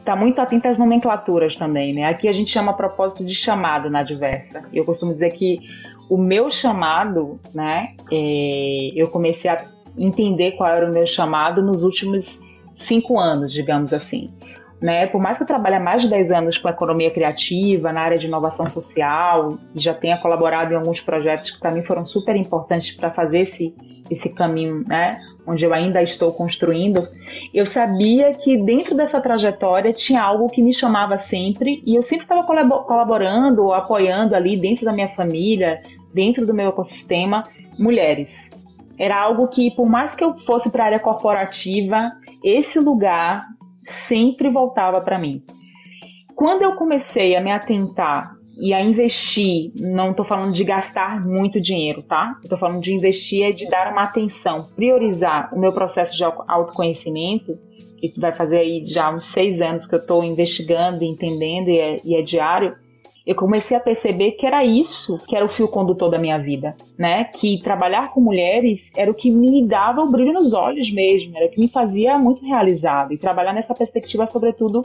tá 0.05 0.17
muito 0.17 0.41
atento 0.41 0.69
às 0.69 0.79
nomenclaturas 0.79 1.57
também, 1.57 1.95
né? 1.95 2.05
Aqui 2.05 2.29
a 2.29 2.33
gente 2.33 2.51
chama 2.51 2.71
a 2.71 2.75
propósito 2.75 3.25
de 3.25 3.35
chamado 3.35 3.91
na 3.91 4.03
diversa. 4.03 4.65
Eu 4.73 4.85
costumo 4.85 5.13
dizer 5.13 5.31
que 5.31 5.61
o 6.09 6.17
meu 6.17 6.51
chamado, 6.51 7.39
né? 7.55 7.95
É, 8.11 8.91
eu 8.95 9.09
comecei 9.09 9.51
a 9.51 9.65
entender 9.97 10.53
qual 10.53 10.69
era 10.69 10.89
o 10.89 10.93
meu 10.93 11.07
chamado 11.07 11.63
nos 11.63 11.83
últimos 11.83 12.41
cinco 12.75 13.19
anos, 13.19 13.53
digamos 13.53 13.93
assim. 13.93 14.33
Né? 14.81 15.07
Por 15.07 15.21
mais 15.21 15.37
que 15.37 15.43
eu 15.43 15.47
trabalhe 15.47 15.77
há 15.77 15.81
mais 15.81 16.03
de 16.03 16.09
10 16.09 16.33
anos 16.33 16.57
com 16.57 16.67
economia 16.69 17.11
criativa, 17.11 17.93
na 17.93 18.01
área 18.01 18.17
de 18.17 18.27
inovação 18.27 18.67
social, 18.67 19.59
e 19.75 19.79
já 19.79 19.93
tenha 19.93 20.17
colaborado 20.17 20.73
em 20.73 20.77
alguns 20.77 21.01
projetos 21.01 21.51
que 21.51 21.61
para 21.61 21.71
mim 21.71 21.83
foram 21.83 22.03
super 22.03 22.35
importantes 22.35 22.93
para 22.93 23.11
fazer 23.11 23.41
esse, 23.41 23.75
esse 24.11 24.35
caminho, 24.35 24.83
né? 24.89 25.21
Onde 25.51 25.65
eu 25.65 25.75
ainda 25.75 26.01
estou 26.01 26.33
construindo, 26.33 27.09
eu 27.53 27.67
sabia 27.67 28.33
que 28.33 28.57
dentro 28.57 28.97
dessa 28.97 29.21
trajetória 29.21 29.93
tinha 29.93 30.23
algo 30.23 30.49
que 30.49 30.63
me 30.63 30.73
chamava 30.73 31.19
sempre, 31.19 31.83
e 31.85 31.97
eu 31.97 32.03
sempre 32.03 32.25
estava 32.25 32.45
colaborando 32.45 33.65
ou 33.65 33.75
apoiando 33.75 34.35
ali 34.35 34.57
dentro 34.57 34.85
da 34.85 34.93
minha 34.93 35.09
família, 35.09 35.83
dentro 36.15 36.47
do 36.47 36.55
meu 36.55 36.69
ecossistema, 36.69 37.43
mulheres. 37.79 38.59
Era 38.99 39.21
algo 39.21 39.49
que, 39.49 39.71
por 39.71 39.89
mais 39.89 40.15
que 40.15 40.23
eu 40.23 40.37
fosse 40.37 40.71
para 40.71 40.85
a 40.85 40.87
área 40.87 41.01
corporativa, 41.01 42.13
esse 42.45 42.79
lugar 42.79 43.47
sempre 43.83 44.51
voltava 44.51 45.01
para 45.01 45.19
mim. 45.19 45.43
Quando 46.35 46.63
eu 46.63 46.75
comecei 46.75 47.35
a 47.35 47.41
me 47.41 47.51
atentar 47.51 48.40
e 48.61 48.75
a 48.75 48.83
investir, 48.83 49.73
não 49.77 50.11
estou 50.11 50.25
falando 50.25 50.53
de 50.53 50.63
gastar 50.63 51.25
muito 51.27 51.61
dinheiro, 51.61 52.03
tá? 52.03 52.39
Estou 52.43 52.59
falando 52.59 52.81
de 52.81 52.93
investir 52.93 53.43
é 53.43 53.51
de 53.51 53.69
dar 53.69 53.91
uma 53.91 54.03
atenção, 54.03 54.69
priorizar 54.77 55.53
o 55.55 55.59
meu 55.59 55.73
processo 55.73 56.15
de 56.15 56.23
autoconhecimento, 56.23 57.59
que 57.99 58.13
vai 58.19 58.33
fazer 58.33 58.59
aí 58.59 58.85
já 58.85 59.11
uns 59.11 59.25
seis 59.25 59.61
anos 59.61 59.87
que 59.87 59.95
eu 59.95 59.99
estou 59.99 60.23
investigando, 60.23 61.03
entendendo 61.03 61.69
e 61.69 61.79
é, 61.79 61.97
e 62.05 62.15
é 62.15 62.23
diário 62.23 62.77
eu 63.27 63.35
comecei 63.35 63.77
a 63.77 63.81
perceber 63.81 64.33
que 64.33 64.47
era 64.47 64.65
isso 64.65 65.19
que 65.27 65.37
era 65.37 65.45
o 65.45 65.49
fio 65.49 65.69
condutor 65.69 66.11
da 66.11 66.19
minha 66.19 66.39
vida, 66.39 66.75
né? 66.99 67.25
Que 67.25 67.61
trabalhar 67.63 68.13
com 68.13 68.21
mulheres 68.21 68.93
era 68.97 69.11
o 69.11 69.15
que 69.15 69.31
me 69.31 69.65
dava 69.67 70.01
o 70.01 70.11
brilho 70.11 70.33
nos 70.33 70.53
olhos 70.53 70.91
mesmo, 70.91 71.37
era 71.37 71.47
o 71.47 71.51
que 71.51 71.61
me 71.61 71.69
fazia 71.69 72.19
muito 72.19 72.45
realizado. 72.45 73.13
E 73.13 73.19
trabalhar 73.19 73.53
nessa 73.53 73.75
perspectiva, 73.75 74.27
sobretudo, 74.27 74.83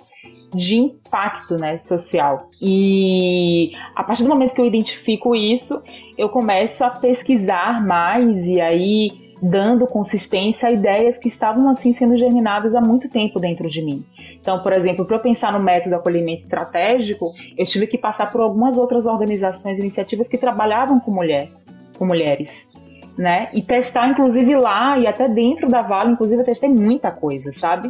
de 0.53 0.77
impacto 0.77 1.55
né, 1.57 1.77
social. 1.77 2.49
E 2.61 3.71
a 3.95 4.03
partir 4.03 4.23
do 4.23 4.29
momento 4.29 4.53
que 4.53 4.61
eu 4.61 4.65
identifico 4.65 5.35
isso, 5.35 5.81
eu 6.17 6.29
começo 6.29 6.83
a 6.83 6.89
pesquisar 6.89 7.85
mais 7.85 8.47
e 8.47 8.61
aí 8.61 9.25
dando 9.41 9.85
consistência 9.85 10.69
a 10.69 10.71
ideias 10.71 11.17
que 11.17 11.27
estavam 11.27 11.69
assim 11.69 11.91
sendo 11.91 12.15
germinadas 12.15 12.73
há 12.73 12.81
muito 12.81 13.09
tempo 13.09 13.39
dentro 13.39 13.69
de 13.69 13.81
mim. 13.81 14.05
Então, 14.39 14.61
por 14.61 14.71
exemplo, 14.73 15.05
para 15.05 15.17
eu 15.17 15.21
pensar 15.21 15.53
no 15.53 15.59
método 15.59 15.95
acolhimento 15.95 16.41
estratégico, 16.41 17.33
eu 17.57 17.65
tive 17.65 17.87
que 17.87 17.97
passar 17.97 18.31
por 18.31 18.41
algumas 18.41 18.77
outras 18.77 19.05
organizações, 19.05 19.77
iniciativas 19.77 20.27
que 20.27 20.37
trabalhavam 20.37 20.99
com 20.99 21.11
mulher, 21.11 21.49
com 21.97 22.05
mulheres. 22.05 22.71
Né? 23.17 23.47
E 23.53 23.61
testar, 23.61 24.09
inclusive, 24.09 24.55
lá 24.57 24.99
e 24.99 25.07
até 25.07 25.27
dentro 25.27 25.69
da 25.69 25.81
Vale, 25.81 26.11
inclusive, 26.11 26.41
eu 26.41 26.45
testei 26.45 26.69
muita 26.69 27.11
coisa, 27.11 27.49
sabe? 27.49 27.89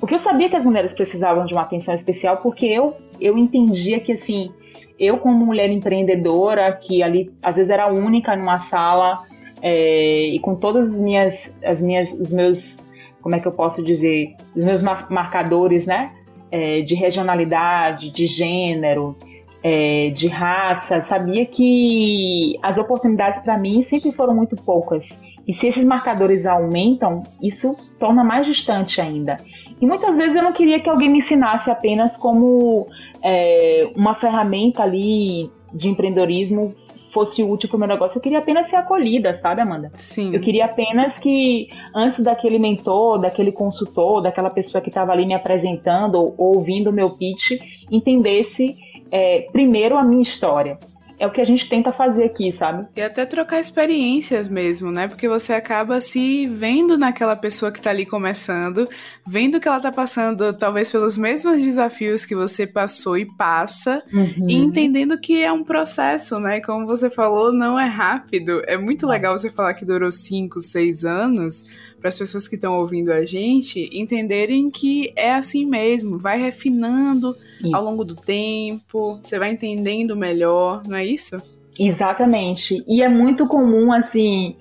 Porque 0.00 0.14
eu 0.14 0.18
sabia 0.18 0.48
que 0.48 0.56
as 0.56 0.64
mulheres 0.64 0.94
precisavam 0.94 1.44
de 1.44 1.52
uma 1.52 1.62
atenção 1.62 1.94
especial, 1.94 2.38
porque 2.38 2.64
eu, 2.64 2.96
eu 3.20 3.36
entendia 3.36 4.00
que, 4.00 4.12
assim, 4.12 4.50
eu 4.98 5.18
como 5.18 5.44
mulher 5.44 5.70
empreendedora, 5.70 6.72
que 6.72 7.02
ali 7.02 7.30
às 7.42 7.56
vezes 7.56 7.70
era 7.70 7.86
única 7.86 8.34
numa 8.34 8.58
sala, 8.58 9.22
é, 9.62 10.28
e 10.28 10.38
com 10.40 10.54
todas 10.54 10.94
as 10.94 11.00
minhas, 11.00 11.58
as 11.62 11.82
minhas, 11.82 12.12
os 12.12 12.32
meus, 12.32 12.88
como 13.20 13.36
é 13.36 13.40
que 13.40 13.46
eu 13.46 13.52
posso 13.52 13.82
dizer, 13.82 14.34
os 14.56 14.64
meus 14.64 14.82
marcadores, 14.82 15.86
né, 15.86 16.12
é, 16.50 16.80
de 16.80 16.94
regionalidade, 16.94 18.10
de 18.10 18.24
gênero, 18.24 19.16
é, 19.62 20.10
de 20.10 20.26
raça, 20.28 21.00
sabia 21.00 21.44
que 21.44 22.58
as 22.62 22.78
oportunidades 22.78 23.40
para 23.40 23.58
mim 23.58 23.82
sempre 23.82 24.10
foram 24.12 24.34
muito 24.34 24.56
poucas. 24.56 25.22
E 25.46 25.52
se 25.52 25.66
esses 25.66 25.84
marcadores 25.84 26.46
aumentam, 26.46 27.22
isso 27.42 27.76
torna 27.98 28.24
mais 28.24 28.46
distante 28.46 29.00
ainda. 29.00 29.36
E 29.80 29.86
muitas 29.86 30.16
vezes 30.16 30.36
eu 30.36 30.42
não 30.42 30.52
queria 30.52 30.78
que 30.78 30.88
alguém 30.88 31.08
me 31.08 31.18
ensinasse 31.18 31.70
apenas 31.70 32.16
como 32.16 32.86
é, 33.22 33.90
uma 33.96 34.14
ferramenta 34.14 34.82
ali 34.82 35.50
de 35.72 35.88
empreendedorismo 35.88 36.72
fosse 37.12 37.42
útil 37.42 37.68
para 37.68 37.76
o 37.76 37.78
meu 37.78 37.88
negócio. 37.88 38.18
Eu 38.18 38.22
queria 38.22 38.38
apenas 38.38 38.68
ser 38.68 38.76
acolhida, 38.76 39.34
sabe, 39.34 39.60
Amanda? 39.60 39.90
Sim. 39.94 40.34
Eu 40.34 40.40
queria 40.40 40.66
apenas 40.66 41.18
que, 41.18 41.68
antes 41.94 42.22
daquele 42.22 42.58
mentor, 42.58 43.18
daquele 43.18 43.50
consultor, 43.50 44.22
daquela 44.22 44.50
pessoa 44.50 44.80
que 44.80 44.88
estava 44.88 45.12
ali 45.12 45.26
me 45.26 45.34
apresentando 45.34 46.14
ou, 46.16 46.34
ouvindo 46.38 46.90
o 46.90 46.92
meu 46.92 47.10
pitch, 47.10 47.60
entendesse 47.90 48.76
é, 49.10 49.48
primeiro 49.52 49.96
a 49.96 50.04
minha 50.04 50.22
história 50.22 50.78
é 51.20 51.26
o 51.26 51.30
que 51.30 51.40
a 51.40 51.44
gente 51.44 51.68
tenta 51.68 51.92
fazer 51.92 52.24
aqui, 52.24 52.50
sabe? 52.50 52.88
E 52.96 53.02
até 53.02 53.26
trocar 53.26 53.60
experiências 53.60 54.48
mesmo, 54.48 54.90
né? 54.90 55.06
Porque 55.06 55.28
você 55.28 55.52
acaba 55.52 56.00
se 56.00 56.46
vendo 56.46 56.96
naquela 56.96 57.36
pessoa 57.36 57.70
que 57.70 57.78
tá 57.78 57.90
ali 57.90 58.06
começando, 58.06 58.88
vendo 59.26 59.60
que 59.60 59.68
ela 59.68 59.78
tá 59.78 59.92
passando 59.92 60.54
talvez 60.54 60.90
pelos 60.90 61.18
mesmos 61.18 61.62
desafios 61.62 62.24
que 62.24 62.34
você 62.34 62.66
passou 62.66 63.18
e 63.18 63.26
passa, 63.36 64.02
uhum. 64.10 64.48
e 64.48 64.54
entendendo 64.54 65.20
que 65.20 65.42
é 65.42 65.52
um 65.52 65.62
processo, 65.62 66.40
né? 66.40 66.62
Como 66.62 66.86
você 66.86 67.10
falou, 67.10 67.52
não 67.52 67.78
é 67.78 67.86
rápido. 67.86 68.62
É 68.66 68.78
muito 68.78 69.06
legal 69.06 69.38
você 69.38 69.50
falar 69.50 69.74
que 69.74 69.84
durou 69.84 70.10
5, 70.10 70.58
6 70.58 71.04
anos, 71.04 71.64
para 72.00 72.08
as 72.08 72.18
pessoas 72.18 72.48
que 72.48 72.54
estão 72.54 72.76
ouvindo 72.76 73.12
a 73.12 73.24
gente 73.24 73.88
entenderem 73.92 74.70
que 74.70 75.12
é 75.14 75.34
assim 75.34 75.66
mesmo, 75.66 76.18
vai 76.18 76.40
refinando 76.40 77.36
isso. 77.62 77.76
ao 77.76 77.84
longo 77.84 78.04
do 78.04 78.14
tempo, 78.14 79.20
você 79.22 79.38
vai 79.38 79.52
entendendo 79.52 80.16
melhor, 80.16 80.82
não 80.88 80.96
é 80.96 81.04
isso? 81.04 81.36
Exatamente. 81.78 82.82
E 82.86 83.02
é 83.02 83.08
muito 83.08 83.46
comum, 83.46 83.92
assim, 83.92 84.56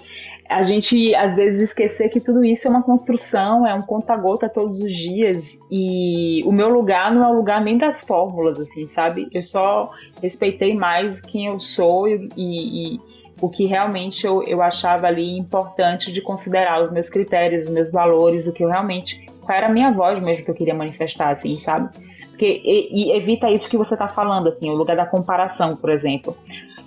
a 0.50 0.64
gente 0.64 1.14
às 1.16 1.36
vezes 1.36 1.70
esquecer 1.70 2.10
que 2.10 2.20
tudo 2.20 2.44
isso 2.44 2.68
é 2.68 2.72
uma 2.72 2.82
construção, 2.82 3.68
é 3.68 3.74
um 3.74 3.82
conta-gota 3.82 4.50
todos 4.50 4.80
os 4.80 4.92
dias. 4.94 5.60
E 5.70 6.42
o 6.44 6.52
meu 6.52 6.70
lugar 6.70 7.14
não 7.14 7.24
é 7.24 7.28
o 7.28 7.36
lugar 7.36 7.64
nem 7.64 7.78
das 7.78 8.02
fórmulas, 8.02 8.60
assim, 8.60 8.86
sabe? 8.86 9.28
Eu 9.32 9.44
só 9.44 9.92
respeitei 10.22 10.74
mais 10.76 11.22
quem 11.22 11.48
eu 11.48 11.60
sou 11.60 12.08
e, 12.08 12.30
e, 12.36 13.00
o 13.42 13.50
que 13.50 13.66
realmente 13.66 14.26
eu, 14.26 14.44
eu 14.44 14.62
achava 14.62 15.08
ali 15.08 15.38
importante 15.38 16.12
de 16.12 16.22
considerar 16.22 16.82
os 16.82 16.92
meus 16.92 17.10
critérios, 17.10 17.64
os 17.64 17.70
meus 17.70 17.92
valores, 17.92 18.48
o 18.48 18.54
que 18.54 18.64
eu 18.64 18.70
realmente. 18.70 19.26
Qual 19.42 19.58
era 19.58 19.68
a 19.68 19.72
minha 19.72 19.92
voz 19.92 20.22
mesmo 20.22 20.44
que 20.44 20.52
eu 20.52 20.56
queria 20.56 20.76
manifestar, 20.76 21.30
assim, 21.30 21.58
sabe? 21.58 21.90
Porque, 22.30 22.62
e, 22.64 23.12
e 23.12 23.18
evita 23.18 23.50
isso 23.50 23.70
que 23.70 23.78
você 23.78 23.96
está 23.96 24.08
falando, 24.08 24.48
assim, 24.48 24.70
o 24.70 24.76
lugar 24.76 24.96
da 24.96 25.06
comparação, 25.06 25.76
por 25.76 25.90
exemplo. 25.90 26.38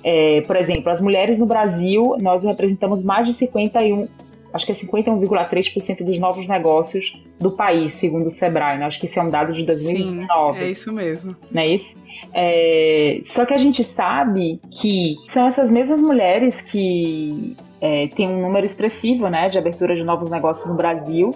É, 0.04 0.40
por 0.42 0.56
exemplo, 0.56 0.90
as 0.90 1.00
mulheres 1.00 1.38
no 1.38 1.46
Brasil, 1.46 2.16
nós 2.20 2.44
representamos 2.44 3.04
mais 3.04 3.26
de 3.26 3.34
51, 3.34 4.08
acho 4.52 4.66
que 4.66 4.72
é 4.72 4.74
51,3% 4.74 6.04
dos 6.04 6.18
novos 6.18 6.46
negócios 6.46 7.22
do 7.38 7.50
país, 7.50 7.94
segundo 7.94 8.26
o 8.26 8.30
Sebrae. 8.30 8.78
Né? 8.78 8.86
Acho 8.86 8.98
que 8.98 9.06
esse 9.06 9.18
é 9.18 9.22
um 9.22 9.30
dado 9.30 9.52
de 9.52 9.64
2019. 9.64 10.58
Sim, 10.58 10.64
é 10.64 10.70
isso 10.70 10.92
mesmo. 10.92 11.36
Não 11.50 11.62
é 11.62 11.66
isso? 11.68 12.04
É, 12.32 13.20
só 13.24 13.44
que 13.44 13.54
a 13.54 13.58
gente 13.58 13.82
sabe 13.82 14.60
que 14.70 15.16
são 15.26 15.46
essas 15.46 15.70
mesmas 15.70 16.00
mulheres 16.00 16.60
que 16.60 17.56
é, 17.80 18.06
têm 18.08 18.28
um 18.28 18.42
número 18.42 18.66
expressivo 18.66 19.28
né, 19.28 19.48
de 19.48 19.58
abertura 19.58 19.94
de 19.94 20.04
novos 20.04 20.30
negócios 20.30 20.68
no 20.68 20.74
Brasil 20.74 21.32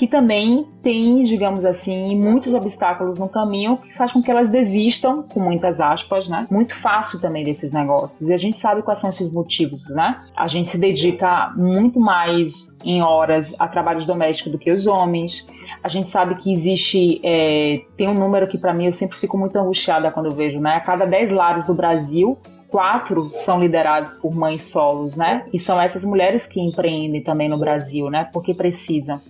que 0.00 0.06
também 0.06 0.66
tem, 0.82 1.20
digamos 1.26 1.62
assim, 1.62 2.16
muitos 2.16 2.54
obstáculos 2.54 3.18
no 3.18 3.28
caminho 3.28 3.76
que 3.76 3.94
faz 3.94 4.10
com 4.10 4.22
que 4.22 4.30
elas 4.30 4.48
desistam, 4.48 5.22
com 5.24 5.38
muitas 5.38 5.78
aspas, 5.78 6.26
né? 6.26 6.46
Muito 6.50 6.74
fácil 6.74 7.20
também 7.20 7.44
desses 7.44 7.70
negócios. 7.70 8.30
E 8.30 8.32
a 8.32 8.36
gente 8.38 8.56
sabe 8.56 8.80
quais 8.80 8.98
são 8.98 9.10
esses 9.10 9.30
motivos, 9.30 9.90
né? 9.90 10.18
A 10.34 10.48
gente 10.48 10.70
se 10.70 10.78
dedica 10.78 11.52
muito 11.54 12.00
mais 12.00 12.74
em 12.82 13.02
horas 13.02 13.54
a 13.58 13.68
trabalhos 13.68 14.06
domésticos 14.06 14.50
do 14.50 14.58
que 14.58 14.70
os 14.72 14.86
homens. 14.86 15.46
A 15.84 15.88
gente 15.90 16.08
sabe 16.08 16.34
que 16.36 16.50
existe, 16.50 17.20
é, 17.22 17.82
tem 17.94 18.08
um 18.08 18.14
número 18.14 18.48
que 18.48 18.56
para 18.56 18.72
mim 18.72 18.86
eu 18.86 18.94
sempre 18.94 19.18
fico 19.18 19.36
muito 19.36 19.54
angustiada 19.56 20.10
quando 20.10 20.34
vejo, 20.34 20.60
né? 20.60 20.76
A 20.76 20.80
cada 20.80 21.04
10 21.04 21.30
lares 21.30 21.66
do 21.66 21.74
Brasil, 21.74 22.38
quatro 22.70 23.28
são 23.30 23.60
liderados 23.60 24.12
por 24.12 24.34
mães 24.34 24.64
solos, 24.64 25.18
né? 25.18 25.44
E 25.52 25.60
são 25.60 25.78
essas 25.78 26.06
mulheres 26.06 26.46
que 26.46 26.58
empreendem 26.58 27.22
também 27.22 27.50
no 27.50 27.58
Brasil, 27.58 28.08
né? 28.08 28.26
Porque 28.32 28.54
precisam. 28.54 29.20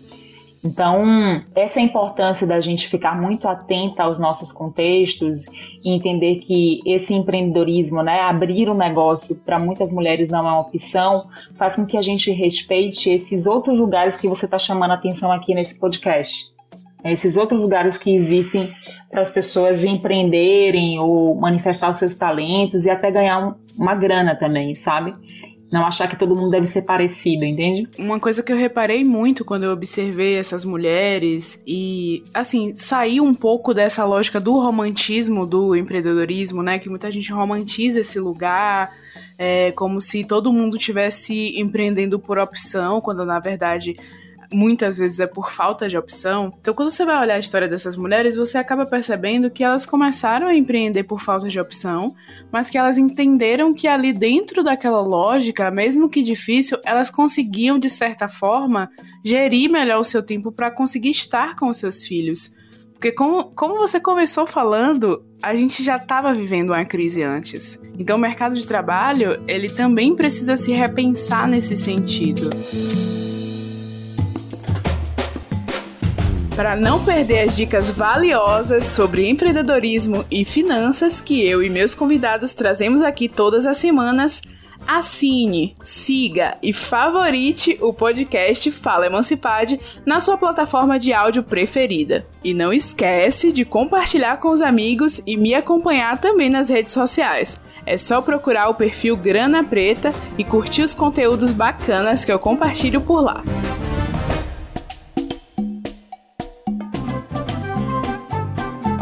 Então, 0.62 1.03
essa 1.55 1.81
é 1.81 1.83
importância 1.83 2.46
da 2.46 2.61
gente 2.61 2.87
ficar 2.87 3.18
muito 3.18 3.49
atenta 3.49 4.03
aos 4.03 4.18
nossos 4.18 4.53
contextos 4.53 5.46
e 5.83 5.94
entender 5.94 6.37
que 6.37 6.81
esse 6.85 7.14
empreendedorismo, 7.14 8.03
né, 8.03 8.20
abrir 8.20 8.68
um 8.68 8.75
negócio 8.75 9.37
para 9.37 9.59
muitas 9.59 9.90
mulheres 9.90 10.29
não 10.31 10.40
é 10.40 10.42
uma 10.42 10.61
opção, 10.61 11.27
faz 11.55 11.77
com 11.77 11.87
que 11.87 11.96
a 11.96 12.03
gente 12.03 12.31
respeite 12.31 13.09
esses 13.09 13.46
outros 13.46 13.81
lugares 13.81 14.18
que 14.18 14.29
você 14.29 14.44
está 14.44 14.59
chamando 14.59 14.90
a 14.90 14.94
atenção 14.94 15.33
aqui 15.33 15.55
nesse 15.55 15.79
podcast. 15.79 16.53
Esses 17.03 17.38
outros 17.38 17.62
lugares 17.62 17.96
que 17.96 18.14
existem 18.14 18.68
para 19.11 19.23
as 19.23 19.31
pessoas 19.31 19.83
empreenderem 19.83 20.99
ou 21.01 21.35
manifestar 21.35 21.92
seus 21.94 22.14
talentos 22.14 22.85
e 22.85 22.90
até 22.90 23.11
ganhar 23.11 23.57
uma 23.77 23.94
grana 23.94 24.37
também, 24.37 24.75
sabe? 24.75 25.14
Não 25.71 25.85
achar 25.85 26.09
que 26.09 26.17
todo 26.17 26.35
mundo 26.35 26.51
deve 26.51 26.67
ser 26.67 26.83
parecido, 26.83 27.45
entende? 27.45 27.89
Uma 27.99 28.19
coisa 28.19 28.43
que 28.43 28.53
eu 28.53 28.57
reparei 28.57 29.05
muito 29.05 29.45
quando 29.45 29.65
eu 29.65 29.71
observei 29.71 30.35
essas 30.35 30.65
mulheres 30.65 31.63
e, 31.67 32.25
assim, 32.35 32.75
sair 32.75 33.21
um 33.21 33.33
pouco 33.33 33.73
dessa 33.73 34.05
lógica 34.05 34.41
do 34.41 34.59
romantismo 34.59 35.47
do 35.47 35.77
empreendedorismo, 35.77 36.63
né? 36.63 36.79
Que 36.79 36.89
muita 36.89 37.13
gente 37.13 37.33
romantiza 37.33 38.01
esse 38.01 38.19
lugar. 38.19 38.91
É, 39.39 39.73
como 39.73 40.01
se 40.01 40.23
todo 40.23 40.53
mundo 40.53 40.77
tivesse 40.77 41.59
empreendendo 41.59 42.19
por 42.19 42.39
opção, 42.39 43.01
quando 43.01 43.25
na 43.25 43.41
verdade 43.41 43.97
muitas 44.53 44.99
vezes 44.99 45.21
é 45.21 45.27
por 45.27 45.51
falta 45.51 45.89
de 45.89 45.97
opção. 45.97 46.51
Então, 46.61 46.75
quando 46.75 46.91
você 46.91 47.05
vai 47.05 47.21
olhar 47.21 47.35
a 47.35 47.39
história 47.39 47.69
dessas 47.69 47.97
mulheres, 47.97 48.37
você 48.37 48.59
acaba 48.59 48.85
percebendo 48.85 49.51
que 49.51 49.63
elas 49.63 49.87
começaram 49.87 50.49
a 50.49 50.55
empreender 50.55 51.05
por 51.05 51.21
falta 51.21 51.49
de 51.49 51.61
opção, 51.61 52.15
mas 52.53 52.69
que 52.69 52.77
elas 52.77 52.99
entenderam 52.99 53.73
que 53.73 53.87
ali 53.87 54.13
dentro 54.13 54.63
daquela 54.63 55.01
lógica, 55.01 55.71
mesmo 55.71 56.09
que 56.09 56.23
difícil, 56.23 56.79
elas 56.85 57.11
conseguiam 57.11 57.79
de 57.79 57.89
certa 57.89 58.29
forma 58.29 58.91
gerir 59.25 59.71
melhor 59.71 60.01
o 60.01 60.05
seu 60.05 60.23
tempo 60.23 60.51
para 60.51 60.71
conseguir 60.71 61.11
estar 61.11 61.55
com 61.57 61.71
os 61.71 61.79
seus 61.79 62.05
filhos. 62.05 62.55
Porque 62.95 63.13
como, 63.13 63.45
como 63.55 63.79
você 63.79 63.99
começou 63.99 64.47
falando, 64.47 65.25
a 65.43 65.55
gente 65.55 65.83
já 65.83 65.97
estava 65.97 66.35
vivendo 66.35 66.69
uma 66.69 66.85
crise 66.85 67.23
antes. 67.23 67.79
Então 67.99 68.19
o 68.19 68.21
mercado 68.21 68.57
de 68.59 68.67
trabalho, 68.67 69.43
ele 69.49 69.71
também 69.71 70.15
precisa 70.15 70.57
se 70.59 70.73
repensar 70.73 71.49
nesse 71.49 71.79
sentido. 71.79 72.51
Para 76.55 76.77
não 76.77 77.03
perder 77.05 77.49
as 77.49 77.57
dicas 77.57 77.91
valiosas 77.91 78.85
sobre 78.85 79.29
empreendedorismo 79.29 80.25
e 80.31 80.45
finanças 80.45 81.21
que 81.21 81.47
eu 81.47 81.63
e 81.63 81.71
meus 81.71 81.95
convidados 81.95 82.53
trazemos 82.53 83.03
aqui 83.03 83.29
todas 83.29 83.65
as 83.65 83.77
semanas, 83.77 84.43
assine, 84.87 85.75
siga 85.83 86.57
e 86.63 86.73
favorite 86.73 87.79
o 87.81 87.95
podcast 87.95 88.71
Fala 88.71 89.07
Emancipade 89.07 89.81
na 90.05 90.21
sua 90.21 90.37
plataforma 90.37 90.99
de 90.99 91.13
áudio 91.13 91.43
preferida. 91.43 92.27
E 92.43 92.53
não 92.53 92.73
esquece 92.73 93.53
de 93.53 93.65
compartilhar 93.65 94.39
com 94.39 94.51
os 94.51 94.61
amigos 94.61 95.23
e 95.27 95.37
me 95.37 95.55
acompanhar 95.55 96.19
também 96.19 96.51
nas 96.51 96.69
redes 96.69 96.93
sociais. 96.93 97.61
É 97.87 97.97
só 97.97 98.21
procurar 98.21 98.69
o 98.69 98.75
perfil 98.75 99.17
Grana 99.17 99.65
Preta 99.65 100.13
e 100.37 100.45
curtir 100.45 100.83
os 100.83 100.95
conteúdos 100.95 101.53
bacanas 101.53 102.25
que 102.25 102.33
eu 102.33 102.39
compartilho 102.39 103.01
por 103.01 103.23
lá. 103.23 103.43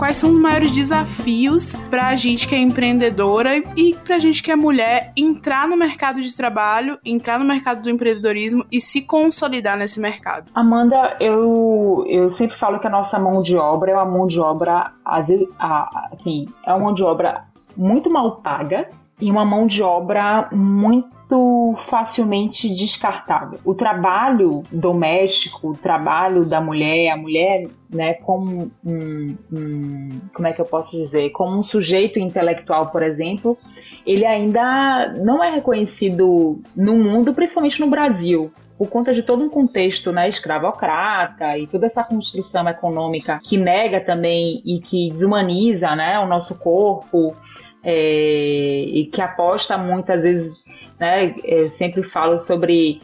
Quais 0.09 0.16
são 0.16 0.31
os 0.31 0.40
maiores 0.40 0.73
desafios 0.73 1.75
para 1.90 2.07
a 2.07 2.16
gente 2.16 2.49
que 2.49 2.55
é 2.55 2.59
empreendedora 2.59 3.59
e 3.77 3.94
para 3.94 4.16
a 4.16 4.18
gente 4.18 4.42
que 4.42 4.51
é 4.51 4.57
mulher 4.57 5.12
entrar 5.14 5.68
no 5.68 5.77
mercado 5.77 6.23
de 6.23 6.35
trabalho, 6.35 6.99
entrar 7.05 7.38
no 7.38 7.44
mercado 7.44 7.83
do 7.83 7.90
empreendedorismo 7.90 8.64
e 8.73 8.81
se 8.81 9.03
consolidar 9.03 9.77
nesse 9.77 10.01
mercado? 10.01 10.51
Amanda, 10.55 11.14
eu, 11.21 12.07
eu 12.09 12.31
sempre 12.31 12.57
falo 12.57 12.79
que 12.79 12.87
a 12.87 12.90
nossa 12.90 13.18
mão 13.18 13.42
de 13.42 13.55
obra 13.59 13.90
é 13.90 13.94
uma 13.97 14.07
mão 14.07 14.27
de 14.27 14.40
obra, 14.40 14.92
assim, 15.05 16.49
é 16.64 16.73
uma 16.73 16.85
mão 16.87 16.94
de 16.94 17.03
obra 17.03 17.44
muito 17.77 18.11
mal 18.11 18.37
paga 18.37 18.88
e 19.21 19.31
uma 19.31 19.44
mão 19.44 19.66
de 19.66 19.83
obra 19.83 20.49
muito 20.51 21.18
muito 21.31 21.77
facilmente 21.83 22.73
descartável. 22.75 23.59
O 23.64 23.75
trabalho 23.75 24.62
doméstico, 24.73 25.71
o 25.71 25.77
trabalho 25.77 26.45
da 26.45 26.61
mulher, 26.61 27.11
a 27.11 27.17
mulher, 27.17 27.69
né, 27.91 28.14
como 28.14 28.71
um, 28.85 29.37
um, 29.53 30.21
como 30.35 30.49
é 30.49 30.53
que 30.53 30.61
eu 30.61 30.64
posso 30.64 30.97
dizer, 30.97 31.31
como 31.31 31.57
um 31.57 31.62
sujeito 31.62 32.19
intelectual, 32.19 32.91
por 32.91 33.03
exemplo, 33.03 33.59
ele 34.07 34.25
ainda 34.25 35.12
não 35.19 35.43
é 35.45 35.51
reconhecido 35.51 36.61
no 36.75 36.97
mundo, 36.97 37.35
principalmente 37.35 37.81
no 37.81 37.88
Brasil 37.88 38.51
por 38.79 38.88
conta 38.88 39.12
de 39.12 39.25
todo 39.25 39.43
um 39.43 39.49
contexto 39.49 40.12
né, 40.12 40.29
escravocrata 40.29 41.59
e 41.59 41.67
toda 41.67 41.87
essa 41.87 42.05
construção 42.05 42.69
econômica 42.69 43.41
que 43.43 43.59
nega 43.59 44.01
também 44.01 44.62
e 44.64 44.79
que 44.79 45.11
desumaniza 45.11 45.97
né, 45.97 46.17
o 46.21 46.27
nosso 46.27 46.57
corpo 46.61 47.35
é, 47.83 48.85
e 48.87 49.07
que 49.07 49.21
aposta 49.21 49.77
muitas 49.77 50.23
vezes 50.23 50.53
né? 50.99 51.35
Eu 51.45 51.69
sempre 51.69 52.03
falo 52.03 52.39
sobre 52.39 53.01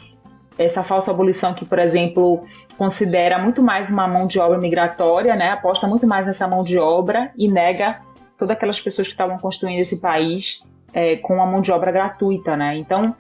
essa 0.59 0.83
falsa 0.83 1.11
abolição 1.11 1.53
que, 1.53 1.65
por 1.65 1.79
exemplo, 1.79 2.45
considera 2.79 3.39
muito 3.39 3.63
mais 3.63 3.91
uma 3.91 4.07
mão 4.07 4.27
de 4.27 4.39
obra 4.39 4.59
migratória, 4.59 5.35
né? 5.35 5.51
Aposta 5.51 5.87
muito 5.87 6.07
mais 6.07 6.27
nessa 6.27 6.47
mão 6.47 6.63
de 6.63 6.79
obra 6.79 7.33
e 7.37 7.49
nega 7.49 8.01
todas 8.39 8.57
aquelas 8.57 8.81
pessoas 8.81 9.07
que 9.07 9.15
estavam 9.15 9.39
construindo 9.39 9.81
esse 9.81 9.99
país 9.99 10.63
é, 10.93 11.17
com 11.17 11.43
a 11.43 11.47
mão 11.47 11.61
de 11.61 11.73
obra 11.73 11.91
gratuita, 11.91 12.57
né? 12.57 12.77
Então, 12.77 13.15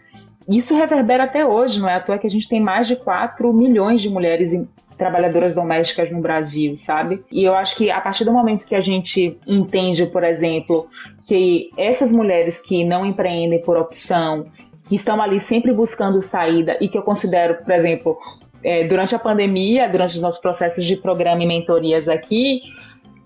isso 0.48 0.76
reverbera 0.76 1.24
até 1.24 1.46
hoje, 1.46 1.80
não 1.80 1.88
é 1.88 1.94
à 1.94 2.00
toa 2.00 2.18
que 2.18 2.26
a 2.26 2.30
gente 2.30 2.48
tem 2.48 2.60
mais 2.60 2.86
de 2.86 2.96
4 2.96 3.52
milhões 3.52 4.02
de 4.02 4.08
mulheres 4.08 4.52
trabalhadoras 4.96 5.54
domésticas 5.54 6.10
no 6.10 6.20
Brasil, 6.20 6.76
sabe? 6.76 7.22
E 7.30 7.44
eu 7.44 7.54
acho 7.54 7.76
que 7.76 7.90
a 7.90 8.00
partir 8.00 8.24
do 8.24 8.32
momento 8.32 8.66
que 8.66 8.74
a 8.74 8.80
gente 8.80 9.38
entende, 9.46 10.06
por 10.06 10.24
exemplo, 10.24 10.88
que 11.24 11.70
essas 11.76 12.12
mulheres 12.12 12.60
que 12.60 12.84
não 12.84 13.04
empreendem 13.04 13.60
por 13.60 13.76
opção, 13.76 14.46
que 14.84 14.94
estão 14.94 15.20
ali 15.20 15.40
sempre 15.40 15.72
buscando 15.72 16.20
saída 16.20 16.76
e 16.80 16.88
que 16.88 16.96
eu 16.96 17.02
considero, 17.02 17.56
por 17.64 17.72
exemplo, 17.72 18.18
é, 18.62 18.84
durante 18.84 19.14
a 19.14 19.18
pandemia, 19.18 19.88
durante 19.88 20.14
os 20.14 20.20
nossos 20.20 20.40
processos 20.40 20.84
de 20.84 20.96
programa 20.96 21.42
e 21.42 21.46
mentorias 21.46 22.08
aqui, 22.08 22.62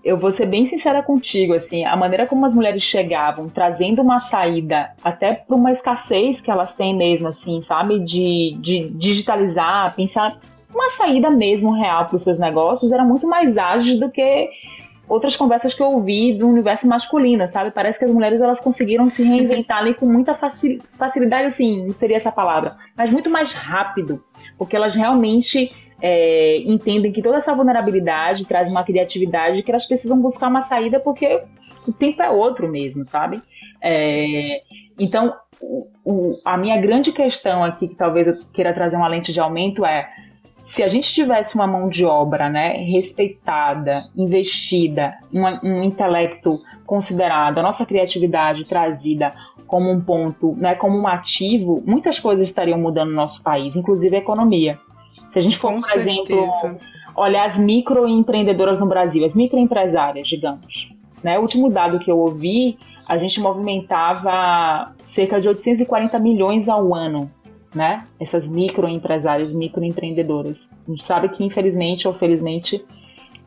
eu 0.03 0.17
vou 0.17 0.31
ser 0.31 0.45
bem 0.45 0.65
sincera 0.65 1.03
contigo, 1.03 1.53
assim, 1.53 1.83
a 1.85 1.95
maneira 1.95 2.25
como 2.25 2.45
as 2.45 2.55
mulheres 2.55 2.81
chegavam, 2.83 3.49
trazendo 3.49 4.01
uma 4.01 4.19
saída 4.19 4.91
até 5.03 5.33
para 5.33 5.55
uma 5.55 5.71
escassez 5.71 6.39
que 6.39 6.49
elas 6.49 6.73
têm 6.75 6.95
mesmo, 6.95 7.27
assim, 7.27 7.61
sabe, 7.61 7.99
de, 7.99 8.57
de 8.59 8.89
digitalizar, 8.89 9.93
pensar 9.95 10.39
uma 10.73 10.89
saída 10.89 11.29
mesmo 11.29 11.71
real 11.73 12.05
para 12.05 12.15
os 12.15 12.23
seus 12.23 12.39
negócios, 12.39 12.91
era 12.91 13.03
muito 13.03 13.27
mais 13.27 13.57
ágil 13.57 13.99
do 13.99 14.09
que 14.09 14.49
outras 15.09 15.35
conversas 15.35 15.73
que 15.73 15.81
eu 15.81 15.87
ouvi 15.87 16.33
do 16.33 16.47
universo 16.47 16.87
masculino, 16.87 17.47
sabe? 17.47 17.71
Parece 17.71 17.97
que 17.97 18.05
as 18.05 18.11
mulheres 18.11 18.41
elas 18.41 18.59
conseguiram 18.59 19.09
se 19.09 19.23
reinventar 19.23 19.79
ali 19.79 19.95
com 19.95 20.05
muita 20.05 20.35
facilidade, 20.35 21.47
assim, 21.47 21.91
seria 21.93 22.15
essa 22.15 22.31
palavra, 22.31 22.77
mas 22.95 23.11
muito 23.11 23.29
mais 23.29 23.51
rápido, 23.51 24.23
porque 24.57 24.75
elas 24.75 24.95
realmente 24.95 25.71
é, 25.99 26.57
entendem 26.59 27.11
que 27.11 27.23
toda 27.23 27.37
essa 27.37 27.55
vulnerabilidade 27.55 28.45
traz 28.45 28.69
uma 28.69 28.83
criatividade 28.83 29.63
que 29.63 29.71
elas 29.71 29.87
precisam 29.87 30.21
buscar 30.21 30.47
uma 30.47 30.61
saída 30.61 30.99
porque 30.99 31.41
o 31.87 31.91
tempo 31.91 32.21
é 32.21 32.29
outro 32.29 32.69
mesmo, 32.69 33.03
sabe? 33.03 33.41
É, 33.81 34.61
então, 34.97 35.35
o, 35.59 35.87
o, 36.05 36.39
a 36.45 36.55
minha 36.55 36.77
grande 36.79 37.11
questão 37.11 37.63
aqui, 37.63 37.87
que 37.87 37.95
talvez 37.95 38.27
eu 38.27 38.37
queira 38.53 38.73
trazer 38.73 38.95
uma 38.95 39.07
lente 39.07 39.33
de 39.33 39.39
aumento, 39.39 39.83
é 39.83 40.07
se 40.61 40.83
a 40.83 40.87
gente 40.87 41.13
tivesse 41.13 41.55
uma 41.55 41.65
mão 41.65 41.87
de 41.87 42.05
obra 42.05 42.49
né, 42.49 42.73
respeitada, 42.83 44.09
investida, 44.15 45.17
uma, 45.31 45.59
um 45.63 45.83
intelecto 45.83 46.61
considerado, 46.85 47.57
a 47.57 47.63
nossa 47.63 47.85
criatividade 47.85 48.65
trazida 48.65 49.33
como 49.65 49.89
um 49.89 50.01
ponto, 50.01 50.55
né, 50.57 50.75
como 50.75 50.97
um 50.97 51.07
ativo, 51.07 51.81
muitas 51.85 52.19
coisas 52.19 52.47
estariam 52.47 52.77
mudando 52.77 53.09
no 53.09 53.15
nosso 53.15 53.41
país, 53.41 53.75
inclusive 53.75 54.15
a 54.15 54.19
economia. 54.19 54.77
Se 55.29 55.39
a 55.39 55.41
gente 55.41 55.57
for, 55.57 55.69
Com 55.69 55.81
por 55.81 55.85
certeza. 55.85 56.11
exemplo, 56.11 56.79
olhar 57.15 57.45
as 57.45 57.57
microempreendedoras 57.57 58.79
no 58.79 58.87
Brasil, 58.87 59.23
as 59.23 59.35
microempresárias, 59.35 60.27
digamos. 60.27 60.91
Né, 61.23 61.37
o 61.37 61.41
último 61.41 61.69
dado 61.69 61.99
que 61.99 62.09
eu 62.09 62.17
ouvi, 62.17 62.77
a 63.07 63.17
gente 63.17 63.39
movimentava 63.39 64.93
cerca 65.03 65.39
de 65.39 65.47
840 65.47 66.17
milhões 66.19 66.67
ao 66.67 66.93
ano 66.93 67.31
né? 67.73 68.05
Essas 68.19 68.47
microempresárias, 68.47 69.53
microempreendedoras. 69.53 70.75
A 70.87 70.91
gente 70.91 71.03
sabe 71.03 71.29
que, 71.29 71.43
infelizmente 71.43 72.07
ou 72.07 72.13
felizmente, 72.13 72.83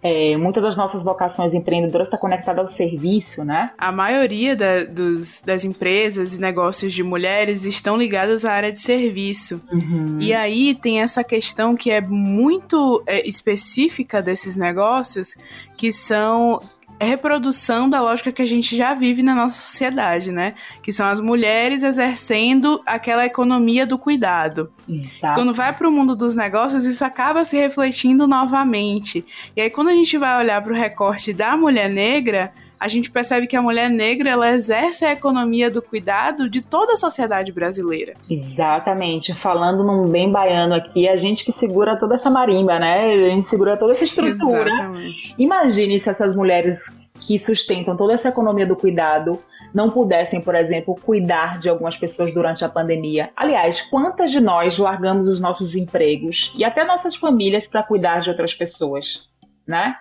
é, 0.03 0.37
muitas 0.37 0.63
das 0.63 0.77
nossas 0.77 1.05
vocações 1.05 1.55
empreendedoras 1.55 2.09
está 2.09 2.19
conectada 2.19 2.61
ao 2.61 2.67
serviço, 2.67 3.45
né? 3.45 3.71
A 3.79 3.93
maioria 3.93 4.57
da, 4.57 4.83
dos, 4.83 5.41
das 5.43 5.65
empresas 5.65 6.35
e 6.35 6.41
negócios 6.41 6.93
de 6.93 7.05
mulheres 7.05 7.65
estão 7.65 7.97
ligadas 7.97 8.45
à 8.45 8.53
área 8.53 8.73
de 8.73 8.81
serviço. 8.81 9.63
Uhum. 9.73 10.19
E 10.21 10.35
aí 10.35 10.75
tem 10.75 11.01
essa 11.01 11.23
questão 11.23 11.77
que 11.77 11.91
é 11.91 12.01
muito 12.01 13.03
é, 13.07 13.27
específica 13.29 14.21
desses 14.21 14.57
negócios, 14.57 15.37
que 15.77 15.93
são 15.93 16.61
reprodução 17.05 17.89
da 17.89 18.01
lógica 18.01 18.33
que 18.33 18.43
a 18.43 18.47
gente 18.47 18.77
já 18.77 18.95
vive 18.95 19.23
na 19.23 19.35
nossa 19.35 19.57
sociedade, 19.57 20.31
né? 20.33 20.55
Que 20.83 20.93
são 20.93 21.07
as 21.07 21.21
mulheres 21.21 21.83
exercendo 21.83 22.83
aquela 22.87 23.25
economia 23.27 23.87
do 23.87 23.99
cuidado. 23.99 24.71
Exato. 24.89 25.35
Quando 25.35 25.55
vai 25.55 25.73
para 25.73 25.89
o 25.89 25.93
mundo 25.93 26.15
dos 26.15 26.35
negócios, 26.35 26.85
isso 26.85 27.05
acaba 27.05 27.45
se 27.45 27.57
refletindo 27.57 28.27
novamente. 28.27 29.25
E 29.57 29.63
aí, 29.63 29.71
quando 29.71 29.89
a 29.89 29.95
gente 29.95 30.17
vai 30.19 30.39
olhar 30.39 30.63
para 30.63 30.73
o 30.73 30.77
recorte 30.77 31.33
da 31.33 31.57
mulher 31.57 31.89
negra, 31.89 32.53
a 32.83 32.89
gente 32.89 33.13
percebe 33.13 33.47
que 33.47 33.55
a 33.55 33.63
mulher 33.63 33.89
negra 33.89 34.31
ela 34.31 34.51
exerce 34.51 35.05
a 35.05 35.13
economia 35.13 35.71
do 35.71 35.81
cuidado 35.81 36.51
de 36.51 36.61
toda 36.61 36.95
a 36.95 36.97
sociedade 36.97 37.53
brasileira. 37.53 38.15
Exatamente. 38.29 39.33
Falando 39.33 39.85
num 39.85 40.09
bem 40.09 40.33
baiano 40.33 40.75
aqui, 40.75 41.09
a 41.09 41.15
gente 41.15 41.45
que 41.45 41.53
segura 41.53 41.97
toda 41.97 42.17
essa 42.17 42.29
marimba, 42.29 42.81
né? 42.81 43.13
A 43.13 43.29
gente 43.29 43.45
segura 43.45 43.77
toda 43.77 43.93
essa 43.93 44.03
estrutura. 44.03 44.69
Exatamente. 44.69 45.35
Imagine 45.39 46.01
se 46.01 46.11
essas 46.11 46.35
mulheres 46.35 46.93
que 47.21 47.39
sustentam 47.39 47.97
toda 47.97 48.15
essa 48.15 48.31
economia 48.31 48.67
do 48.67 48.75
cuidado 48.75 49.39
não 49.73 49.89
pudessem, 49.89 50.41
por 50.41 50.57
exemplo, 50.57 50.97
cuidar 50.97 51.61
de 51.61 51.69
algumas 51.69 51.97
pessoas 51.97 52.35
durante 52.35 52.65
a 52.65 52.69
pandemia. 52.69 53.31
Aliás, 53.37 53.81
quantas 53.81 54.33
de 54.33 54.41
nós 54.41 54.77
largamos 54.77 55.29
os 55.29 55.39
nossos 55.39 55.77
empregos 55.77 56.53
e 56.59 56.65
até 56.65 56.85
nossas 56.85 57.15
famílias 57.15 57.65
para 57.65 57.85
cuidar 57.85 58.19
de 58.19 58.29
outras 58.29 58.53
pessoas, 58.53 59.23
né? 59.65 59.95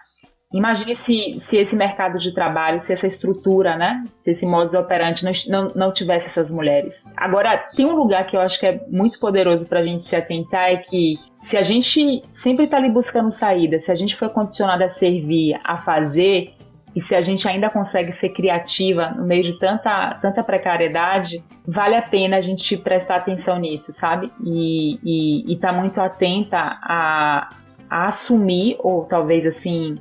Imagine 0.54 0.96
se, 0.96 1.40
se 1.40 1.58
esse 1.58 1.76
mercado 1.76 2.18
de 2.18 2.34
trabalho, 2.34 2.80
se 2.80 2.92
essa 2.92 3.08
estrutura, 3.08 3.78
né? 3.78 4.04
Se 4.20 4.32
esse 4.32 4.46
modus 4.46 4.76
operandi 4.76 5.24
não, 5.24 5.32
não, 5.48 5.72
não 5.74 5.94
tivesse 5.94 6.28
essas 6.28 6.52
mulheres. 6.52 7.10
Agora, 7.16 7.58
tem 7.76 7.86
um 7.86 7.96
lugar 7.96 8.28
que 8.28 8.36
eu 8.36 8.42
acho 8.42 8.60
que 8.60 8.66
é 8.66 8.82
muito 8.90 9.18
poderoso 9.18 9.66
para 9.68 9.80
a 9.80 9.84
gente 9.84 10.04
se 10.04 10.16
atentar, 10.16 10.70
é 10.70 10.78
que 10.78 11.18
se 11.40 11.56
a 11.58 11.62
gente 11.62 12.22
sempre 12.32 12.66
está 12.66 12.78
ali 12.78 12.90
buscando 12.90 13.32
saída, 13.32 13.80
se 13.80 13.92
a 13.92 13.96
gente 13.96 14.16
foi 14.16 14.28
condicionado 14.28 14.84
a 14.84 14.90
servir, 14.90 15.58
a 15.64 15.78
fazer, 15.78 16.54
e 16.96 17.00
se 17.00 17.16
a 17.16 17.22
gente 17.22 17.48
ainda 17.48 17.70
consegue 17.70 18.12
ser 18.12 18.30
criativa 18.30 19.10
no 19.12 19.26
meio 19.26 19.44
de 19.44 19.58
tanta, 19.58 20.16
tanta 20.16 20.44
precariedade, 20.44 21.44
vale 21.66 21.96
a 21.96 22.02
pena 22.02 22.38
a 22.38 22.42
gente 22.42 22.76
prestar 22.76 23.16
atenção 23.16 23.58
nisso, 23.58 23.94
sabe? 23.94 24.32
E 24.44 25.54
estar 25.54 25.72
tá 25.72 25.74
muito 25.74 26.02
atenta 26.02 26.58
a, 26.58 27.50
a 27.90 28.08
assumir, 28.08 28.76
ou 28.80 29.06
talvez 29.06 29.46
assim, 29.46 29.96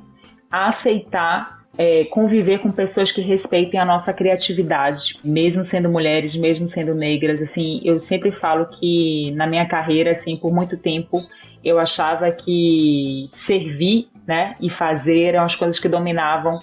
a 0.51 0.67
aceitar 0.67 1.61
é, 1.77 2.03
conviver 2.05 2.59
com 2.59 2.71
pessoas 2.71 3.11
que 3.11 3.21
respeitem 3.21 3.79
a 3.79 3.85
nossa 3.85 4.13
criatividade, 4.13 5.17
mesmo 5.23 5.63
sendo 5.63 5.89
mulheres, 5.89 6.35
mesmo 6.35 6.67
sendo 6.67 6.93
negras. 6.93 7.41
Assim, 7.41 7.81
eu 7.83 7.97
sempre 7.97 8.31
falo 8.31 8.65
que 8.65 9.31
na 9.31 9.47
minha 9.47 9.65
carreira, 9.65 10.11
assim, 10.11 10.35
por 10.35 10.53
muito 10.53 10.77
tempo, 10.77 11.25
eu 11.63 11.79
achava 11.79 12.31
que 12.31 13.25
servir, 13.29 14.09
né, 14.27 14.55
e 14.59 14.69
fazer 14.69 15.23
eram 15.23 15.43
as 15.43 15.55
coisas 15.55 15.79
que 15.79 15.89
dominavam 15.89 16.59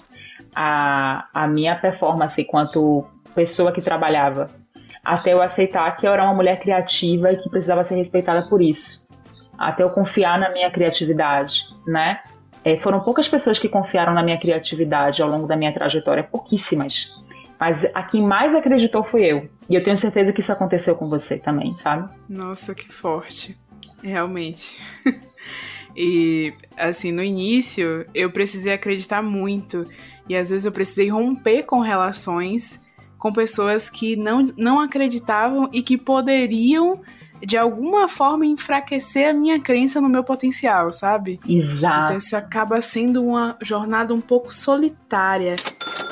a, 0.55 1.27
a 1.33 1.47
minha 1.47 1.75
performance 1.75 2.41
enquanto 2.41 3.05
pessoa 3.35 3.71
que 3.71 3.81
trabalhava. 3.81 4.49
Até 5.03 5.33
eu 5.33 5.41
aceitar 5.41 5.95
que 5.97 6.07
eu 6.07 6.13
era 6.13 6.23
uma 6.23 6.33
mulher 6.33 6.59
criativa 6.59 7.31
e 7.31 7.37
que 7.37 7.49
precisava 7.49 7.83
ser 7.83 7.95
respeitada 7.95 8.47
por 8.47 8.61
isso. 8.61 9.07
Até 9.57 9.83
eu 9.83 9.89
confiar 9.89 10.39
na 10.39 10.49
minha 10.51 10.69
criatividade, 10.71 11.63
né? 11.85 12.19
É, 12.63 12.77
foram 12.77 12.99
poucas 12.99 13.27
pessoas 13.27 13.57
que 13.57 13.69
confiaram 13.69 14.13
na 14.13 14.21
minha 14.21 14.37
criatividade 14.37 15.21
ao 15.21 15.29
longo 15.29 15.47
da 15.47 15.55
minha 15.55 15.73
trajetória, 15.73 16.23
pouquíssimas. 16.23 17.17
Mas 17.59 17.85
a 17.93 18.03
quem 18.03 18.21
mais 18.21 18.55
acreditou 18.55 19.03
foi 19.03 19.25
eu. 19.25 19.49
E 19.69 19.75
eu 19.75 19.83
tenho 19.83 19.97
certeza 19.97 20.31
que 20.31 20.39
isso 20.39 20.51
aconteceu 20.51 20.95
com 20.95 21.09
você 21.09 21.37
também, 21.37 21.75
sabe? 21.75 22.09
Nossa, 22.27 22.73
que 22.73 22.91
forte. 22.91 23.57
Realmente. 24.01 24.77
e, 25.95 26.53
assim, 26.77 27.11
no 27.11 27.23
início, 27.23 28.05
eu 28.13 28.31
precisei 28.31 28.73
acreditar 28.73 29.21
muito. 29.21 29.85
E 30.27 30.35
às 30.35 30.49
vezes 30.49 30.65
eu 30.65 30.71
precisei 30.71 31.09
romper 31.09 31.63
com 31.63 31.79
relações 31.79 32.81
com 33.19 33.33
pessoas 33.33 33.89
que 33.89 34.15
não, 34.15 34.45
não 34.57 34.79
acreditavam 34.79 35.69
e 35.73 35.83
que 35.83 35.97
poderiam 35.97 37.01
de 37.45 37.57
alguma 37.57 38.07
forma 38.07 38.45
enfraquecer 38.45 39.29
a 39.29 39.33
minha 39.33 39.59
crença 39.59 39.99
no 40.01 40.09
meu 40.09 40.23
potencial, 40.23 40.91
sabe? 40.91 41.39
Exato. 41.47 42.05
Então 42.05 42.17
isso 42.17 42.35
acaba 42.35 42.81
sendo 42.81 43.23
uma 43.23 43.57
jornada 43.61 44.13
um 44.13 44.21
pouco 44.21 44.53
solitária. 44.53 45.55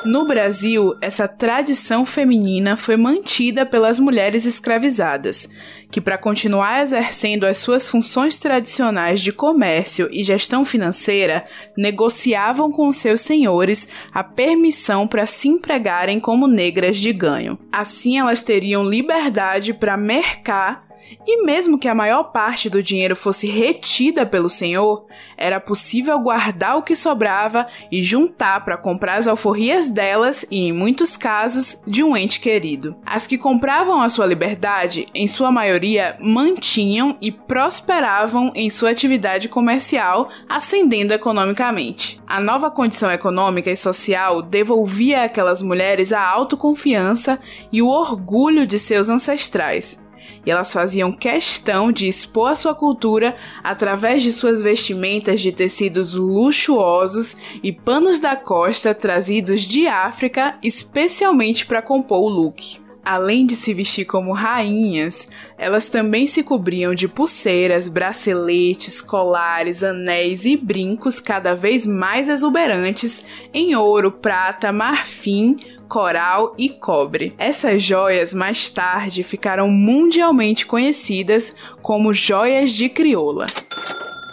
No 0.06 0.26
Brasil, 0.26 0.96
essa 1.02 1.28
tradição 1.28 2.06
feminina 2.06 2.78
foi 2.78 2.96
mantida 2.96 3.66
pelas 3.66 4.00
mulheres 4.00 4.46
escravizadas, 4.46 5.50
que, 5.92 6.00
para 6.00 6.18
continuar 6.18 6.84
exercendo 6.84 7.46
as 7.46 7.58
suas 7.58 7.90
funções 7.90 8.38
tradicionais 8.38 9.22
de 9.22 9.32
comércio 9.32 10.08
e 10.12 10.24
gestão 10.24 10.64
financeira, 10.64 11.46
negociavam 11.78 12.72
com 12.72 12.92
seus 12.92 13.22
senhores 13.22 13.88
a 14.14 14.24
permissão 14.24 15.08
para 15.08 15.26
se 15.26 15.48
empregarem 15.48 16.20
como 16.20 16.48
negras 16.48 16.98
de 16.98 17.12
ganho. 17.12 17.58
Assim, 17.72 18.18
elas 18.18 18.42
teriam 18.42 18.84
liberdade 18.84 19.74
para 19.74 19.98
mercar 19.98 20.87
E 21.26 21.44
mesmo 21.46 21.78
que 21.78 21.88
a 21.88 21.96
maior 21.96 22.26
parte 22.32 22.70
do 22.70 22.84
dinheiro 22.84 23.16
fosse 23.16 23.48
retida 23.48 24.26
pelo 24.26 24.50
senhor, 24.50 25.06
era 25.38 25.60
possível 25.60 26.20
guardar 26.20 26.78
o 26.78 26.84
que 26.84 26.96
sobrava 26.96 27.68
e 27.92 28.02
juntar 28.02 28.64
para 28.64 28.78
comprar 28.78 29.16
as 29.16 29.28
alforrias 29.28 29.88
delas 29.88 30.46
e, 30.50 30.68
em 30.68 30.72
muitos 30.72 31.18
casos, 31.18 31.82
de 31.86 32.04
um 32.04 32.16
ente 32.16 32.40
querido. 32.40 32.96
As 33.06 33.28
que 33.28 33.38
compravam 33.38 34.02
a 34.02 34.10
sua 34.10 34.26
liberdade, 34.26 35.08
em 35.14 35.28
sua 35.28 35.52
maioria, 35.52 36.18
mantinham 36.20 37.18
e 37.22 37.32
prosperavam 37.32 38.52
em 38.56 38.70
sua 38.70 38.90
atividade 38.90 39.50
comercial, 39.50 40.30
ascendendo 40.48 41.14
economicamente. 41.14 42.22
A 42.26 42.40
nova 42.40 42.72
condição 42.72 43.12
econômica 43.12 43.70
e 43.70 43.78
social 43.78 44.42
devolvia 44.42 45.24
àquelas 45.24 45.62
mulheres 45.62 46.12
a 46.12 46.22
autoconfiança 46.22 47.40
e 47.72 47.82
o 47.82 47.88
orgulho 47.88 48.66
de 48.66 48.80
seus 48.80 49.10
ancestrais 49.10 50.07
e 50.46 50.52
elas 50.52 50.72
faziam 50.72 51.12
questão 51.12 51.92
de 51.92 52.08
expor 52.08 52.52
a 52.52 52.56
sua 52.56 52.74
cultura 52.74 53.36
através 53.64 54.24
de 54.24 54.32
suas 54.32 54.62
vestimentas 54.62 55.42
de 55.42 55.52
tecidos 55.52 56.14
luxuosos 56.14 57.36
e 57.62 57.72
panos 57.72 58.20
da 58.20 58.36
costa 58.36 58.96
trazidos 58.96 59.62
de 59.62 59.88
África 59.88 60.58
especialmente 60.64 61.66
para 61.66 61.82
compor 61.82 62.24
o 62.24 62.30
look. 62.30 62.80
Além 63.10 63.46
de 63.46 63.56
se 63.56 63.74
vestir 63.74 64.04
como 64.04 64.34
rainhas, 64.34 65.30
elas 65.58 65.88
também 65.88 66.28
se 66.28 66.44
cobriam 66.44 66.94
de 66.94 67.08
pulseiras, 67.08 67.88
braceletes, 67.88 69.00
colares, 69.00 69.82
anéis 69.82 70.44
e 70.44 70.58
brincos 70.58 71.22
cada 71.22 71.56
vez 71.56 71.88
mais 71.88 72.28
exuberantes 72.28 73.24
em 73.54 73.78
ouro, 73.78 74.12
prata, 74.12 74.74
marfim, 74.74 75.56
coral 75.88 76.54
e 76.58 76.70
cobre. 76.70 77.34
Essas 77.38 77.82
joias 77.82 78.34
mais 78.34 78.70
tarde 78.70 79.24
ficaram 79.24 79.70
mundialmente 79.70 80.66
conhecidas 80.66 81.56
como 81.82 82.14
joias 82.14 82.72
de 82.72 82.90
crioula. 82.90 83.48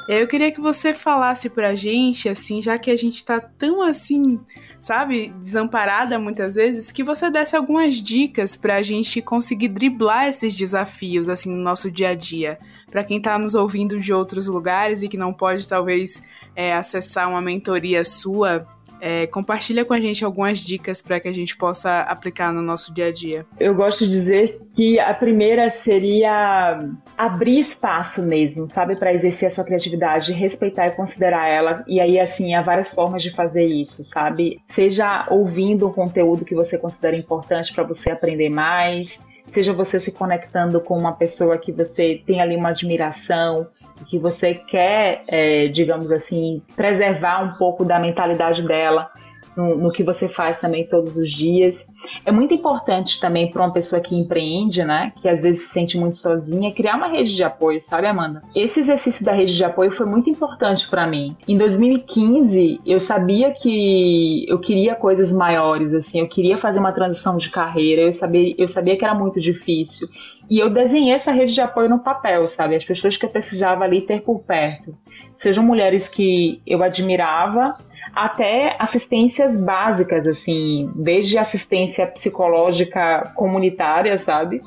Eu 0.06 0.28
queria 0.28 0.52
que 0.52 0.60
você 0.60 0.92
falasse 0.92 1.48
pra 1.48 1.74
gente, 1.74 2.28
assim, 2.28 2.60
já 2.60 2.76
que 2.76 2.90
a 2.90 2.96
gente 2.96 3.24
tá 3.24 3.40
tão 3.40 3.80
assim, 3.80 4.38
sabe, 4.78 5.32
desamparada 5.40 6.18
muitas 6.18 6.56
vezes, 6.56 6.92
que 6.92 7.02
você 7.02 7.30
desse 7.30 7.56
algumas 7.56 7.94
dicas 7.94 8.54
pra 8.54 8.82
gente 8.82 9.22
conseguir 9.22 9.68
driblar 9.68 10.28
esses 10.28 10.54
desafios, 10.54 11.30
assim, 11.30 11.50
no 11.50 11.62
nosso 11.62 11.90
dia 11.90 12.10
a 12.10 12.14
dia. 12.14 12.58
Pra 12.90 13.02
quem 13.02 13.18
tá 13.18 13.38
nos 13.38 13.54
ouvindo 13.54 13.98
de 13.98 14.12
outros 14.12 14.46
lugares 14.46 15.02
e 15.02 15.08
que 15.08 15.16
não 15.16 15.32
pode, 15.32 15.66
talvez, 15.66 16.22
é, 16.54 16.74
acessar 16.74 17.28
uma 17.30 17.40
mentoria 17.40 18.04
sua, 18.04 18.68
é, 19.06 19.26
compartilha 19.26 19.84
com 19.84 19.92
a 19.92 20.00
gente 20.00 20.24
algumas 20.24 20.58
dicas 20.58 21.02
para 21.02 21.20
que 21.20 21.28
a 21.28 21.32
gente 21.32 21.54
possa 21.54 22.00
aplicar 22.00 22.50
no 22.50 22.62
nosso 22.62 22.94
dia 22.94 23.08
a 23.08 23.12
dia. 23.12 23.44
Eu 23.60 23.74
gosto 23.74 24.06
de 24.06 24.10
dizer 24.10 24.62
que 24.72 24.98
a 24.98 25.12
primeira 25.12 25.68
seria 25.68 26.88
abrir 27.14 27.58
espaço 27.58 28.22
mesmo, 28.26 28.66
sabe, 28.66 28.96
para 28.96 29.12
exercer 29.12 29.48
a 29.48 29.50
sua 29.50 29.62
criatividade, 29.62 30.32
respeitar 30.32 30.86
e 30.86 30.92
considerar 30.92 31.46
ela. 31.46 31.84
E 31.86 32.00
aí, 32.00 32.18
assim, 32.18 32.54
há 32.54 32.62
várias 32.62 32.94
formas 32.94 33.22
de 33.22 33.30
fazer 33.30 33.66
isso, 33.66 34.02
sabe? 34.02 34.58
Seja 34.64 35.26
ouvindo 35.28 35.86
um 35.86 35.92
conteúdo 35.92 36.42
que 36.42 36.54
você 36.54 36.78
considera 36.78 37.14
importante 37.14 37.74
para 37.74 37.84
você 37.84 38.10
aprender 38.10 38.48
mais, 38.48 39.22
seja 39.46 39.74
você 39.74 40.00
se 40.00 40.12
conectando 40.12 40.80
com 40.80 40.98
uma 40.98 41.12
pessoa 41.12 41.58
que 41.58 41.72
você 41.72 42.22
tem 42.26 42.40
ali 42.40 42.56
uma 42.56 42.70
admiração, 42.70 43.66
que 44.04 44.18
você 44.18 44.54
quer, 44.54 45.24
é, 45.26 45.68
digamos 45.68 46.10
assim, 46.10 46.62
preservar 46.76 47.42
um 47.42 47.54
pouco 47.54 47.84
da 47.84 47.98
mentalidade 47.98 48.62
dela 48.62 49.10
no, 49.56 49.76
no, 49.76 49.92
que 49.92 50.02
você 50.02 50.28
faz 50.28 50.60
também 50.60 50.86
todos 50.86 51.16
os 51.16 51.30
dias. 51.30 51.86
É 52.24 52.32
muito 52.32 52.54
importante 52.54 53.20
também 53.20 53.50
para 53.50 53.62
uma 53.62 53.72
pessoa 53.72 54.00
que 54.00 54.14
empreende, 54.16 54.84
né, 54.84 55.12
que 55.16 55.28
às 55.28 55.42
vezes 55.42 55.62
se 55.62 55.68
sente 55.68 55.98
muito 55.98 56.16
sozinha, 56.16 56.74
criar 56.74 56.96
uma 56.96 57.08
rede 57.08 57.34
de 57.34 57.44
apoio, 57.44 57.80
sabe, 57.80 58.06
Amanda? 58.06 58.42
Esse 58.54 58.80
exercício 58.80 59.24
da 59.24 59.32
rede 59.32 59.54
de 59.54 59.64
apoio 59.64 59.90
foi 59.90 60.06
muito 60.06 60.28
importante 60.30 60.88
para 60.88 61.06
mim. 61.06 61.36
Em 61.46 61.56
2015, 61.56 62.80
eu 62.84 63.00
sabia 63.00 63.52
que 63.52 64.46
eu 64.48 64.58
queria 64.58 64.94
coisas 64.94 65.32
maiores, 65.32 65.94
assim, 65.94 66.20
eu 66.20 66.28
queria 66.28 66.56
fazer 66.56 66.80
uma 66.80 66.92
transição 66.92 67.36
de 67.36 67.50
carreira, 67.50 68.02
eu 68.02 68.12
sabia, 68.12 68.54
eu 68.58 68.68
sabia 68.68 68.96
que 68.96 69.04
era 69.04 69.14
muito 69.14 69.40
difícil. 69.40 70.08
E 70.48 70.58
eu 70.58 70.68
desenhei 70.68 71.14
essa 71.14 71.32
rede 71.32 71.54
de 71.54 71.60
apoio 71.60 71.88
no 71.88 71.98
papel, 71.98 72.46
sabe? 72.46 72.76
As 72.76 72.84
pessoas 72.84 73.16
que 73.16 73.24
eu 73.24 73.30
precisava 73.30 73.84
ali 73.84 74.02
ter 74.02 74.20
por 74.22 74.40
perto. 74.40 74.96
Sejam 75.34 75.64
mulheres 75.64 76.08
que 76.08 76.60
eu 76.66 76.82
admirava, 76.82 77.76
até 78.12 78.76
assistências 78.78 79.56
básicas, 79.56 80.26
assim, 80.26 80.90
desde 80.94 81.38
assistência 81.38 82.06
psicológica 82.06 83.32
comunitária, 83.34 84.16
sabe? 84.18 84.62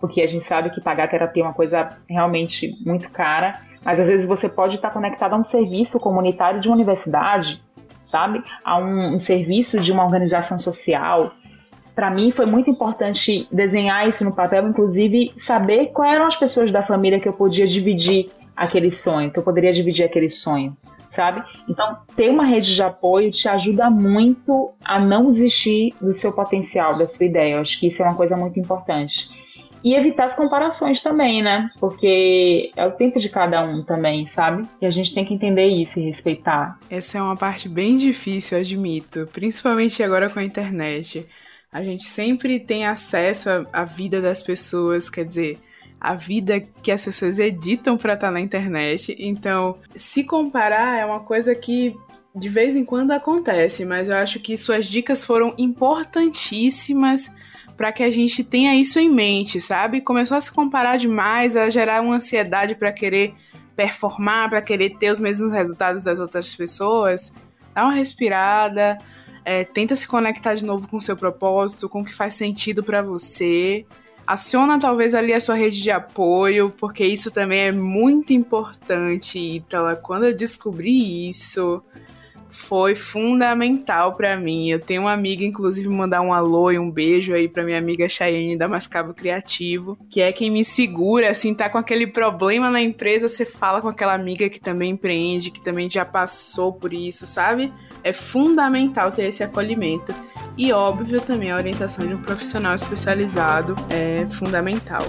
Porque 0.00 0.22
a 0.22 0.26
gente 0.26 0.44
sabe 0.44 0.70
que 0.70 0.80
pagar 0.80 1.08
terapia 1.08 1.42
é 1.42 1.46
uma 1.46 1.54
coisa 1.54 1.98
realmente 2.08 2.74
muito 2.84 3.10
cara, 3.10 3.60
mas 3.84 3.98
às 3.98 4.08
vezes 4.08 4.26
você 4.26 4.48
pode 4.48 4.76
estar 4.76 4.90
conectado 4.90 5.34
a 5.34 5.36
um 5.36 5.44
serviço 5.44 5.98
comunitário 5.98 6.60
de 6.60 6.68
uma 6.68 6.76
universidade, 6.76 7.62
sabe? 8.02 8.42
A 8.64 8.78
um, 8.78 9.16
um 9.16 9.20
serviço 9.20 9.80
de 9.80 9.92
uma 9.92 10.04
organização 10.04 10.58
social. 10.58 11.32
Para 11.94 12.10
mim 12.10 12.30
foi 12.30 12.46
muito 12.46 12.70
importante 12.70 13.48
desenhar 13.50 14.08
isso 14.08 14.24
no 14.24 14.32
papel, 14.32 14.68
inclusive 14.68 15.32
saber 15.36 15.86
quais 15.86 16.14
eram 16.14 16.26
as 16.26 16.36
pessoas 16.36 16.70
da 16.70 16.82
família 16.82 17.18
que 17.18 17.28
eu 17.28 17.32
podia 17.32 17.66
dividir 17.66 18.30
aquele 18.56 18.90
sonho, 18.90 19.32
que 19.32 19.38
eu 19.38 19.42
poderia 19.42 19.72
dividir 19.72 20.04
aquele 20.04 20.28
sonho 20.28 20.76
sabe? 21.08 21.42
Então, 21.68 21.98
ter 22.14 22.30
uma 22.30 22.44
rede 22.44 22.74
de 22.74 22.82
apoio 22.82 23.30
te 23.30 23.48
ajuda 23.48 23.90
muito 23.90 24.72
a 24.84 25.00
não 25.00 25.30
desistir 25.30 25.94
do 26.00 26.12
seu 26.12 26.32
potencial, 26.32 26.96
da 26.96 27.06
sua 27.06 27.26
ideia. 27.26 27.54
Eu 27.54 27.60
acho 27.60 27.80
que 27.80 27.86
isso 27.86 28.02
é 28.02 28.04
uma 28.04 28.14
coisa 28.14 28.36
muito 28.36 28.60
importante. 28.60 29.30
E 29.82 29.94
evitar 29.94 30.24
as 30.24 30.34
comparações 30.34 31.00
também, 31.00 31.40
né? 31.40 31.70
Porque 31.78 32.72
é 32.76 32.84
o 32.84 32.92
tempo 32.92 33.18
de 33.18 33.28
cada 33.28 33.64
um 33.64 33.84
também, 33.84 34.26
sabe? 34.26 34.68
E 34.82 34.86
a 34.86 34.90
gente 34.90 35.14
tem 35.14 35.24
que 35.24 35.32
entender 35.32 35.68
isso 35.68 36.00
e 36.00 36.04
respeitar. 36.04 36.78
Essa 36.90 37.18
é 37.18 37.22
uma 37.22 37.36
parte 37.36 37.68
bem 37.68 37.96
difícil, 37.96 38.58
admito, 38.58 39.28
principalmente 39.32 40.02
agora 40.02 40.28
com 40.28 40.40
a 40.40 40.44
internet. 40.44 41.24
A 41.72 41.82
gente 41.82 42.04
sempre 42.04 42.58
tem 42.58 42.86
acesso 42.86 43.48
à 43.72 43.84
vida 43.84 44.20
das 44.20 44.42
pessoas, 44.42 45.08
quer 45.08 45.24
dizer, 45.24 45.58
a 46.00 46.14
vida 46.14 46.60
que 46.60 46.92
as 46.92 47.04
pessoas 47.04 47.38
editam 47.38 47.96
para 47.96 48.14
estar 48.14 48.28
tá 48.28 48.32
na 48.32 48.40
internet. 48.40 49.16
Então, 49.18 49.74
se 49.96 50.24
comparar 50.24 50.98
é 50.98 51.04
uma 51.04 51.20
coisa 51.20 51.54
que 51.54 51.96
de 52.34 52.48
vez 52.48 52.76
em 52.76 52.84
quando 52.84 53.10
acontece, 53.10 53.84
mas 53.84 54.08
eu 54.08 54.16
acho 54.16 54.38
que 54.38 54.56
suas 54.56 54.86
dicas 54.86 55.24
foram 55.24 55.54
importantíssimas 55.58 57.30
para 57.76 57.92
que 57.92 58.02
a 58.02 58.10
gente 58.10 58.44
tenha 58.44 58.74
isso 58.74 58.98
em 58.98 59.10
mente, 59.10 59.60
sabe? 59.60 60.00
Começou 60.00 60.36
a 60.36 60.40
se 60.40 60.52
comparar 60.52 60.96
demais, 60.96 61.56
a 61.56 61.70
gerar 61.70 62.02
uma 62.02 62.16
ansiedade 62.16 62.74
para 62.74 62.92
querer 62.92 63.34
performar, 63.74 64.50
para 64.50 64.62
querer 64.62 64.96
ter 64.98 65.10
os 65.10 65.20
mesmos 65.20 65.52
resultados 65.52 66.02
das 66.04 66.20
outras 66.20 66.54
pessoas. 66.54 67.32
Dá 67.74 67.84
uma 67.84 67.92
respirada, 67.92 68.98
é, 69.44 69.64
tenta 69.64 69.94
se 69.94 70.06
conectar 70.06 70.54
de 70.54 70.64
novo 70.64 70.88
com 70.88 70.96
o 70.96 71.00
seu 71.00 71.16
propósito, 71.16 71.88
com 71.88 72.00
o 72.02 72.04
que 72.04 72.14
faz 72.14 72.34
sentido 72.34 72.82
para 72.82 73.02
você 73.02 73.86
aciona 74.28 74.78
talvez 74.78 75.14
ali 75.14 75.32
a 75.32 75.40
sua 75.40 75.54
rede 75.54 75.82
de 75.82 75.90
apoio, 75.90 76.70
porque 76.76 77.02
isso 77.02 77.30
também 77.30 77.60
é 77.60 77.72
muito 77.72 78.30
importante, 78.34 79.38
Ítala. 79.38 79.96
Quando 79.96 80.26
eu 80.26 80.36
descobri 80.36 81.30
isso, 81.30 81.82
foi 82.50 82.94
fundamental 82.94 84.14
para 84.14 84.36
mim. 84.36 84.70
Eu 84.70 84.80
tenho 84.80 85.02
uma 85.02 85.12
amiga, 85.12 85.44
inclusive, 85.44 85.88
mandar 85.88 86.20
um 86.20 86.32
alô 86.32 86.70
e 86.70 86.78
um 86.78 86.90
beijo 86.90 87.34
aí 87.34 87.48
pra 87.48 87.64
minha 87.64 87.78
amiga 87.78 88.08
Chayenne 88.08 88.56
da 88.56 88.68
Mascavo 88.68 89.14
Criativo, 89.14 89.98
que 90.10 90.20
é 90.20 90.32
quem 90.32 90.50
me 90.50 90.64
segura, 90.64 91.30
assim, 91.30 91.54
tá 91.54 91.68
com 91.68 91.78
aquele 91.78 92.06
problema 92.06 92.70
na 92.70 92.80
empresa, 92.80 93.28
você 93.28 93.44
fala 93.44 93.80
com 93.80 93.88
aquela 93.88 94.14
amiga 94.14 94.48
que 94.48 94.60
também 94.60 94.92
empreende, 94.92 95.50
que 95.50 95.60
também 95.60 95.90
já 95.90 96.04
passou 96.04 96.72
por 96.72 96.92
isso, 96.92 97.26
sabe? 97.26 97.72
É 98.02 98.12
fundamental 98.12 99.10
ter 99.10 99.24
esse 99.24 99.42
acolhimento. 99.42 100.14
E 100.56 100.72
óbvio 100.72 101.20
também 101.20 101.50
a 101.50 101.56
orientação 101.56 102.06
de 102.06 102.14
um 102.14 102.22
profissional 102.22 102.74
especializado 102.74 103.74
é 103.90 104.26
fundamental. 104.30 105.02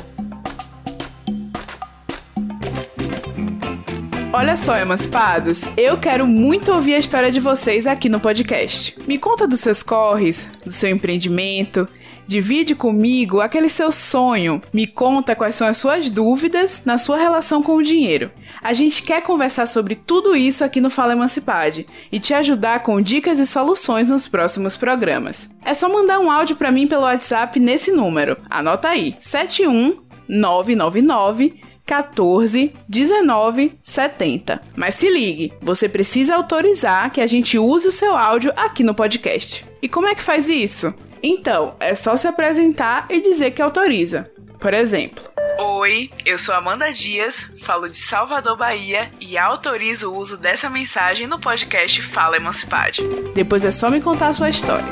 Olha 4.32 4.56
só, 4.56 4.78
emancipados, 4.78 5.64
eu 5.76 5.98
quero 5.98 6.28
muito 6.28 6.72
ouvir 6.72 6.94
a 6.94 7.00
história 7.00 7.32
de 7.32 7.40
vocês 7.40 7.88
aqui 7.88 8.08
no 8.08 8.20
podcast. 8.20 8.96
Me 9.08 9.18
conta 9.18 9.48
dos 9.48 9.60
seus 9.60 9.82
corres, 9.82 10.48
do 10.64 10.72
seu 10.72 10.92
empreendimento, 10.92 11.88
divide 12.28 12.76
comigo 12.76 13.42
aquele 13.42 13.68
seu 13.68 13.92
sonho, 13.92 14.62
me 14.72 14.86
conta 14.86 15.36
quais 15.36 15.56
são 15.56 15.68
as 15.68 15.78
suas 15.78 16.12
dúvidas 16.12 16.84
na 16.86 17.00
sua 17.00 17.18
relação 17.18 17.64
com 17.64 17.76
o 17.76 17.82
dinheiro. 17.82 18.30
A 18.62 18.72
gente 18.72 19.02
quer 19.02 19.24
conversar 19.24 19.66
sobre 19.66 19.96
tudo 19.96 20.36
isso 20.36 20.64
aqui 20.64 20.80
no 20.80 20.92
Fala 20.92 21.14
Emancipade 21.14 21.88
e 22.12 22.20
te 22.20 22.36
ajudar 22.36 22.84
com 22.84 23.02
dicas 23.02 23.40
e 23.40 23.48
soluções 23.48 24.10
nos 24.10 24.28
próximos 24.28 24.78
programas. 24.78 25.50
É 25.66 25.74
só 25.74 25.90
mandar 25.90 26.20
um 26.20 26.30
áudio 26.30 26.56
para 26.56 26.72
mim 26.72 26.86
pelo 26.86 27.02
WhatsApp 27.02 27.60
nesse 27.60 27.92
número. 27.92 28.38
Anota 28.48 28.90
aí: 28.90 29.16
71999 29.20 31.68
14 31.90 32.72
19 32.88 33.80
70. 33.82 34.62
Mas 34.76 34.94
se 34.94 35.10
ligue, 35.10 35.52
você 35.60 35.90
precisa 35.90 36.36
autorizar 36.36 37.10
que 37.10 37.20
a 37.20 37.26
gente 37.26 37.58
use 37.58 37.88
o 37.88 37.92
seu 37.92 38.16
áudio 38.16 38.54
aqui 38.56 38.84
no 38.84 38.94
podcast. 38.94 39.66
E 39.82 39.90
como 39.90 40.08
é 40.08 40.14
que 40.14 40.22
faz 40.22 40.48
isso? 40.48 40.94
Então, 41.24 41.76
é 41.80 41.96
só 41.96 42.16
se 42.16 42.28
apresentar 42.28 43.08
e 43.10 43.20
dizer 43.20 43.52
que 43.52 43.62
autoriza. 43.62 44.30
Por 44.60 44.74
exemplo, 44.74 45.24
Oi, 45.58 46.10
eu 46.26 46.38
sou 46.38 46.54
Amanda 46.54 46.92
Dias, 46.94 47.50
falo 47.64 47.90
de 47.90 47.98
Salvador, 47.98 48.56
Bahia 48.56 49.10
e 49.20 49.38
autorizo 49.38 50.12
o 50.12 50.18
uso 50.18 50.38
dessa 50.38 50.70
mensagem 50.70 51.28
no 51.28 51.40
podcast 51.40 52.02
Fala 52.02 52.38
Emancipade. 52.38 53.02
Depois 53.34 53.66
é 53.66 53.72
só 53.72 53.90
me 53.90 54.00
contar 54.00 54.28
a 54.28 54.34
sua 54.34 54.50
história. 54.50 54.86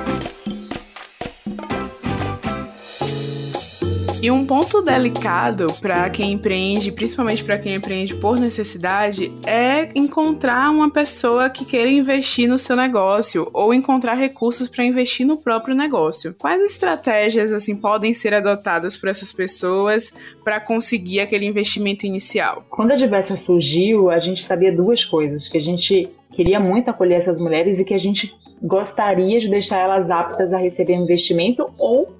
E 4.19 4.31
um 4.31 4.47
ponto 4.47 4.81
delicado 4.81 5.67
para 5.79 6.09
quem 6.09 6.31
empreende, 6.31 6.91
principalmente 6.91 7.43
para 7.43 7.59
quem 7.59 7.75
empreende 7.75 8.15
por 8.15 8.39
necessidade, 8.39 9.31
é 9.45 9.89
encontrar 9.93 10.71
uma 10.71 10.89
pessoa 10.89 11.51
que 11.51 11.63
queira 11.63 11.87
investir 11.87 12.49
no 12.49 12.57
seu 12.57 12.75
negócio 12.75 13.47
ou 13.53 13.75
encontrar 13.75 14.15
recursos 14.15 14.67
para 14.67 14.83
investir 14.83 15.25
no 15.25 15.37
próprio 15.37 15.75
negócio. 15.75 16.33
Quais 16.33 16.63
estratégias 16.63 17.53
assim 17.53 17.75
podem 17.75 18.11
ser 18.11 18.33
adotadas 18.33 18.97
por 18.97 19.07
essas 19.07 19.31
pessoas 19.31 20.11
para 20.43 20.59
conseguir 20.59 21.19
aquele 21.19 21.45
investimento 21.45 22.07
inicial? 22.07 22.65
Quando 22.71 22.93
a 22.93 22.95
Diversa 22.95 23.37
surgiu, 23.37 24.09
a 24.09 24.19
gente 24.19 24.43
sabia 24.43 24.75
duas 24.75 25.05
coisas, 25.05 25.47
que 25.47 25.59
a 25.59 25.61
gente 25.61 26.09
queria 26.33 26.59
muito 26.59 26.89
acolher 26.89 27.17
essas 27.17 27.37
mulheres 27.37 27.77
e 27.77 27.85
que 27.85 27.93
a 27.93 27.99
gente 27.99 28.35
gostaria 28.63 29.39
de 29.39 29.47
deixar 29.47 29.79
elas 29.79 30.09
aptas 30.09 30.53
a 30.53 30.57
receber 30.57 30.95
investimento 30.95 31.69
ou 31.77 32.17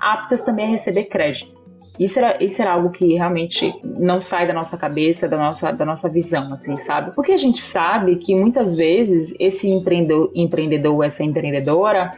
aptas 0.00 0.42
também 0.42 0.66
a 0.66 0.68
receber 0.70 1.04
crédito. 1.04 1.60
Isso 1.98 2.18
era, 2.18 2.42
isso 2.42 2.62
era 2.62 2.72
algo 2.72 2.88
que 2.90 3.14
realmente 3.14 3.74
não 3.84 4.22
sai 4.22 4.46
da 4.46 4.54
nossa 4.54 4.78
cabeça, 4.78 5.28
da 5.28 5.36
nossa, 5.36 5.70
da 5.70 5.84
nossa 5.84 6.08
visão, 6.08 6.48
assim, 6.50 6.74
sabe? 6.78 7.14
Porque 7.14 7.32
a 7.32 7.36
gente 7.36 7.60
sabe 7.60 8.16
que 8.16 8.34
muitas 8.34 8.74
vezes 8.74 9.34
esse 9.38 9.68
empreendedor, 9.68 10.30
empreendedor 10.34 11.04
essa 11.04 11.22
empreendedora, 11.22 12.10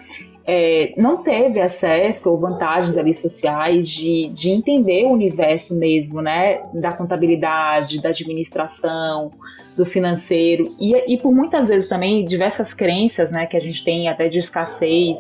é, 0.45 0.93
não 0.97 1.19
teve 1.19 1.61
acesso 1.61 2.31
ou 2.31 2.39
vantagens 2.39 2.97
ali 2.97 3.13
sociais 3.13 3.89
de, 3.89 4.29
de 4.29 4.51
entender 4.51 5.05
o 5.05 5.11
universo 5.11 5.77
mesmo, 5.77 6.21
né? 6.21 6.61
Da 6.75 6.93
contabilidade, 6.93 8.01
da 8.01 8.11
administração, 8.11 9.31
do 9.77 9.87
financeiro 9.87 10.77
e, 10.79 11.15
e 11.15 11.19
por 11.19 11.33
muitas 11.33 11.67
vezes 11.67 11.89
também 11.89 12.25
diversas 12.25 12.75
crenças, 12.75 13.33
né? 13.33 13.47
Que 13.47 13.57
a 13.57 13.61
gente 13.61 13.83
tem 13.85 14.09
até 14.09 14.29
de 14.29 14.39
escassez, 14.39 15.19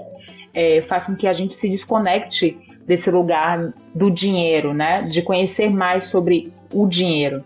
é, 0.54 0.82
faz 0.82 1.06
com 1.06 1.14
que 1.14 1.26
a 1.26 1.32
gente 1.32 1.54
se 1.54 1.68
desconecte 1.68 2.58
desse 2.86 3.10
lugar 3.10 3.72
do 3.94 4.10
dinheiro, 4.10 4.74
né? 4.74 5.02
De 5.02 5.22
conhecer 5.22 5.70
mais 5.70 6.06
sobre 6.06 6.52
o 6.72 6.86
dinheiro. 6.86 7.44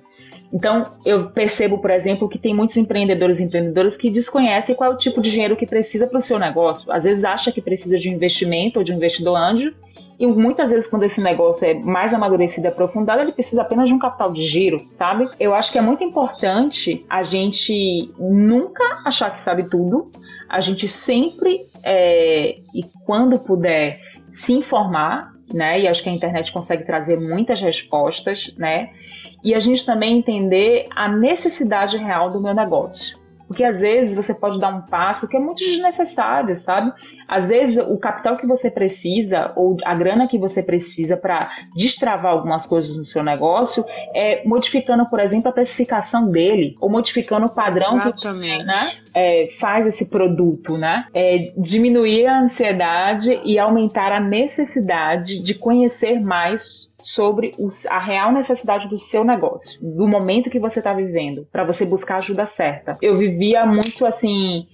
Então, 0.53 0.85
eu 1.05 1.31
percebo, 1.31 1.79
por 1.79 1.91
exemplo, 1.91 2.29
que 2.29 2.39
tem 2.39 2.55
muitos 2.55 2.77
empreendedores 2.77 3.41
e 3.41 3.45
empreendedoras 3.45 3.97
que 3.97 4.09
desconhecem 4.09 4.75
qual 4.75 4.93
é 4.93 4.95
o 4.95 4.99
tipo 4.99 5.21
de 5.21 5.31
dinheiro 5.31 5.57
que 5.57 5.67
precisa 5.67 6.07
para 6.07 6.19
o 6.19 6.23
seu 6.23 6.39
negócio. 6.39 6.91
Às 6.93 7.05
vezes 7.05 7.25
acha 7.25 7.51
que 7.51 7.61
precisa 7.61 7.99
de 7.99 8.09
um 8.09 8.13
investimento 8.13 8.79
ou 8.79 8.85
de 8.85 8.93
um 8.93 8.97
investidor 8.97 9.37
anjo, 9.37 9.75
e 10.19 10.27
muitas 10.27 10.71
vezes, 10.71 10.89
quando 10.89 11.03
esse 11.03 11.21
negócio 11.21 11.69
é 11.69 11.75
mais 11.75 12.15
amadurecido 12.15 12.67
e 12.67 12.69
aprofundado, 12.69 13.21
ele 13.21 13.33
precisa 13.33 13.61
apenas 13.63 13.89
de 13.89 13.95
um 13.95 13.99
capital 13.99 14.33
de 14.33 14.43
giro, 14.45 14.87
sabe? 14.91 15.29
Eu 15.39 15.55
acho 15.55 15.71
que 15.71 15.79
é 15.79 15.83
muito 15.83 16.03
importante 16.03 17.05
a 17.09 17.23
gente 17.23 18.11
nunca 18.19 18.83
achar 19.05 19.31
que 19.31 19.41
sabe 19.41 19.65
tudo, 19.65 20.11
a 20.49 20.61
gente 20.61 20.89
sempre, 20.89 21.67
é, 21.83 22.59
e 22.75 22.85
quando 23.05 23.39
puder, 23.39 24.01
se 24.33 24.53
informar, 24.53 25.33
né? 25.53 25.81
E 25.81 25.89
acho 25.89 26.03
que 26.03 26.09
a 26.09 26.13
internet 26.13 26.53
consegue 26.53 26.85
trazer 26.85 27.19
muitas 27.19 27.61
respostas, 27.61 28.55
né? 28.57 28.91
E 29.43 29.55
a 29.55 29.61
gente 29.61 29.87
também 29.87 30.19
entender 30.19 30.87
a 30.95 31.09
necessidade 31.09 31.97
real 31.97 32.31
do 32.31 32.41
meu 32.41 32.55
negócio. 32.55 33.19
Porque 33.47 33.63
às 33.63 33.81
vezes 33.81 34.17
você 34.17 34.35
pode 34.35 34.59
dar 34.59 34.75
um 34.75 34.83
passo 34.83 35.29
que 35.29 35.37
é 35.37 35.41
muito 35.41 35.59
desnecessário, 35.59 36.55
sabe? 36.57 36.93
Às 37.29 37.49
vezes 37.49 37.77
o 37.87 37.97
capital 37.97 38.37
que 38.37 38.47
você 38.47 38.71
precisa 38.71 39.53
ou 39.55 39.77
a 39.85 39.95
grana 39.95 40.27
que 40.27 40.39
você 40.39 40.63
precisa 40.63 41.17
para 41.17 41.51
destravar 41.77 42.33
algumas 42.33 42.67
coisas 42.67 42.97
no 42.97 43.05
seu 43.05 43.23
negócio 43.23 43.85
é 44.15 44.45
modificando, 44.45 45.07
por 45.07 45.21
exemplo, 45.21 45.49
a 45.49 45.53
precificação 45.53 46.29
dele 46.29 46.77
ou 46.81 46.91
modificando 46.91 47.47
o 47.47 47.51
padrão 47.51 47.95
Exatamente. 47.95 48.21
que 48.21 48.29
você 48.29 48.65
né, 48.65 48.93
é, 49.17 49.47
faz 49.49 49.87
esse 49.87 50.11
produto, 50.11 50.77
né? 50.77 51.07
É 51.15 51.51
diminuir 51.57 52.27
a 52.27 52.39
ansiedade 52.39 53.41
e 53.47 53.59
aumentar 53.59 54.13
a 54.13 54.21
necessidade 54.21 55.39
de 55.39 55.55
conhecer 55.55 56.21
mais 56.21 56.93
sobre 56.99 57.53
os, 57.59 57.87
a 57.87 57.99
real 57.99 58.31
necessidade 58.31 58.87
do 58.89 58.99
seu 58.99 59.25
negócio, 59.25 59.81
do 59.83 60.07
momento 60.07 60.51
que 60.51 60.61
você 60.61 60.81
está 60.81 60.93
vivendo, 60.93 61.49
para 61.51 61.65
você 61.65 61.87
buscar 61.87 62.17
a 62.17 62.19
ajuda 62.19 62.45
certa. 62.45 62.99
Eu 63.01 63.17
vivia 63.17 63.65
muito 63.65 64.05
assim, 64.05 64.67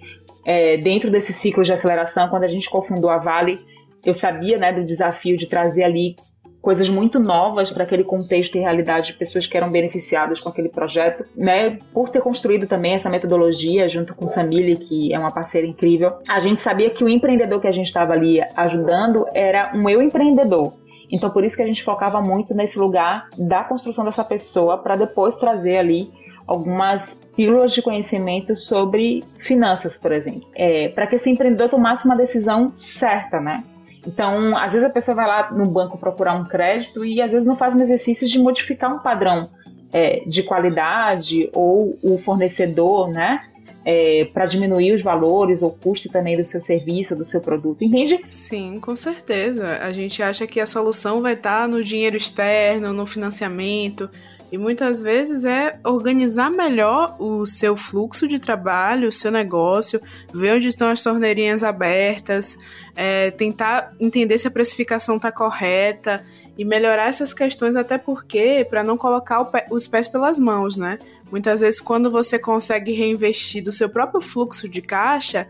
é, 0.44 0.76
dentro 0.76 1.08
desse 1.08 1.32
ciclo 1.32 1.62
de 1.62 1.72
aceleração, 1.72 2.28
quando 2.28 2.42
a 2.42 2.48
gente 2.48 2.68
cofundou 2.68 3.10
a 3.10 3.18
Vale, 3.18 3.60
eu 4.04 4.12
sabia 4.12 4.58
né, 4.58 4.72
do 4.72 4.84
desafio 4.84 5.36
de 5.36 5.46
trazer 5.46 5.84
ali 5.84 6.16
coisas 6.62 6.88
muito 6.88 7.18
novas 7.18 7.70
para 7.70 7.82
aquele 7.82 8.04
contexto 8.04 8.54
e 8.54 8.60
realidade 8.60 9.08
de 9.08 9.14
pessoas 9.14 9.48
que 9.48 9.56
eram 9.56 9.70
beneficiadas 9.70 10.40
com 10.40 10.48
aquele 10.48 10.68
projeto, 10.68 11.24
né? 11.36 11.78
Por 11.92 12.08
ter 12.08 12.20
construído 12.20 12.68
também 12.68 12.94
essa 12.94 13.10
metodologia 13.10 13.88
junto 13.88 14.14
com 14.14 14.28
Samile, 14.28 14.76
que 14.76 15.12
é 15.12 15.18
uma 15.18 15.32
parceira 15.32 15.66
incrível, 15.66 16.14
a 16.28 16.38
gente 16.38 16.60
sabia 16.60 16.88
que 16.88 17.02
o 17.02 17.08
empreendedor 17.08 17.60
que 17.60 17.66
a 17.66 17.72
gente 17.72 17.86
estava 17.86 18.12
ali 18.12 18.40
ajudando 18.54 19.24
era 19.34 19.72
um 19.74 19.88
eu 19.90 20.00
empreendedor. 20.00 20.74
Então, 21.10 21.28
por 21.28 21.44
isso 21.44 21.56
que 21.56 21.62
a 21.62 21.66
gente 21.66 21.82
focava 21.82 22.22
muito 22.22 22.54
nesse 22.54 22.78
lugar 22.78 23.28
da 23.36 23.64
construção 23.64 24.04
dessa 24.04 24.24
pessoa 24.24 24.78
para 24.78 24.96
depois 24.96 25.36
trazer 25.36 25.76
ali 25.76 26.10
algumas 26.46 27.26
pílulas 27.36 27.72
de 27.72 27.82
conhecimento 27.82 28.54
sobre 28.54 29.22
finanças, 29.38 29.96
por 29.96 30.12
exemplo, 30.12 30.48
é, 30.54 30.88
para 30.88 31.06
que 31.06 31.16
esse 31.16 31.30
empreendedor 31.30 31.68
tomasse 31.68 32.04
uma 32.04 32.16
decisão 32.16 32.72
certa, 32.76 33.40
né? 33.40 33.62
Então, 34.06 34.56
às 34.56 34.72
vezes 34.72 34.86
a 34.86 34.90
pessoa 34.90 35.14
vai 35.14 35.26
lá 35.26 35.52
no 35.52 35.66
banco 35.66 35.98
procurar 35.98 36.34
um 36.34 36.44
crédito 36.44 37.04
e 37.04 37.20
às 37.20 37.32
vezes 37.32 37.46
não 37.46 37.54
faz 37.54 37.74
um 37.74 37.80
exercício 37.80 38.26
de 38.26 38.38
modificar 38.38 38.94
um 38.94 38.98
padrão 38.98 39.50
é, 39.92 40.22
de 40.26 40.42
qualidade 40.42 41.48
ou 41.52 41.98
o 42.02 42.18
fornecedor, 42.18 43.08
né? 43.10 43.42
é, 43.84 44.28
para 44.32 44.46
diminuir 44.46 44.92
os 44.92 45.02
valores 45.02 45.62
ou 45.62 45.70
custo 45.70 46.08
também 46.08 46.36
do 46.36 46.44
seu 46.44 46.60
serviço, 46.60 47.16
do 47.16 47.24
seu 47.24 47.40
produto, 47.40 47.82
entende? 47.82 48.20
Sim, 48.28 48.78
com 48.80 48.94
certeza. 48.94 49.78
A 49.78 49.92
gente 49.92 50.22
acha 50.22 50.46
que 50.46 50.60
a 50.60 50.66
solução 50.66 51.20
vai 51.20 51.34
estar 51.34 51.62
tá 51.62 51.68
no 51.68 51.82
dinheiro 51.82 52.16
externo, 52.16 52.92
no 52.92 53.06
financiamento. 53.06 54.08
E 54.52 54.58
muitas 54.58 55.02
vezes 55.02 55.46
é 55.46 55.80
organizar 55.82 56.50
melhor 56.50 57.16
o 57.18 57.46
seu 57.46 57.74
fluxo 57.74 58.28
de 58.28 58.38
trabalho, 58.38 59.08
o 59.08 59.12
seu 59.12 59.30
negócio, 59.30 59.98
ver 60.30 60.56
onde 60.56 60.68
estão 60.68 60.90
as 60.90 61.02
torneirinhas 61.02 61.64
abertas, 61.64 62.58
é, 62.94 63.30
tentar 63.30 63.94
entender 63.98 64.36
se 64.36 64.46
a 64.46 64.50
precificação 64.50 65.16
está 65.16 65.32
correta 65.32 66.22
e 66.58 66.66
melhorar 66.66 67.08
essas 67.08 67.32
questões, 67.32 67.76
até 67.76 67.96
porque 67.96 68.66
para 68.68 68.84
não 68.84 68.98
colocar 68.98 69.42
pé, 69.46 69.66
os 69.70 69.88
pés 69.88 70.06
pelas 70.06 70.38
mãos, 70.38 70.76
né? 70.76 70.98
Muitas 71.30 71.62
vezes, 71.62 71.80
quando 71.80 72.10
você 72.10 72.38
consegue 72.38 72.92
reinvestir 72.92 73.64
do 73.64 73.72
seu 73.72 73.88
próprio 73.88 74.20
fluxo 74.20 74.68
de 74.68 74.82
caixa, 74.82 75.48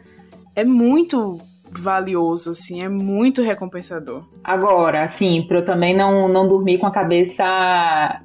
é 0.54 0.62
muito 0.62 1.40
valioso, 1.68 2.50
assim, 2.52 2.84
é 2.84 2.88
muito 2.88 3.42
recompensador. 3.42 4.24
Agora, 4.44 5.02
assim, 5.02 5.42
para 5.42 5.58
eu 5.58 5.64
também 5.64 5.96
não, 5.96 6.28
não 6.28 6.46
dormir 6.46 6.78
com 6.78 6.86
a 6.86 6.92
cabeça 6.92 8.22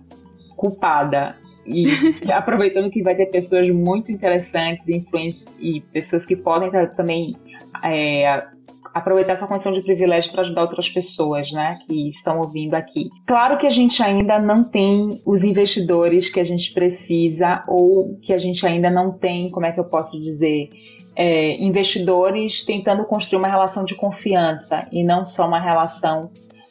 culpada. 0.58 1.38
E 1.66 1.88
aproveitando 2.34 2.90
que 2.90 3.02
vai 3.02 3.16
ter 3.16 3.28
pessoas 3.28 3.70
muito 3.70 4.12
interessantes, 4.12 4.90
influentes 4.90 5.48
e 5.60 5.82
pessoas 5.94 6.26
que 6.26 6.36
podem 6.36 6.70
também 6.96 7.38
é, 7.84 8.48
aproveitar 8.94 9.34
essa 9.34 9.48
condição 9.48 9.72
de 9.72 9.82
privilégio 9.82 10.32
para 10.32 10.42
ajudar 10.42 10.62
outras 10.62 10.90
pessoas, 10.90 11.52
né, 11.52 11.80
que 11.88 12.10
estão 12.10 12.40
ouvindo 12.40 12.74
aqui. 12.74 13.10
Claro 13.26 13.58
que 13.58 13.68
a 13.68 13.70
gente 13.70 14.02
ainda 14.02 14.40
não 14.40 14.64
tem 14.64 15.22
os 15.26 15.44
investidores 15.44 16.30
que 16.30 16.40
a 16.40 16.44
gente 16.44 16.74
precisa 16.74 17.64
ou 17.68 18.18
que 18.22 18.34
a 18.34 18.40
gente 18.40 18.66
ainda 18.66 18.90
não 18.90 19.12
tem, 19.12 19.50
como 19.52 19.66
é 19.66 19.72
que 19.72 19.80
eu 19.80 19.86
posso 19.86 20.20
dizer, 20.20 20.70
é, 21.16 21.54
investidores 21.62 22.64
tentando 22.64 23.04
construir 23.06 23.40
uma 23.40 23.48
relação 23.48 23.84
de 23.84 23.96
confiança 23.96 24.88
e 24.92 25.04
não 25.04 25.26
só 25.26 25.48
uma 25.48 25.60
relação 25.60 26.30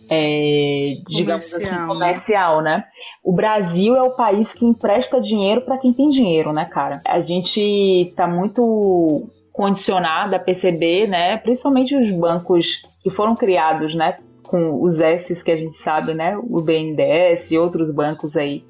é, 0.09 0.99
digamos 1.09 1.47
assim, 1.47 1.67
comercial, 1.67 1.81
assim, 1.81 1.89
comercial, 1.89 2.63
né? 2.63 2.85
O 3.25 3.33
Brasil 3.33 3.97
é 3.97 4.03
o 4.03 4.11
país 4.11 4.53
que 4.53 4.65
empresta 4.65 5.21
dinheiro 5.21 5.63
para 5.63 5.79
quem 5.79 5.93
tem 5.93 6.09
dinheiro, 6.09 6.53
né, 6.53 6.65
cara? 6.65 7.01
A 7.05 7.21
gente 7.21 8.13
tá 8.17 8.27
muito 8.27 9.29
condicionada 9.53 10.37
a 10.37 10.39
perceber, 10.39 11.07
né, 11.07 11.39
principalmente 11.39 11.97
os 11.97 12.11
bancos 12.11 12.83
que 13.03 13.09
foram 13.09 13.35
criados, 13.35 13.95
né, 13.95 14.17
com 14.47 14.83
os 14.83 15.01
S's 15.01 15.43
que 15.43 15.51
a 15.51 15.57
gente 15.57 15.79
sabe, 15.79 16.13
né, 16.13 16.37
o 16.37 16.61
BNDES 16.61 17.53
e 17.53 17.59
outros 17.59 17.91
bancos 17.91 18.37
aí 18.37 18.63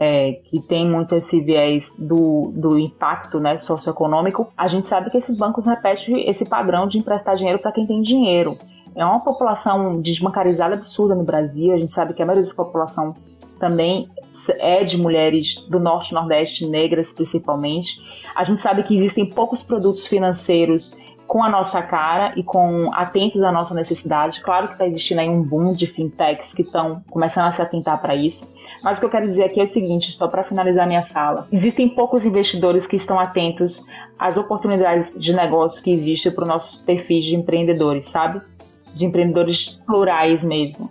é, 0.00 0.32
que 0.46 0.58
tem 0.58 0.88
muito 0.88 1.14
esse 1.14 1.40
viés 1.40 1.94
do, 1.98 2.50
do 2.56 2.78
impacto 2.78 3.38
né, 3.38 3.58
socioeconômico, 3.58 4.50
a 4.56 4.66
gente 4.66 4.86
sabe 4.86 5.10
que 5.10 5.18
esses 5.18 5.36
bancos 5.36 5.66
repetem 5.66 6.28
esse 6.28 6.48
padrão 6.48 6.88
de 6.88 6.98
emprestar 6.98 7.36
dinheiro 7.36 7.58
para 7.58 7.70
quem 7.70 7.86
tem 7.86 8.00
dinheiro. 8.00 8.56
É 8.94 9.04
uma 9.04 9.20
população 9.20 10.00
desbancarizada 10.00 10.74
absurda 10.74 11.14
no 11.14 11.24
Brasil, 11.24 11.72
a 11.72 11.78
gente 11.78 11.92
sabe 11.92 12.14
que 12.14 12.22
a 12.22 12.26
maioria 12.26 12.44
dessa 12.44 12.56
população 12.56 13.14
também 13.58 14.10
é 14.58 14.82
de 14.82 14.98
mulheres 14.98 15.64
do 15.68 15.78
norte 15.78 16.10
e 16.10 16.14
nordeste, 16.14 16.66
negras 16.66 17.12
principalmente. 17.12 18.02
A 18.34 18.42
gente 18.42 18.60
sabe 18.60 18.82
que 18.82 18.94
existem 18.94 19.24
poucos 19.24 19.62
produtos 19.62 20.06
financeiros 20.06 20.96
com 21.32 21.42
a 21.42 21.48
nossa 21.48 21.80
cara 21.80 22.34
e 22.36 22.42
com 22.42 22.92
atentos 22.92 23.42
à 23.42 23.50
nossa 23.50 23.72
necessidade. 23.72 24.42
Claro 24.42 24.66
que 24.66 24.72
está 24.74 24.86
existindo 24.86 25.20
aí 25.20 25.28
um 25.30 25.42
boom 25.42 25.72
de 25.72 25.86
fintechs 25.86 26.52
que 26.52 26.60
estão 26.60 27.02
começando 27.08 27.46
a 27.46 27.52
se 27.52 27.62
atentar 27.62 27.98
para 28.02 28.14
isso. 28.14 28.52
Mas 28.82 28.98
o 28.98 29.00
que 29.00 29.06
eu 29.06 29.10
quero 29.10 29.26
dizer 29.26 29.44
aqui 29.44 29.58
é 29.58 29.64
o 29.64 29.66
seguinte, 29.66 30.12
só 30.12 30.28
para 30.28 30.42
finalizar 30.42 30.86
minha 30.86 31.02
fala: 31.02 31.46
existem 31.50 31.88
poucos 31.88 32.26
investidores 32.26 32.86
que 32.86 32.96
estão 32.96 33.18
atentos 33.18 33.82
às 34.18 34.36
oportunidades 34.36 35.18
de 35.18 35.32
negócio 35.32 35.82
que 35.82 35.90
existem 35.90 36.30
para 36.32 36.42
os 36.42 36.48
nossos 36.48 36.76
perfis 36.82 37.24
de 37.24 37.34
empreendedores, 37.34 38.08
sabe? 38.08 38.42
De 38.94 39.06
empreendedores 39.06 39.80
plurais 39.86 40.44
mesmo, 40.44 40.90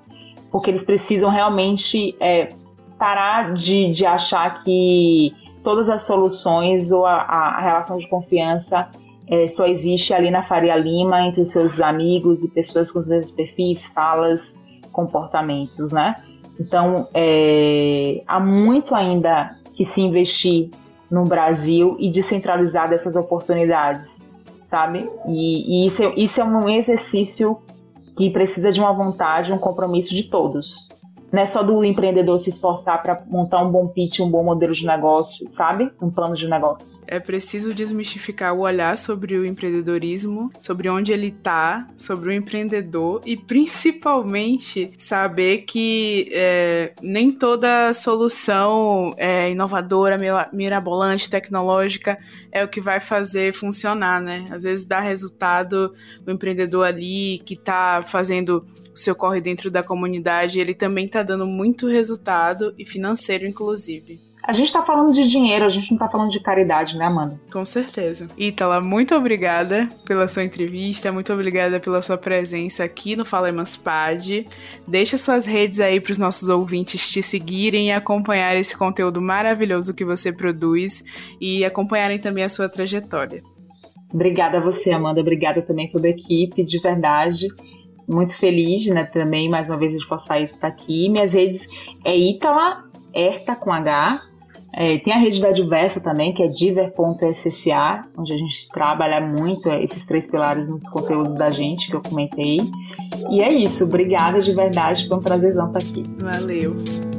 porque 0.51 0.69
eles 0.69 0.83
precisam 0.83 1.29
realmente 1.29 2.15
é, 2.19 2.49
parar 2.97 3.53
de, 3.53 3.89
de 3.89 4.05
achar 4.05 4.63
que 4.63 5.33
todas 5.63 5.89
as 5.89 6.01
soluções 6.01 6.91
ou 6.91 7.05
a, 7.05 7.21
a 7.21 7.61
relação 7.61 7.97
de 7.97 8.07
confiança 8.07 8.89
é, 9.27 9.47
só 9.47 9.65
existe 9.65 10.13
ali 10.13 10.29
na 10.29 10.41
Faria 10.41 10.75
Lima, 10.75 11.25
entre 11.25 11.41
os 11.41 11.51
seus 11.51 11.79
amigos 11.79 12.43
e 12.43 12.51
pessoas 12.51 12.91
com 12.91 12.99
os 12.99 13.07
mesmos 13.07 13.31
perfis, 13.31 13.85
falas, 13.87 14.61
comportamentos, 14.91 15.91
né? 15.93 16.21
Então, 16.59 17.07
é, 17.13 18.21
há 18.27 18.39
muito 18.39 18.93
ainda 18.93 19.55
que 19.73 19.85
se 19.85 20.01
investir 20.01 20.69
no 21.09 21.23
Brasil 21.23 21.95
e 21.99 22.11
descentralizar 22.11 22.89
dessas 22.89 23.15
oportunidades, 23.15 24.31
sabe? 24.59 25.09
E, 25.27 25.83
e 25.83 25.87
isso, 25.87 26.03
é, 26.03 26.13
isso 26.15 26.41
é 26.41 26.43
um 26.43 26.69
exercício 26.69 27.57
que 28.15 28.29
precisa 28.29 28.71
de 28.71 28.79
uma 28.79 28.93
vontade, 28.93 29.53
um 29.53 29.57
compromisso 29.57 30.13
de 30.13 30.23
todos 30.23 30.89
não 31.31 31.41
é 31.41 31.45
só 31.45 31.63
do 31.63 31.83
empreendedor 31.83 32.39
se 32.39 32.49
esforçar 32.49 33.01
para 33.01 33.23
montar 33.27 33.63
um 33.63 33.71
bom 33.71 33.87
pitch, 33.87 34.19
um 34.19 34.29
bom 34.29 34.43
modelo 34.43 34.73
de 34.73 34.85
negócio, 34.85 35.47
sabe? 35.47 35.91
Um 36.01 36.09
plano 36.09 36.35
de 36.35 36.47
negócio. 36.49 36.99
É 37.07 37.19
preciso 37.19 37.73
desmistificar 37.73 38.53
o 38.53 38.61
olhar 38.61 38.97
sobre 38.97 39.37
o 39.37 39.45
empreendedorismo, 39.45 40.51
sobre 40.59 40.89
onde 40.89 41.11
ele 41.11 41.31
tá, 41.31 41.87
sobre 41.97 42.29
o 42.29 42.31
empreendedor 42.33 43.21
e 43.25 43.37
principalmente 43.37 44.93
saber 44.97 45.59
que 45.59 46.29
é, 46.33 46.93
nem 47.01 47.31
toda 47.31 47.93
solução 47.93 49.13
é, 49.17 49.49
inovadora, 49.51 50.17
mirabolante, 50.51 51.29
tecnológica 51.29 52.17
é 52.51 52.63
o 52.63 52.67
que 52.67 52.81
vai 52.81 52.99
fazer 52.99 53.53
funcionar, 53.53 54.21
né? 54.21 54.45
Às 54.51 54.63
vezes 54.63 54.85
dá 54.85 54.99
resultado 54.99 55.93
o 56.27 56.31
empreendedor 56.31 56.85
ali 56.85 57.39
que 57.45 57.55
tá 57.55 58.01
fazendo 58.05 58.65
o 58.93 58.97
seu 58.97 59.15
corre 59.15 59.39
dentro 59.39 59.71
da 59.71 59.81
comunidade, 59.81 60.59
ele 60.59 60.73
também 60.73 61.05
está 61.05 61.20
dando 61.23 61.45
muito 61.45 61.87
resultado 61.87 62.73
e 62.77 62.85
financeiro, 62.85 63.45
inclusive. 63.45 64.31
A 64.43 64.53
gente 64.53 64.67
está 64.67 64.81
falando 64.81 65.13
de 65.13 65.29
dinheiro, 65.29 65.65
a 65.65 65.69
gente 65.69 65.91
não 65.91 65.97
está 65.97 66.09
falando 66.09 66.31
de 66.31 66.39
caridade, 66.39 66.97
né, 66.97 67.05
Amanda? 67.05 67.39
Com 67.51 67.63
certeza. 67.63 68.27
Ítala, 68.35 68.81
muito 68.81 69.13
obrigada 69.13 69.87
pela 70.03 70.27
sua 70.27 70.43
entrevista, 70.43 71.11
muito 71.11 71.31
obrigada 71.31 71.79
pela 71.79 72.01
sua 72.01 72.17
presença 72.17 72.83
aqui 72.83 73.15
no 73.15 73.23
Fala 73.23 73.49
Emancipade. 73.49 74.47
Deixa 74.87 75.15
suas 75.15 75.45
redes 75.45 75.79
aí 75.79 76.01
para 76.01 76.11
os 76.11 76.17
nossos 76.17 76.49
ouvintes 76.49 77.07
te 77.07 77.21
seguirem 77.21 77.89
e 77.89 77.91
acompanhar 77.91 78.57
esse 78.57 78.75
conteúdo 78.75 79.21
maravilhoso 79.21 79.93
que 79.93 80.03
você 80.03 80.31
produz 80.33 81.03
e 81.39 81.63
acompanharem 81.63 82.17
também 82.17 82.43
a 82.43 82.49
sua 82.49 82.67
trajetória. 82.67 83.43
Obrigada 84.11 84.57
a 84.57 84.61
você, 84.61 84.91
Amanda. 84.91 85.21
Obrigada 85.21 85.61
também 85.61 85.89
toda 85.89 86.07
a 86.07 86.11
equipe, 86.11 86.63
de 86.63 86.79
verdade 86.79 87.47
muito 88.11 88.35
feliz, 88.35 88.87
né, 88.87 89.03
também, 89.05 89.49
mais 89.49 89.69
uma 89.69 89.77
vez, 89.77 89.93
Esforçar 89.93 90.41
estar 90.41 90.67
aqui. 90.67 91.09
Minhas 91.09 91.33
redes 91.33 91.67
é 92.03 92.15
Itala, 92.15 92.83
Erta 93.13 93.55
com 93.55 93.71
H. 93.71 94.21
É, 94.73 94.97
tem 94.99 95.13
a 95.13 95.17
rede 95.17 95.41
da 95.41 95.51
Diversa 95.51 95.99
também, 95.99 96.33
que 96.33 96.41
é 96.41 96.47
diver.sca, 96.47 98.07
onde 98.17 98.33
a 98.33 98.37
gente 98.37 98.69
trabalha 98.69 99.19
muito 99.19 99.67
é, 99.67 99.83
esses 99.83 100.05
três 100.05 100.29
pilares 100.29 100.65
nos 100.65 100.89
conteúdos 100.89 101.35
da 101.35 101.49
gente, 101.49 101.89
que 101.89 101.95
eu 101.95 102.01
comentei. 102.01 102.59
E 103.29 103.41
é 103.41 103.51
isso, 103.51 103.83
obrigada 103.83 104.39
de 104.39 104.53
verdade, 104.53 105.07
foi 105.07 105.17
um 105.17 105.21
prazerzão 105.21 105.67
estar 105.67 105.79
aqui. 105.79 106.03
Valeu. 106.19 107.10